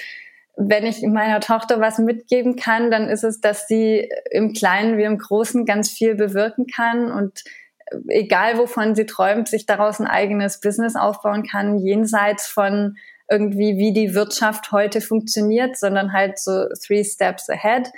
wenn 0.56 0.86
ich 0.86 1.02
meiner 1.02 1.40
Tochter 1.40 1.80
was 1.80 1.98
mitgeben 1.98 2.56
kann, 2.56 2.90
dann 2.90 3.08
ist 3.08 3.24
es, 3.24 3.40
dass 3.40 3.66
sie 3.66 4.08
im 4.30 4.52
Kleinen 4.52 4.98
wie 4.98 5.04
im 5.04 5.18
Großen 5.18 5.64
ganz 5.64 5.90
viel 5.90 6.14
bewirken 6.14 6.66
kann 6.66 7.10
und 7.10 7.42
äh, 7.86 7.96
egal 8.08 8.58
wovon 8.58 8.94
sie 8.94 9.06
träumt, 9.06 9.48
sich 9.48 9.66
daraus 9.66 10.00
ein 10.00 10.06
eigenes 10.06 10.60
Business 10.60 10.96
aufbauen 10.96 11.42
kann, 11.42 11.78
jenseits 11.78 12.46
von 12.46 12.96
irgendwie, 13.28 13.78
wie 13.78 13.92
die 13.92 14.14
Wirtschaft 14.14 14.70
heute 14.70 15.00
funktioniert, 15.00 15.78
sondern 15.78 16.12
halt 16.12 16.38
so 16.38 16.66
three 16.86 17.04
steps 17.04 17.48
ahead. 17.48 17.90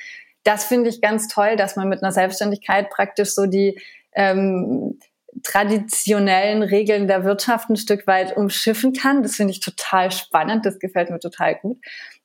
Das 0.45 0.65
finde 0.65 0.89
ich 0.89 1.01
ganz 1.01 1.27
toll, 1.29 1.57
dass 1.57 1.75
man 1.75 1.89
mit 1.89 2.03
einer 2.03 2.13
Selbstständigkeit 2.13 2.91
praktisch 2.91 3.35
so 3.35 3.47
die 3.47 3.81
ähm, 4.15 5.01
traditionellen 5.43 6.63
Regeln 6.63 7.09
der 7.09 7.25
Wirtschaft 7.25 7.71
ein 7.71 7.77
Stück 7.77 8.07
weit 8.07 8.37
umschiffen 8.37 8.93
kann. 8.93 9.23
Das 9.23 9.37
finde 9.37 9.53
ich 9.53 9.61
total 9.61 10.11
spannend. 10.11 10.67
Das 10.67 10.79
gefällt 10.79 11.11
mir 11.11 11.19
total 11.19 11.57
gut. 11.57 11.79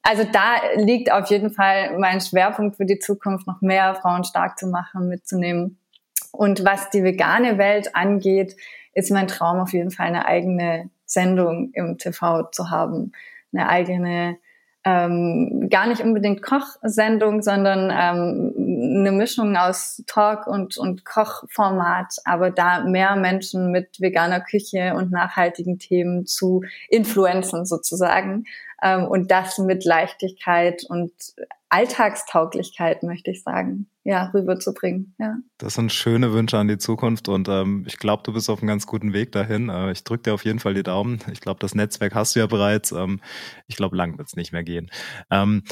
Also 0.03 0.23
da 0.23 0.55
liegt 0.75 1.11
auf 1.11 1.29
jeden 1.29 1.51
Fall 1.51 1.97
mein 1.97 2.21
Schwerpunkt 2.21 2.77
für 2.77 2.85
die 2.85 2.99
Zukunft, 2.99 3.47
noch 3.47 3.61
mehr 3.61 3.95
Frauen 3.95 4.23
stark 4.23 4.57
zu 4.57 4.67
machen, 4.67 5.07
mitzunehmen. 5.07 5.77
Und 6.31 6.63
was 6.65 6.89
die 6.89 7.03
vegane 7.03 7.57
Welt 7.57 7.95
angeht, 7.95 8.55
ist 8.93 9.11
mein 9.11 9.27
Traum 9.27 9.59
auf 9.59 9.73
jeden 9.73 9.91
Fall 9.91 10.07
eine 10.07 10.25
eigene 10.25 10.89
Sendung 11.05 11.71
im 11.73 11.97
TV 11.97 12.49
zu 12.51 12.69
haben, 12.69 13.11
eine 13.53 13.69
eigene 13.69 14.37
ähm, 14.83 15.67
gar 15.69 15.87
nicht 15.87 16.01
unbedingt 16.01 16.41
Kochsendung, 16.41 17.41
sondern 17.41 17.91
ähm, 17.93 18.53
eine 18.81 19.11
Mischung 19.11 19.55
aus 19.55 20.03
Talk 20.07 20.47
und, 20.47 20.77
und 20.77 21.05
Kochformat, 21.05 22.15
aber 22.25 22.49
da 22.49 22.83
mehr 22.83 23.15
Menschen 23.15 23.71
mit 23.71 23.99
veganer 23.99 24.41
Küche 24.41 24.93
und 24.95 25.11
nachhaltigen 25.11 25.77
Themen 25.77 26.25
zu 26.25 26.63
influenzen 26.89 27.65
sozusagen 27.65 28.45
ähm, 28.81 29.05
und 29.05 29.31
das 29.31 29.57
mit 29.59 29.85
Leichtigkeit 29.85 30.83
und 30.89 31.11
Alltagstauglichkeit, 31.69 33.03
möchte 33.03 33.31
ich 33.31 33.43
sagen, 33.43 33.87
ja, 34.03 34.29
rüberzubringen. 34.33 35.15
Ja. 35.19 35.37
Das 35.57 35.75
sind 35.75 35.93
schöne 35.93 36.33
Wünsche 36.33 36.57
an 36.57 36.67
die 36.67 36.77
Zukunft 36.77 37.29
und 37.29 37.47
ähm, 37.47 37.85
ich 37.87 37.97
glaube, 37.97 38.23
du 38.23 38.33
bist 38.33 38.49
auf 38.49 38.59
einem 38.59 38.67
ganz 38.67 38.87
guten 38.87 39.13
Weg 39.13 39.31
dahin. 39.31 39.69
Äh, 39.69 39.91
ich 39.91 40.03
drücke 40.03 40.23
dir 40.23 40.33
auf 40.33 40.43
jeden 40.43 40.59
Fall 40.59 40.73
die 40.73 40.83
Daumen. 40.83 41.19
Ich 41.31 41.39
glaube, 41.39 41.59
das 41.59 41.75
Netzwerk 41.75 42.15
hast 42.15 42.35
du 42.35 42.39
ja 42.39 42.47
bereits. 42.47 42.91
Ähm, 42.91 43.21
ich 43.67 43.75
glaube, 43.75 43.95
lang 43.95 44.17
wird 44.17 44.27
es 44.27 44.35
nicht 44.35 44.51
mehr 44.51 44.63
gehen. 44.63 44.89
Ähm, 45.29 45.63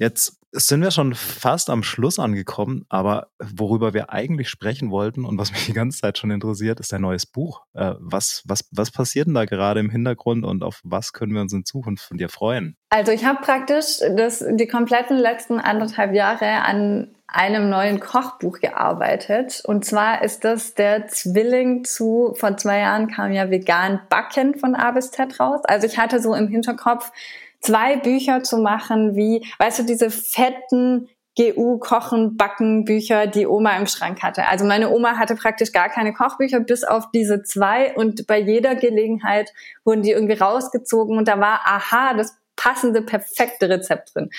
Jetzt 0.00 0.38
sind 0.50 0.80
wir 0.80 0.90
schon 0.90 1.14
fast 1.14 1.68
am 1.68 1.82
Schluss 1.82 2.18
angekommen, 2.18 2.86
aber 2.88 3.28
worüber 3.38 3.92
wir 3.92 4.10
eigentlich 4.10 4.48
sprechen 4.48 4.90
wollten 4.90 5.26
und 5.26 5.36
was 5.36 5.52
mich 5.52 5.66
die 5.66 5.74
ganze 5.74 6.00
Zeit 6.00 6.16
schon 6.16 6.30
interessiert, 6.30 6.80
ist 6.80 6.90
dein 6.90 7.02
neues 7.02 7.26
Buch. 7.26 7.60
Äh, 7.74 7.92
was, 7.98 8.42
was, 8.46 8.64
was 8.72 8.90
passiert 8.90 9.26
denn 9.26 9.34
da 9.34 9.44
gerade 9.44 9.78
im 9.78 9.90
Hintergrund 9.90 10.46
und 10.46 10.64
auf 10.64 10.80
was 10.84 11.12
können 11.12 11.34
wir 11.34 11.42
uns 11.42 11.52
in 11.52 11.66
Zukunft 11.66 12.02
von 12.02 12.16
dir 12.16 12.30
freuen? 12.30 12.78
Also 12.88 13.12
ich 13.12 13.26
habe 13.26 13.42
praktisch 13.42 13.98
das, 14.16 14.42
die 14.52 14.66
kompletten 14.66 15.18
letzten 15.18 15.60
anderthalb 15.60 16.14
Jahre 16.14 16.62
an 16.62 17.14
einem 17.28 17.68
neuen 17.68 18.00
Kochbuch 18.00 18.58
gearbeitet. 18.58 19.62
Und 19.66 19.84
zwar 19.84 20.22
ist 20.22 20.44
das 20.44 20.72
der 20.72 21.08
Zwilling 21.08 21.84
zu, 21.84 22.34
vor 22.38 22.56
zwei 22.56 22.78
Jahren 22.78 23.08
kam 23.08 23.32
ja 23.32 23.50
vegan 23.50 24.00
Backen 24.08 24.58
von 24.58 24.74
A 24.74 24.92
bis 24.92 25.10
Z 25.10 25.38
raus. 25.38 25.60
Also 25.64 25.86
ich 25.86 25.98
hatte 25.98 26.20
so 26.20 26.34
im 26.34 26.48
Hinterkopf, 26.48 27.12
zwei 27.60 27.96
Bücher 27.96 28.42
zu 28.42 28.58
machen, 28.58 29.16
wie, 29.16 29.46
weißt 29.58 29.80
du, 29.80 29.82
diese 29.84 30.10
fetten 30.10 31.08
GU 31.38 31.78
Kochen, 31.78 32.36
Backen 32.36 32.84
Bücher, 32.84 33.26
die 33.26 33.46
Oma 33.46 33.76
im 33.76 33.86
Schrank 33.86 34.22
hatte. 34.22 34.48
Also 34.48 34.64
meine 34.64 34.90
Oma 34.90 35.16
hatte 35.16 35.36
praktisch 35.36 35.72
gar 35.72 35.88
keine 35.88 36.12
Kochbücher, 36.12 36.60
bis 36.60 36.84
auf 36.84 37.10
diese 37.12 37.42
zwei 37.42 37.94
und 37.94 38.26
bei 38.26 38.38
jeder 38.38 38.74
Gelegenheit 38.74 39.52
wurden 39.84 40.02
die 40.02 40.10
irgendwie 40.10 40.34
rausgezogen 40.34 41.16
und 41.16 41.28
da 41.28 41.38
war, 41.40 41.60
aha, 41.64 42.14
das 42.14 42.36
passende, 42.56 43.00
perfekte 43.00 43.68
Rezept 43.68 44.14
drin. 44.14 44.30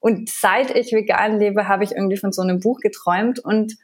Und 0.00 0.30
seit 0.30 0.74
ich 0.74 0.92
vegan 0.92 1.38
lebe, 1.38 1.68
habe 1.68 1.84
ich 1.84 1.92
irgendwie 1.92 2.16
von 2.16 2.32
so 2.32 2.42
einem 2.42 2.60
Buch 2.60 2.80
geträumt 2.80 3.38
und 3.38 3.74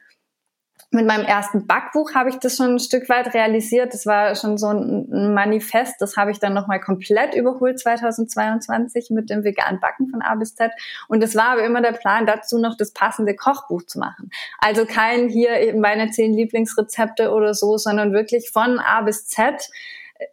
mit 0.95 1.05
meinem 1.05 1.25
ersten 1.25 1.67
Backbuch 1.67 2.15
habe 2.15 2.29
ich 2.29 2.37
das 2.37 2.57
schon 2.57 2.75
ein 2.75 2.79
Stück 2.79 3.07
weit 3.09 3.33
realisiert. 3.33 3.93
Das 3.93 4.05
war 4.05 4.35
schon 4.35 4.57
so 4.57 4.67
ein 4.69 5.33
Manifest. 5.33 5.95
Das 5.99 6.17
habe 6.17 6.31
ich 6.31 6.39
dann 6.39 6.53
nochmal 6.53 6.79
komplett 6.79 7.35
überholt 7.35 7.79
2022 7.79 9.11
mit 9.11 9.29
dem 9.29 9.43
veganen 9.43 9.79
Backen 9.79 10.09
von 10.09 10.21
A 10.21 10.33
bis 10.35 10.55
Z. 10.55 10.71
Und 11.07 11.23
es 11.23 11.35
war 11.35 11.49
aber 11.49 11.63
immer 11.63 11.81
der 11.81 11.91
Plan, 11.91 12.25
dazu 12.25 12.57
noch 12.57 12.75
das 12.75 12.91
passende 12.91 13.35
Kochbuch 13.35 13.83
zu 13.83 13.99
machen. 13.99 14.31
Also 14.57 14.85
kein 14.85 15.29
hier 15.29 15.75
meine 15.75 16.09
zehn 16.09 16.33
Lieblingsrezepte 16.33 17.31
oder 17.31 17.53
so, 17.53 17.77
sondern 17.77 18.13
wirklich 18.13 18.49
von 18.51 18.79
A 18.79 19.01
bis 19.01 19.27
Z 19.27 19.69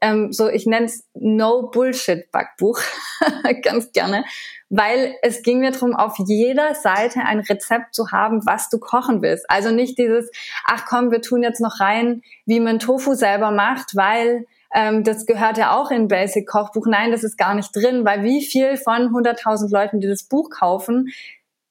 ähm, 0.00 0.32
so, 0.32 0.48
ich 0.48 0.66
nenne 0.66 0.86
es 0.86 1.06
No-Bullshit-Backbuch, 1.14 2.80
ganz 3.62 3.92
gerne, 3.92 4.24
weil 4.68 5.14
es 5.22 5.42
ging 5.42 5.60
mir 5.60 5.72
darum, 5.72 5.94
auf 5.94 6.14
jeder 6.18 6.74
Seite 6.74 7.20
ein 7.20 7.40
Rezept 7.40 7.94
zu 7.94 8.10
haben, 8.10 8.46
was 8.46 8.68
du 8.68 8.78
kochen 8.78 9.22
willst. 9.22 9.48
Also 9.48 9.70
nicht 9.70 9.98
dieses, 9.98 10.30
ach 10.64 10.86
komm, 10.86 11.10
wir 11.10 11.20
tun 11.20 11.42
jetzt 11.42 11.60
noch 11.60 11.80
rein, 11.80 12.22
wie 12.46 12.60
man 12.60 12.78
Tofu 12.78 13.14
selber 13.14 13.50
macht, 13.50 13.96
weil 13.96 14.46
ähm, 14.74 15.04
das 15.04 15.26
gehört 15.26 15.58
ja 15.58 15.76
auch 15.76 15.90
in 15.90 16.08
Basic 16.08 16.48
Kochbuch. 16.48 16.86
Nein, 16.86 17.10
das 17.10 17.24
ist 17.24 17.36
gar 17.36 17.54
nicht 17.54 17.74
drin, 17.74 18.04
weil 18.04 18.22
wie 18.24 18.44
viel 18.44 18.76
von 18.76 19.10
100.000 19.10 19.70
Leuten, 19.70 20.00
die 20.00 20.08
das 20.08 20.24
Buch 20.24 20.48
kaufen, 20.50 21.12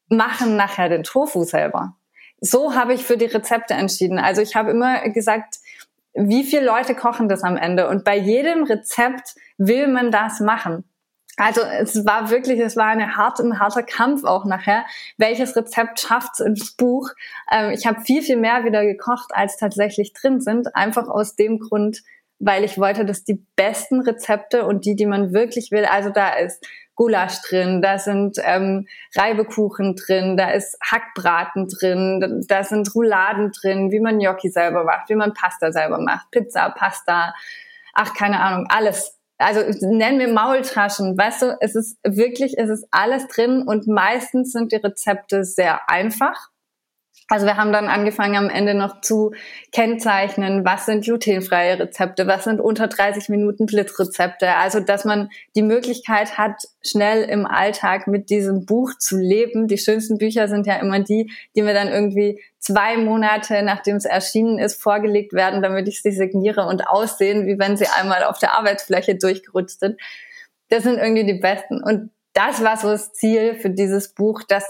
machen 0.09 0.55
nachher 0.57 0.89
den 0.89 1.03
Tofu 1.03 1.43
selber. 1.43 1.95
So 2.39 2.75
habe 2.75 2.93
ich 2.93 3.03
für 3.03 3.17
die 3.17 3.25
Rezepte 3.25 3.73
entschieden. 3.73 4.19
Also 4.19 4.41
ich 4.41 4.55
habe 4.55 4.71
immer 4.71 5.09
gesagt, 5.09 5.57
wie 6.13 6.43
viele 6.43 6.65
Leute 6.65 6.95
kochen 6.95 7.29
das 7.29 7.43
am 7.43 7.57
Ende? 7.57 7.87
Und 7.87 8.03
bei 8.03 8.17
jedem 8.17 8.63
Rezept 8.63 9.35
will 9.57 9.87
man 9.87 10.11
das 10.11 10.39
machen. 10.39 10.83
Also 11.37 11.61
es 11.61 12.05
war 12.05 12.29
wirklich, 12.29 12.59
es 12.59 12.75
war 12.75 12.87
eine 12.87 13.15
harte, 13.15 13.43
ein 13.43 13.59
harter 13.59 13.83
Kampf 13.83 14.23
auch 14.25 14.45
nachher. 14.45 14.85
Welches 15.17 15.55
Rezept 15.55 15.99
schafft's 15.99 16.39
ins 16.39 16.75
Buch? 16.75 17.09
Ähm, 17.51 17.71
ich 17.71 17.85
habe 17.85 18.01
viel, 18.01 18.21
viel 18.21 18.37
mehr 18.37 18.65
wieder 18.65 18.85
gekocht, 18.85 19.31
als 19.33 19.57
tatsächlich 19.57 20.13
drin 20.13 20.41
sind. 20.41 20.75
Einfach 20.75 21.07
aus 21.07 21.35
dem 21.35 21.59
Grund, 21.59 22.01
weil 22.39 22.63
ich 22.63 22.77
wollte, 22.77 23.05
dass 23.05 23.23
die 23.23 23.45
besten 23.55 24.01
Rezepte 24.01 24.65
und 24.65 24.85
die, 24.85 24.95
die 24.95 25.05
man 25.05 25.33
wirklich 25.33 25.71
will, 25.71 25.85
also 25.85 26.09
da 26.09 26.33
ist 26.33 26.65
Gulasch 26.95 27.41
drin, 27.47 27.81
da 27.81 27.97
sind 27.97 28.37
ähm, 28.43 28.87
Reibekuchen 29.15 29.95
drin, 29.95 30.37
da 30.37 30.51
ist 30.51 30.77
Hackbraten 30.83 31.67
drin, 31.67 32.45
da 32.47 32.63
sind 32.63 32.93
Rouladen 32.93 33.51
drin, 33.51 33.91
wie 33.91 33.99
man 33.99 34.19
Gnocchi 34.19 34.49
selber 34.49 34.83
macht, 34.83 35.09
wie 35.09 35.15
man 35.15 35.33
Pasta 35.33 35.71
selber 35.71 35.99
macht, 35.99 36.29
Pizza, 36.31 36.69
Pasta, 36.69 37.33
ach 37.93 38.13
keine 38.13 38.39
Ahnung, 38.39 38.67
alles. 38.69 39.17
Also 39.37 39.61
nennen 39.87 40.19
wir 40.19 40.31
Maultaschen, 40.31 41.17
weißt 41.17 41.41
du, 41.41 41.57
es 41.61 41.73
ist 41.73 41.97
wirklich, 42.03 42.59
es 42.59 42.69
ist 42.69 42.87
alles 42.91 43.27
drin 43.27 43.63
und 43.63 43.87
meistens 43.87 44.51
sind 44.51 44.71
die 44.71 44.75
Rezepte 44.75 45.43
sehr 45.43 45.89
einfach 45.89 46.51
also 47.31 47.45
wir 47.45 47.55
haben 47.55 47.71
dann 47.71 47.87
angefangen 47.87 48.35
am 48.35 48.49
Ende 48.49 48.73
noch 48.73 48.99
zu 48.99 49.31
kennzeichnen, 49.71 50.65
was 50.65 50.85
sind 50.85 51.05
glutenfreie 51.05 51.79
Rezepte, 51.79 52.27
was 52.27 52.43
sind 52.43 52.59
unter 52.59 52.89
30 52.89 53.29
Minuten 53.29 53.67
Blitzrezepte. 53.67 54.55
Also 54.57 54.81
dass 54.81 55.05
man 55.05 55.29
die 55.55 55.61
Möglichkeit 55.61 56.37
hat, 56.37 56.61
schnell 56.81 57.23
im 57.23 57.45
Alltag 57.45 58.07
mit 58.07 58.29
diesem 58.29 58.65
Buch 58.65 58.91
zu 58.99 59.17
leben. 59.17 59.69
Die 59.69 59.77
schönsten 59.77 60.17
Bücher 60.17 60.49
sind 60.49 60.67
ja 60.67 60.75
immer 60.75 60.99
die, 60.99 61.31
die 61.55 61.61
mir 61.61 61.73
dann 61.73 61.87
irgendwie 61.87 62.43
zwei 62.59 62.97
Monate, 62.97 63.63
nachdem 63.63 63.95
es 63.95 64.03
erschienen 64.03 64.59
ist, 64.59 64.81
vorgelegt 64.81 65.31
werden, 65.31 65.61
damit 65.61 65.87
ich 65.87 66.01
sie 66.01 66.11
signiere 66.11 66.67
und 66.67 66.85
aussehen, 66.85 67.47
wie 67.47 67.57
wenn 67.57 67.77
sie 67.77 67.87
einmal 67.87 68.25
auf 68.25 68.39
der 68.39 68.57
Arbeitsfläche 68.57 69.15
durchgerutscht 69.15 69.79
sind. 69.79 70.01
Das 70.67 70.83
sind 70.83 70.97
irgendwie 70.97 71.25
die 71.25 71.39
besten. 71.39 71.81
Und 71.81 72.11
das 72.33 72.61
war 72.61 72.75
so 72.75 72.89
das 72.89 73.13
Ziel 73.13 73.55
für 73.55 73.69
dieses 73.69 74.13
Buch, 74.13 74.43
dass 74.43 74.65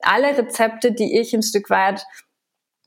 alle 0.00 0.36
Rezepte, 0.36 0.92
die 0.92 1.18
ich 1.18 1.34
ein 1.34 1.42
Stück 1.42 1.70
weit 1.70 2.04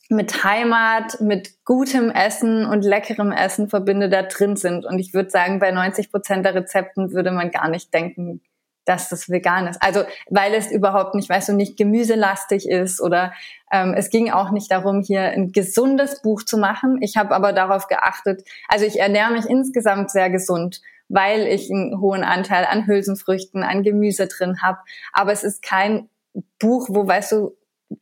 mit 0.09 0.43
Heimat, 0.43 1.21
mit 1.21 1.63
gutem 1.65 2.09
Essen 2.09 2.65
und 2.65 2.83
leckerem 2.83 3.31
Essen 3.31 3.69
verbinde, 3.69 4.09
da 4.09 4.23
drin 4.23 4.55
sind. 4.55 4.85
Und 4.85 4.97
ich 4.97 5.13
würde 5.13 5.29
sagen, 5.29 5.59
bei 5.59 5.71
90 5.71 6.11
Prozent 6.11 6.45
der 6.45 6.55
Rezepten 6.55 7.11
würde 7.11 7.31
man 7.31 7.51
gar 7.51 7.69
nicht 7.69 7.93
denken, 7.93 8.41
dass 8.85 9.07
das 9.07 9.29
vegan 9.29 9.67
ist. 9.67 9.81
Also 9.83 10.01
weil 10.29 10.55
es 10.55 10.71
überhaupt 10.71 11.13
nicht, 11.13 11.29
weißt 11.29 11.49
du, 11.49 11.53
nicht 11.53 11.77
gemüselastig 11.77 12.67
ist 12.67 12.99
oder 12.99 13.33
ähm, 13.71 13.93
es 13.95 14.09
ging 14.09 14.31
auch 14.31 14.49
nicht 14.49 14.71
darum, 14.71 15.01
hier 15.01 15.21
ein 15.21 15.51
gesundes 15.51 16.23
Buch 16.23 16.41
zu 16.41 16.57
machen. 16.57 16.97
Ich 17.01 17.15
habe 17.15 17.35
aber 17.35 17.53
darauf 17.53 17.87
geachtet, 17.87 18.43
also 18.67 18.85
ich 18.85 18.99
ernähre 18.99 19.31
mich 19.31 19.45
insgesamt 19.45 20.09
sehr 20.09 20.31
gesund, 20.31 20.81
weil 21.07 21.45
ich 21.45 21.69
einen 21.69 22.01
hohen 22.01 22.23
Anteil 22.23 22.65
an 22.65 22.87
Hülsenfrüchten, 22.87 23.61
an 23.61 23.83
Gemüse 23.83 24.25
drin 24.25 24.63
habe. 24.63 24.79
Aber 25.13 25.31
es 25.31 25.43
ist 25.43 25.61
kein 25.61 26.09
Buch, 26.59 26.87
wo, 26.89 27.07
weißt 27.07 27.33
du, 27.33 27.55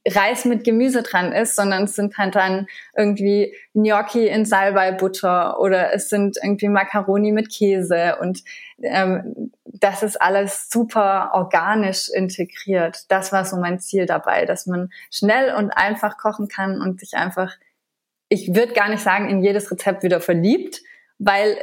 Reis 0.05 0.43
mit 0.43 0.65
Gemüse 0.65 1.01
dran 1.01 1.31
ist, 1.31 1.55
sondern 1.55 1.83
es 1.83 1.95
sind 1.95 2.17
halt 2.17 2.35
dann 2.35 2.67
irgendwie 2.95 3.55
Gnocchi 3.73 4.27
in 4.27 4.45
Salbei-Butter 4.45 5.59
oder 5.59 5.93
es 5.93 6.09
sind 6.09 6.37
irgendwie 6.43 6.67
Macaroni 6.67 7.31
mit 7.31 7.49
Käse 7.49 8.17
und 8.19 8.43
ähm, 8.81 9.51
das 9.65 10.03
ist 10.03 10.21
alles 10.21 10.69
super 10.69 11.31
organisch 11.33 12.09
integriert. 12.09 13.05
Das 13.09 13.31
war 13.31 13.45
so 13.45 13.57
mein 13.57 13.79
Ziel 13.79 14.05
dabei, 14.05 14.45
dass 14.45 14.65
man 14.65 14.89
schnell 15.09 15.53
und 15.55 15.71
einfach 15.71 16.17
kochen 16.17 16.49
kann 16.49 16.81
und 16.81 16.99
sich 16.99 17.13
einfach, 17.13 17.55
ich 18.27 18.53
würde 18.53 18.73
gar 18.73 18.89
nicht 18.89 19.03
sagen, 19.03 19.29
in 19.29 19.41
jedes 19.41 19.71
Rezept 19.71 20.03
wieder 20.03 20.19
verliebt, 20.19 20.81
weil 21.17 21.57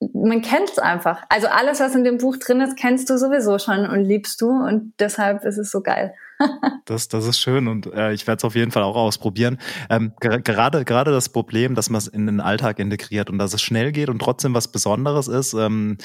man 0.00 0.42
kennt 0.42 0.70
es 0.70 0.78
einfach. 0.78 1.24
Also 1.28 1.48
alles, 1.48 1.80
was 1.80 1.94
in 1.94 2.04
dem 2.04 2.18
Buch 2.18 2.36
drin 2.36 2.60
ist, 2.60 2.76
kennst 2.76 3.10
du 3.10 3.18
sowieso 3.18 3.58
schon 3.58 3.86
und 3.86 4.04
liebst 4.04 4.40
du 4.40 4.48
und 4.48 4.92
deshalb 4.98 5.44
ist 5.44 5.58
es 5.58 5.70
so 5.70 5.80
geil. 5.80 6.14
das, 6.84 7.08
das 7.08 7.26
ist 7.26 7.40
schön 7.40 7.66
und 7.66 7.92
äh, 7.92 8.12
ich 8.12 8.26
werde 8.26 8.38
es 8.38 8.44
auf 8.44 8.54
jeden 8.54 8.70
Fall 8.70 8.84
auch 8.84 8.94
ausprobieren. 8.94 9.58
Ähm, 9.90 10.12
ger 10.20 10.40
gerade, 10.40 10.84
gerade 10.84 11.10
das 11.10 11.30
Problem, 11.30 11.74
dass 11.74 11.90
man 11.90 11.98
es 11.98 12.06
in 12.06 12.26
den 12.26 12.40
Alltag 12.40 12.78
integriert 12.78 13.28
und 13.28 13.38
dass 13.38 13.54
es 13.54 13.60
schnell 13.60 13.90
geht 13.90 14.08
und 14.08 14.20
trotzdem 14.20 14.54
was 14.54 14.68
Besonderes 14.68 15.26
ist, 15.26 15.54
ähm, 15.54 15.98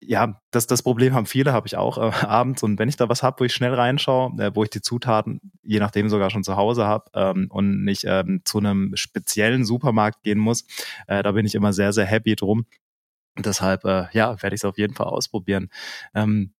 ja, 0.00 0.40
das, 0.50 0.66
das 0.66 0.82
Problem 0.82 1.14
haben 1.14 1.26
viele, 1.26 1.52
habe 1.52 1.66
ich 1.66 1.76
auch 1.76 1.98
äh, 1.98 2.10
abends. 2.26 2.62
Und 2.62 2.78
wenn 2.78 2.88
ich 2.88 2.96
da 2.96 3.08
was 3.08 3.22
habe, 3.22 3.40
wo 3.40 3.44
ich 3.44 3.54
schnell 3.54 3.74
reinschaue, 3.74 4.32
äh, 4.38 4.50
wo 4.54 4.62
ich 4.62 4.70
die 4.70 4.82
Zutaten, 4.82 5.40
je 5.62 5.78
nachdem 5.78 6.08
sogar 6.08 6.30
schon 6.30 6.44
zu 6.44 6.56
Hause 6.56 6.86
habe 6.86 7.10
ähm, 7.14 7.48
und 7.50 7.84
nicht 7.84 8.04
ähm, 8.06 8.42
zu 8.44 8.58
einem 8.58 8.92
speziellen 8.94 9.64
Supermarkt 9.64 10.22
gehen 10.22 10.38
muss, 10.38 10.64
äh, 11.06 11.22
da 11.22 11.32
bin 11.32 11.46
ich 11.46 11.54
immer 11.54 11.72
sehr, 11.72 11.92
sehr 11.92 12.04
happy 12.04 12.36
drum. 12.36 12.66
Deshalb, 13.38 13.84
äh, 13.84 14.06
ja, 14.12 14.40
werde 14.42 14.54
ich 14.54 14.60
es 14.60 14.64
auf 14.64 14.78
jeden 14.78 14.94
Fall 14.94 15.06
ausprobieren. 15.06 15.68
Ähm, 16.14 16.52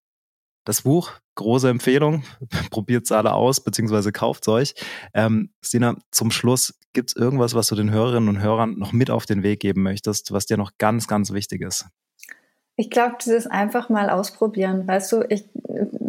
das 0.67 0.81
Buch, 0.81 1.11
große 1.35 1.69
Empfehlung, 1.69 2.23
probiert 2.71 3.05
es 3.05 3.11
alle 3.11 3.33
aus, 3.33 3.63
beziehungsweise 3.63 4.11
kauft 4.11 4.43
es 4.43 4.47
euch. 4.49 4.75
Ähm, 5.13 5.53
Stina, 5.61 5.95
zum 6.11 6.29
Schluss, 6.29 6.77
gibt 6.93 7.11
es 7.11 7.15
irgendwas, 7.15 7.55
was 7.55 7.67
du 7.67 7.75
den 7.75 7.91
Hörerinnen 7.91 8.27
und 8.27 8.41
Hörern 8.41 8.77
noch 8.77 8.91
mit 8.91 9.09
auf 9.09 9.25
den 9.25 9.43
Weg 9.43 9.61
geben 9.61 9.83
möchtest, 9.83 10.31
was 10.33 10.45
dir 10.45 10.57
noch 10.57 10.71
ganz, 10.77 11.07
ganz 11.07 11.31
wichtig 11.31 11.61
ist? 11.61 11.85
Ich 12.75 12.89
glaube, 12.89 13.15
dieses 13.23 13.47
einfach 13.47 13.89
mal 13.89 14.09
ausprobieren. 14.09 14.87
Weißt 14.87 15.11
du, 15.11 15.23
ich, 15.29 15.45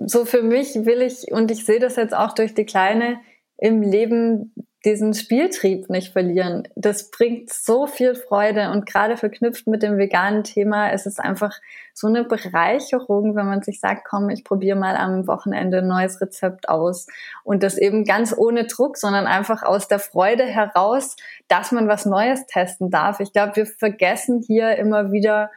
so 0.06 0.24
für 0.24 0.42
mich 0.42 0.74
will 0.74 1.02
ich, 1.02 1.30
und 1.30 1.50
ich 1.50 1.64
sehe 1.64 1.78
das 1.78 1.96
jetzt 1.96 2.14
auch 2.14 2.34
durch 2.34 2.54
die 2.54 2.66
Kleine 2.66 3.20
im 3.58 3.82
Leben, 3.82 4.52
diesen 4.84 5.12
Spieltrieb 5.12 5.90
nicht 5.90 6.12
verlieren. 6.12 6.68
Das 6.76 7.10
bringt 7.10 7.52
so 7.52 7.88
viel 7.88 8.14
Freude 8.14 8.70
und 8.70 8.86
gerade 8.86 9.16
verknüpft 9.16 9.66
mit 9.66 9.82
dem 9.82 9.98
veganen 9.98 10.44
Thema 10.44 10.90
ist 10.90 11.06
es 11.06 11.18
einfach 11.18 11.58
so 11.94 12.06
eine 12.06 12.22
Bereicherung, 12.22 13.34
wenn 13.34 13.46
man 13.46 13.62
sich 13.62 13.80
sagt, 13.80 14.06
komm, 14.08 14.30
ich 14.30 14.44
probiere 14.44 14.78
mal 14.78 14.96
am 14.96 15.26
Wochenende 15.26 15.78
ein 15.78 15.88
neues 15.88 16.20
Rezept 16.20 16.68
aus 16.68 17.08
und 17.42 17.64
das 17.64 17.76
eben 17.76 18.04
ganz 18.04 18.32
ohne 18.36 18.66
Druck, 18.66 18.96
sondern 18.96 19.26
einfach 19.26 19.64
aus 19.64 19.88
der 19.88 19.98
Freude 19.98 20.44
heraus, 20.44 21.16
dass 21.48 21.72
man 21.72 21.88
was 21.88 22.06
Neues 22.06 22.46
testen 22.46 22.90
darf. 22.90 23.18
Ich 23.18 23.32
glaube, 23.32 23.56
wir 23.56 23.66
vergessen 23.66 24.44
hier 24.46 24.76
immer 24.76 25.10
wieder, 25.10 25.50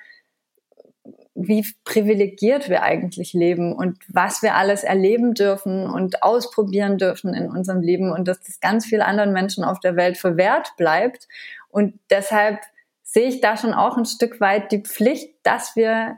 wie 1.34 1.66
privilegiert 1.86 2.70
wir 2.70 2.84
eigentlich 2.84 3.34
leben 3.34 3.74
und 3.74 3.98
was 4.10 4.42
wir 4.42 4.56
alles 4.56 4.84
erleben 4.84 5.34
dürfen 5.34 5.90
und 5.90 6.24
ausprobieren 6.24 6.98
dürfen 6.98 7.34
in 7.34 7.50
unserem 7.50 7.82
Leben 7.82 8.12
und 8.12 8.28
dass 8.28 8.42
das 8.42 8.60
ganz 8.60 8.86
vielen 8.86 9.02
anderen 9.02 9.32
Menschen 9.32 9.64
auf 9.64 9.80
der 9.80 9.96
Welt 9.96 10.18
verwehrt 10.18 10.74
bleibt. 10.78 11.28
Und 11.70 12.00
deshalb 12.10 12.60
sehe 13.04 13.30
ich 13.30 13.40
da 13.40 13.56
schon 13.56 13.74
auch 13.74 13.98
ein 13.98 14.06
Stück 14.06 14.42
weit 14.42 14.72
die 14.72 14.82
Pflicht, 14.82 15.34
dass 15.44 15.76
wir 15.76 16.18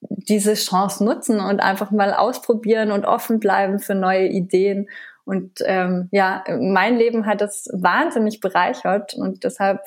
diese 0.00 0.54
Chance 0.54 1.04
nutzen 1.04 1.40
und 1.40 1.60
einfach 1.60 1.90
mal 1.90 2.12
ausprobieren 2.12 2.92
und 2.92 3.06
offen 3.06 3.40
bleiben 3.40 3.78
für 3.78 3.94
neue 3.94 4.28
Ideen. 4.28 4.88
Und 5.24 5.60
ähm, 5.64 6.08
ja, 6.10 6.44
mein 6.60 6.96
Leben 6.96 7.26
hat 7.26 7.40
das 7.40 7.68
wahnsinnig 7.72 8.40
bereichert 8.40 9.14
und 9.14 9.44
deshalb 9.44 9.80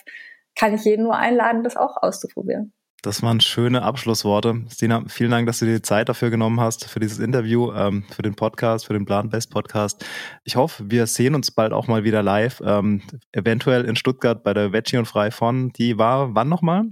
kann 0.57 0.73
ich 0.73 0.85
jeden 0.85 1.03
nur 1.03 1.17
einladen, 1.17 1.63
das 1.63 1.75
auch 1.75 2.01
auszuprobieren. 2.01 2.71
Das 3.05 3.21
waren 3.21 3.39
schöne 3.39 3.83
Abschlussworte. 3.83 4.63
Stina, 4.67 5.03
vielen 5.07 5.29
Dank, 5.29 5.45
dass 5.45 5.59
du 5.59 5.65
dir 5.65 5.75
die 5.75 5.81
Zeit 5.83 6.09
dafür 6.09 6.31
genommen 6.31 6.59
hast, 6.59 6.89
für 6.89 6.99
dieses 6.99 7.19
Interview, 7.19 7.71
ähm, 7.71 8.03
für 8.09 8.23
den 8.23 8.33
Podcast, 8.33 8.87
für 8.87 8.93
den 8.93 9.05
Plan 9.05 9.29
Best 9.29 9.51
Podcast. 9.51 10.03
Ich 10.43 10.55
hoffe, 10.55 10.85
wir 10.87 11.05
sehen 11.05 11.35
uns 11.35 11.51
bald 11.51 11.71
auch 11.71 11.87
mal 11.87 12.03
wieder 12.03 12.23
live, 12.23 12.63
ähm, 12.65 13.03
eventuell 13.31 13.85
in 13.85 13.95
Stuttgart 13.95 14.43
bei 14.43 14.55
der 14.55 14.73
Veggie 14.73 14.97
und 14.97 15.05
Frei 15.05 15.29
von. 15.29 15.69
Die 15.73 15.99
war 15.99 16.33
wann 16.33 16.49
nochmal? 16.49 16.85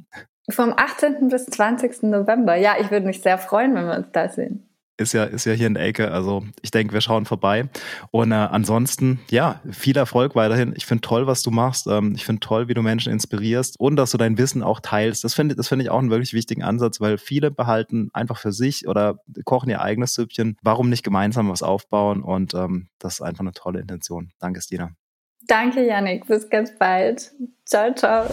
Vom 0.51 0.75
18. 0.77 1.29
bis 1.29 1.47
20. 1.47 2.03
November. 2.03 2.57
Ja, 2.57 2.75
ich 2.79 2.91
würde 2.91 3.07
mich 3.07 3.21
sehr 3.21 3.39
freuen, 3.39 3.73
wenn 3.73 3.87
wir 3.87 3.95
uns 3.95 4.11
da 4.11 4.29
sehen 4.29 4.69
ist 5.03 5.13
ja, 5.13 5.25
ist 5.25 5.45
ja 5.45 5.53
hier 5.53 5.67
in 5.67 5.75
der 5.75 5.83
Ecke. 5.83 6.11
Also 6.11 6.43
ich 6.61 6.71
denke, 6.71 6.93
wir 6.93 7.01
schauen 7.01 7.25
vorbei. 7.25 7.69
Und 8.11 8.31
äh, 8.31 8.35
ansonsten, 8.35 9.19
ja, 9.29 9.61
viel 9.69 9.97
Erfolg 9.97 10.35
weiterhin. 10.35 10.73
Ich 10.75 10.85
finde 10.85 11.01
toll, 11.01 11.27
was 11.27 11.43
du 11.43 11.51
machst. 11.51 11.87
Ähm, 11.87 12.13
ich 12.15 12.25
finde 12.25 12.39
toll, 12.39 12.67
wie 12.67 12.73
du 12.73 12.81
Menschen 12.81 13.11
inspirierst 13.11 13.79
und 13.79 13.95
dass 13.95 14.11
du 14.11 14.17
dein 14.17 14.37
Wissen 14.37 14.63
auch 14.63 14.79
teilst. 14.79 15.23
Das 15.23 15.33
finde 15.33 15.55
das 15.55 15.67
finde 15.67 15.83
ich 15.83 15.91
auch 15.91 15.99
einen 15.99 16.09
wirklich 16.09 16.33
wichtigen 16.33 16.63
Ansatz, 16.63 16.99
weil 16.99 17.17
viele 17.17 17.51
behalten 17.51 18.09
einfach 18.13 18.37
für 18.37 18.51
sich 18.51 18.87
oder 18.87 19.19
kochen 19.45 19.69
ihr 19.69 19.81
eigenes 19.81 20.13
Süppchen. 20.13 20.57
Warum 20.63 20.89
nicht 20.89 21.03
gemeinsam 21.03 21.49
was 21.49 21.63
aufbauen? 21.63 22.23
Und 22.23 22.53
ähm, 22.53 22.87
das 22.99 23.15
ist 23.15 23.21
einfach 23.21 23.41
eine 23.41 23.53
tolle 23.53 23.79
Intention. 23.79 24.31
Danke, 24.39 24.61
Stina. 24.61 24.91
Danke, 25.47 25.85
Janik. 25.85 26.25
Bis 26.27 26.49
ganz 26.49 26.71
bald. 26.77 27.31
Ciao, 27.65 27.93
ciao. 27.93 28.25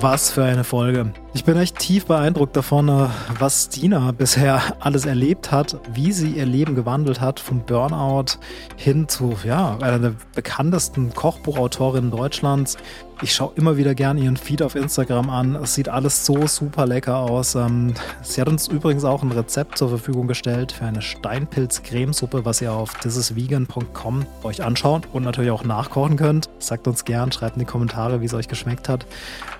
Was 0.00 0.30
für 0.30 0.44
eine 0.44 0.62
Folge. 0.62 1.12
Ich 1.32 1.44
bin 1.44 1.56
echt 1.56 1.78
tief 1.78 2.06
beeindruckt 2.06 2.56
davon, 2.56 3.08
was 3.38 3.66
Stina 3.66 4.10
bisher 4.10 4.60
alles 4.80 5.06
erlebt 5.06 5.52
hat, 5.52 5.78
wie 5.94 6.10
sie 6.10 6.30
ihr 6.30 6.44
Leben 6.44 6.74
gewandelt 6.74 7.20
hat, 7.20 7.38
vom 7.38 7.60
Burnout 7.60 8.38
hin 8.74 9.08
zu, 9.08 9.36
ja, 9.44 9.78
einer 9.80 10.00
der 10.00 10.14
bekanntesten 10.34 11.14
Kochbuchautorinnen 11.14 12.10
Deutschlands. 12.10 12.76
Ich 13.22 13.34
schaue 13.34 13.52
immer 13.54 13.76
wieder 13.76 13.94
gern 13.94 14.16
ihren 14.16 14.38
Feed 14.38 14.62
auf 14.62 14.74
Instagram 14.74 15.28
an. 15.28 15.54
Es 15.54 15.74
sieht 15.74 15.90
alles 15.90 16.24
so 16.24 16.46
super 16.46 16.86
lecker 16.86 17.18
aus. 17.18 17.54
Ähm, 17.54 17.92
sie 18.22 18.40
hat 18.40 18.48
uns 18.48 18.66
übrigens 18.66 19.04
auch 19.04 19.22
ein 19.22 19.30
Rezept 19.30 19.76
zur 19.76 19.90
Verfügung 19.90 20.26
gestellt 20.26 20.72
für 20.72 20.86
eine 20.86 21.02
Steinpilz-Cremesuppe, 21.02 22.46
was 22.46 22.62
ihr 22.62 22.72
auf 22.72 22.94
thisisvegan.com 22.94 24.24
euch 24.42 24.64
anschauen 24.64 25.02
und 25.12 25.22
natürlich 25.24 25.50
auch 25.50 25.64
nachkochen 25.64 26.16
könnt. 26.16 26.48
Sagt 26.58 26.88
uns 26.88 27.04
gern, 27.04 27.30
schreibt 27.30 27.56
in 27.56 27.60
die 27.60 27.66
Kommentare, 27.66 28.22
wie 28.22 28.26
es 28.26 28.32
euch 28.32 28.48
geschmeckt 28.48 28.88
hat. 28.88 29.04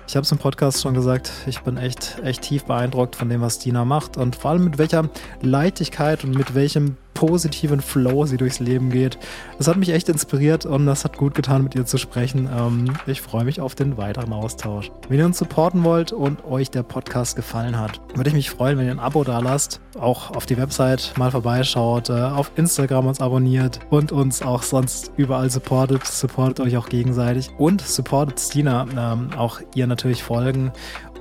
Ich 0.07 0.15
habe 0.15 0.23
es 0.23 0.31
im 0.31 0.39
Podcast 0.39 0.81
schon 0.81 0.95
gesagt, 0.95 1.31
ich 1.45 1.60
bin 1.63 1.77
echt, 1.77 2.17
echt 2.23 2.41
tief 2.41 2.65
beeindruckt 2.65 3.15
von 3.15 3.29
dem, 3.29 3.41
was 3.41 3.59
Dina 3.59 3.85
macht 3.85 4.17
und 4.17 4.35
vor 4.35 4.51
allem 4.51 4.63
mit 4.63 4.77
welcher 4.77 5.09
Leichtigkeit 5.41 6.23
und 6.23 6.35
mit 6.35 6.55
welchem 6.55 6.97
positiven 7.21 7.81
Flow 7.81 8.25
sie 8.25 8.37
durchs 8.37 8.59
Leben 8.59 8.89
geht. 8.89 9.19
Das 9.59 9.67
hat 9.67 9.77
mich 9.77 9.89
echt 9.89 10.09
inspiriert 10.09 10.65
und 10.65 10.87
das 10.87 11.03
hat 11.03 11.17
gut 11.17 11.35
getan, 11.35 11.63
mit 11.63 11.75
ihr 11.75 11.85
zu 11.85 11.99
sprechen. 11.99 12.49
Ähm, 12.51 12.93
ich 13.05 13.21
freue 13.21 13.43
mich 13.43 13.61
auf 13.61 13.75
den 13.75 13.95
weiteren 13.97 14.33
Austausch. 14.33 14.91
Wenn 15.07 15.19
ihr 15.19 15.25
uns 15.27 15.37
supporten 15.37 15.83
wollt 15.83 16.13
und 16.13 16.43
euch 16.45 16.71
der 16.71 16.81
Podcast 16.81 17.35
gefallen 17.35 17.79
hat, 17.79 18.01
würde 18.15 18.29
ich 18.29 18.35
mich 18.35 18.49
freuen, 18.49 18.79
wenn 18.79 18.85
ihr 18.85 18.91
ein 18.91 18.99
Abo 18.99 19.23
da 19.23 19.37
lasst, 19.37 19.81
auch 19.99 20.31
auf 20.31 20.47
die 20.47 20.57
Website 20.57 21.13
mal 21.15 21.29
vorbeischaut, 21.29 22.09
äh, 22.09 22.13
auf 22.13 22.51
Instagram 22.55 23.05
uns 23.05 23.21
abonniert 23.21 23.79
und 23.91 24.11
uns 24.11 24.41
auch 24.41 24.63
sonst 24.63 25.11
überall 25.15 25.51
supportet. 25.51 26.07
Supportet 26.07 26.61
euch 26.61 26.75
auch 26.75 26.89
gegenseitig 26.89 27.51
und 27.59 27.81
supportet 27.81 28.39
Stina. 28.39 28.87
Ähm, 28.97 29.29
auch 29.37 29.61
ihr 29.75 29.85
natürlich 29.85 30.23
folgen 30.23 30.71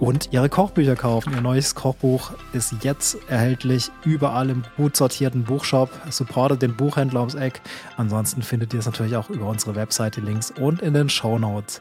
und 0.01 0.32
ihre 0.32 0.48
Kochbücher 0.48 0.96
kaufen. 0.96 1.34
Ihr 1.34 1.42
neues 1.42 1.74
Kochbuch 1.74 2.32
ist 2.53 2.74
jetzt 2.82 3.18
erhältlich 3.28 3.92
überall 4.05 4.51
im 4.51 4.64
gut 4.76 4.96
sortierten 4.96 5.44
Buchshop. 5.44 5.90
Supportet 6.11 6.62
den 6.62 6.74
Buchhändler 6.74 7.20
ums 7.20 7.34
Eck. 7.34 7.61
Ansonsten 7.96 8.42
findet 8.42 8.72
ihr 8.72 8.80
es 8.80 8.86
natürlich 8.86 9.14
auch 9.14 9.30
über 9.30 9.46
unsere 9.46 9.76
Webseite 9.76 10.20
Links 10.20 10.51
und 10.51 10.82
in 10.82 10.94
den 10.94 11.09
Show 11.09 11.38
Notes. 11.38 11.80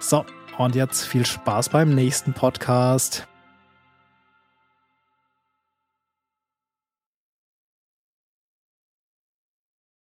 So, 0.00 0.24
und 0.56 0.74
jetzt 0.74 1.04
viel 1.04 1.26
Spaß 1.26 1.68
beim 1.68 1.94
nächsten 1.94 2.32
Podcast. 2.32 3.28